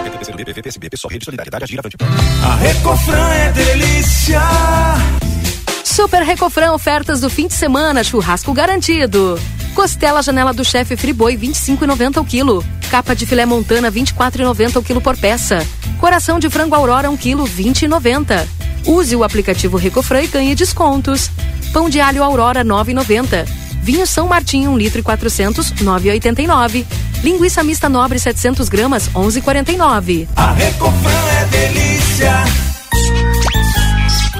[2.43, 4.39] A Recofran é delícia.
[5.83, 9.39] Super Recofran ofertas do fim de semana, churrasco garantido.
[9.73, 12.63] Costela janela do chefe Friboi 25,90 o quilo.
[12.91, 15.65] Capa de filé montana 24,90 o quilo por peça.
[15.99, 18.47] Coração de frango Aurora 1 quilo 20,90.
[18.85, 21.31] Use o aplicativo Recofran e ganhe descontos.
[21.73, 23.47] Pão de alho Aurora 9,90.
[23.81, 26.85] Vinho São Martinho 1 litro e 400 9,89.
[27.23, 30.27] Linguiça mista nobre 700 gramas 11,49.
[30.35, 31.11] A Recofran
[31.41, 32.43] é delícia.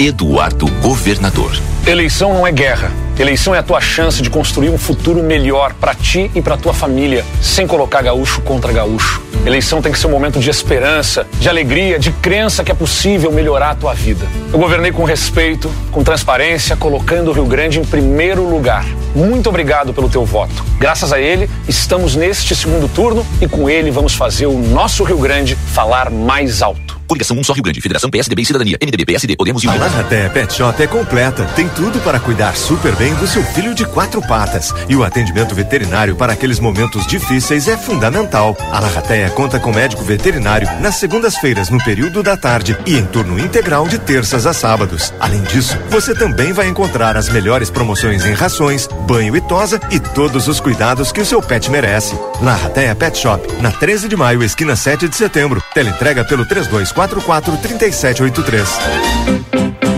[0.00, 1.52] Eduardo Governador.
[1.86, 2.90] Eleição não é guerra.
[3.18, 6.72] Eleição é a tua chance de construir um futuro melhor para ti e para tua
[6.72, 9.20] família, sem colocar gaúcho contra gaúcho.
[9.44, 13.30] Eleição tem que ser um momento de esperança, de alegria, de crença que é possível
[13.30, 14.26] melhorar a tua vida.
[14.50, 18.86] Eu governei com respeito, com transparência, colocando o Rio Grande em primeiro lugar.
[19.14, 20.64] Muito obrigado pelo teu voto.
[20.78, 25.18] Graças a ele, estamos neste segundo turno e com ele vamos fazer o nosso Rio
[25.18, 27.00] Grande falar mais alto.
[27.10, 30.28] Coligação Um Só Rio Grande, Federação PSDB e Cidadania, NDB, PSD, Podemos e A Larraté
[30.28, 31.44] Pet Shop é completa.
[31.56, 34.72] Tem tudo para cuidar super bem do seu filho de quatro patas.
[34.88, 38.56] E o atendimento veterinário para aqueles momentos difíceis é fundamental.
[38.70, 43.40] A Larrateia conta com médico veterinário nas segundas-feiras no período da tarde e em turno
[43.40, 45.12] integral de terças a sábados.
[45.18, 49.98] Além disso, você também vai encontrar as melhores promoções em rações, banho e tosa e
[49.98, 52.16] todos os cuidados que o seu pet merece.
[52.40, 55.62] Larrateia Pet Shop, na 13 de maio, esquina 7 de setembro.
[55.74, 59.89] Teleentrega pelo 3244 3783.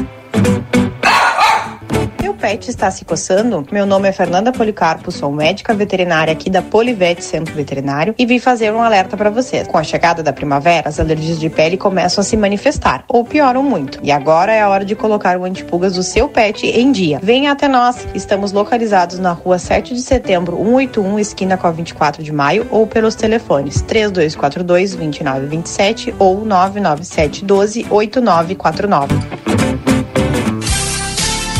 [2.43, 3.65] Pet está se coçando?
[3.71, 8.41] Meu nome é Fernanda Policarpo, sou médica veterinária aqui da Polivete Centro Veterinário e vim
[8.41, 9.69] fazer um alerta para vocês.
[9.69, 13.63] Com a chegada da primavera, as alergias de pele começam a se manifestar ou pioram
[13.63, 14.01] muito.
[14.03, 17.21] E agora é a hora de colocar o antipulgas do seu pet em dia.
[17.23, 18.09] Venha até nós.
[18.13, 22.89] Estamos localizados na rua 7 de setembro, 181, esquina com a 24 de maio, ou
[22.89, 29.72] pelos telefones 3242 2927 ou 997 12 8949.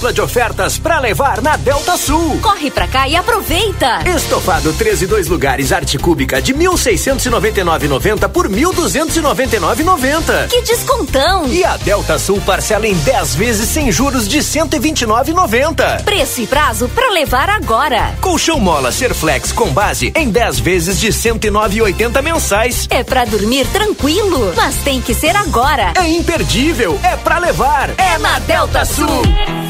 [0.00, 2.38] Dupla de ofertas para levar na Delta Sul.
[2.40, 3.98] Corre pra cá e aproveita!
[4.16, 10.48] Estofado 13 e 2 lugares arte cúbica de 1.699,90 por 1.299,90.
[10.48, 11.46] Que descontão!
[11.48, 16.02] E a Delta Sul parcela em 10 vezes sem juros de 129,90.
[16.02, 18.14] Preço e prazo pra levar agora.
[18.22, 22.86] Colchão mola Serflex com base em 10 vezes de 109,80 mensais.
[22.88, 25.92] É pra dormir tranquilo, mas tem que ser agora.
[25.94, 27.90] É imperdível, é pra levar.
[27.98, 29.69] É na Delta Sul.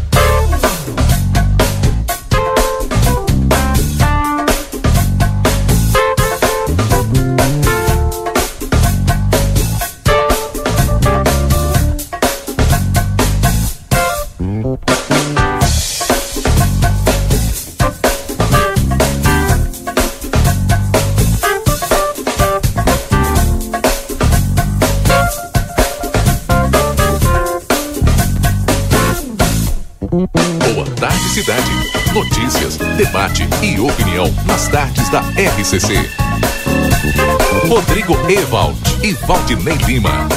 [37.69, 40.27] Rodrigo Ewald e Valdinei Lima.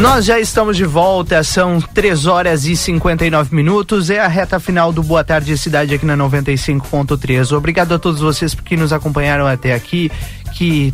[0.00, 4.10] Nós já estamos de volta, são 3 horas e 59 minutos.
[4.10, 7.56] É a reta final do Boa Tarde Cidade aqui na 95.3.
[7.56, 10.10] Obrigado a todos vocês que nos acompanharam até aqui,
[10.54, 10.92] que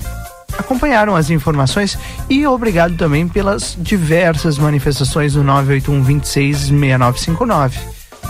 [0.59, 7.79] acompanharam as informações e obrigado também pelas diversas manifestações do 981 26 6959.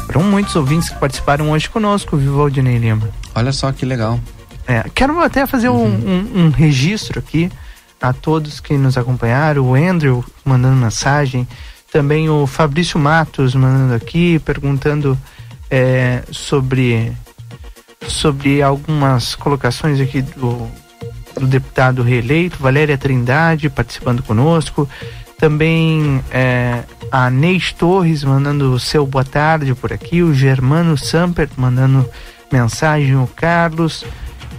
[0.07, 3.09] Foram muitos ouvintes que participaram hoje conosco, viu, Valdinei Lima?
[3.35, 4.21] Olha só que legal.
[4.67, 7.51] É, quero até fazer um, um, um registro aqui
[8.01, 11.47] a todos que nos acompanharam, o Andrew mandando mensagem,
[11.91, 15.17] também o Fabrício Matos mandando aqui, perguntando
[15.71, 17.13] é, sobre,
[18.07, 20.69] sobre algumas colocações aqui do,
[21.39, 24.89] do deputado reeleito, Valéria Trindade, participando conosco.
[25.39, 31.51] Também é, a Neis Torres mandando o seu boa tarde por aqui, o Germano Sampert
[31.57, 32.09] mandando
[32.51, 34.05] mensagem, o Carlos.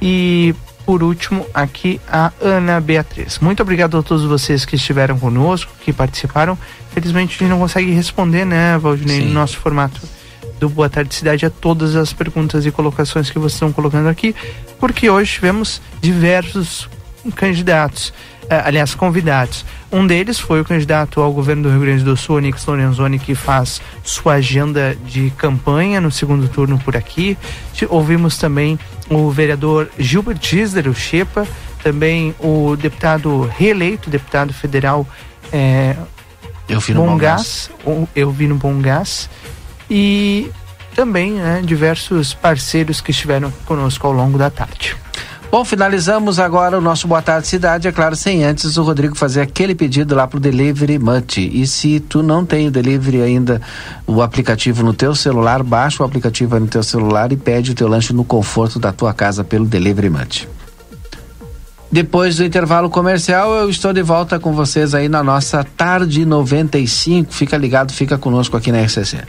[0.01, 0.53] E
[0.87, 3.39] por último, aqui a Ana Beatriz.
[3.39, 6.57] Muito obrigado a todos vocês que estiveram conosco, que participaram.
[6.93, 9.99] Felizmente a gente não consegue responder, né, Valdinei, no nosso formato
[10.61, 14.33] do Boa Tarde Cidade a todas as perguntas e colocações que vocês estão colocando aqui,
[14.79, 16.89] porque hoje tivemos diversos
[17.35, 18.13] candidatos,
[18.49, 19.65] eh, aliás, convidados.
[19.91, 23.35] Um deles foi o candidato ao governo do Rio Grande do Sul, Onix Lorenzoni, que
[23.35, 27.37] faz sua agenda de campanha no segundo turno por aqui.
[27.89, 28.79] Ouvimos também
[29.09, 31.47] o vereador Gilbert Gisler, o Chepa,
[31.83, 35.07] também o deputado reeleito, deputado federal
[35.53, 35.95] eh,
[36.67, 39.29] Eu vi no Bom Gás, o- eu vi no Bom Gás,
[39.89, 40.51] e
[40.95, 44.95] também né, diversos parceiros que estiveram conosco ao longo da tarde.
[45.57, 49.41] Bom, finalizamos agora o nosso Boa Tarde Cidade, é claro, sem antes o Rodrigo fazer
[49.41, 51.39] aquele pedido lá pro Delivery Much.
[51.39, 53.59] E se tu não tem o Delivery ainda,
[54.05, 57.87] o aplicativo no teu celular, baixa o aplicativo no teu celular e pede o teu
[57.87, 60.47] lanche no conforto da tua casa pelo Delivery Much.
[61.91, 67.33] Depois do intervalo comercial, eu estou de volta com vocês aí na nossa Tarde 95.
[67.33, 69.23] Fica ligado, fica conosco aqui na RCC.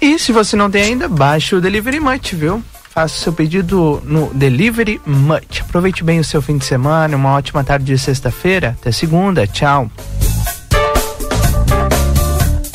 [0.00, 2.62] E se você não tem ainda, baixe o Delivery Much, viu?
[2.96, 5.60] Faça seu pedido no Delivery Much.
[5.60, 8.74] Aproveite bem o seu fim de semana, uma ótima tarde de sexta-feira.
[8.80, 9.90] Até segunda, tchau.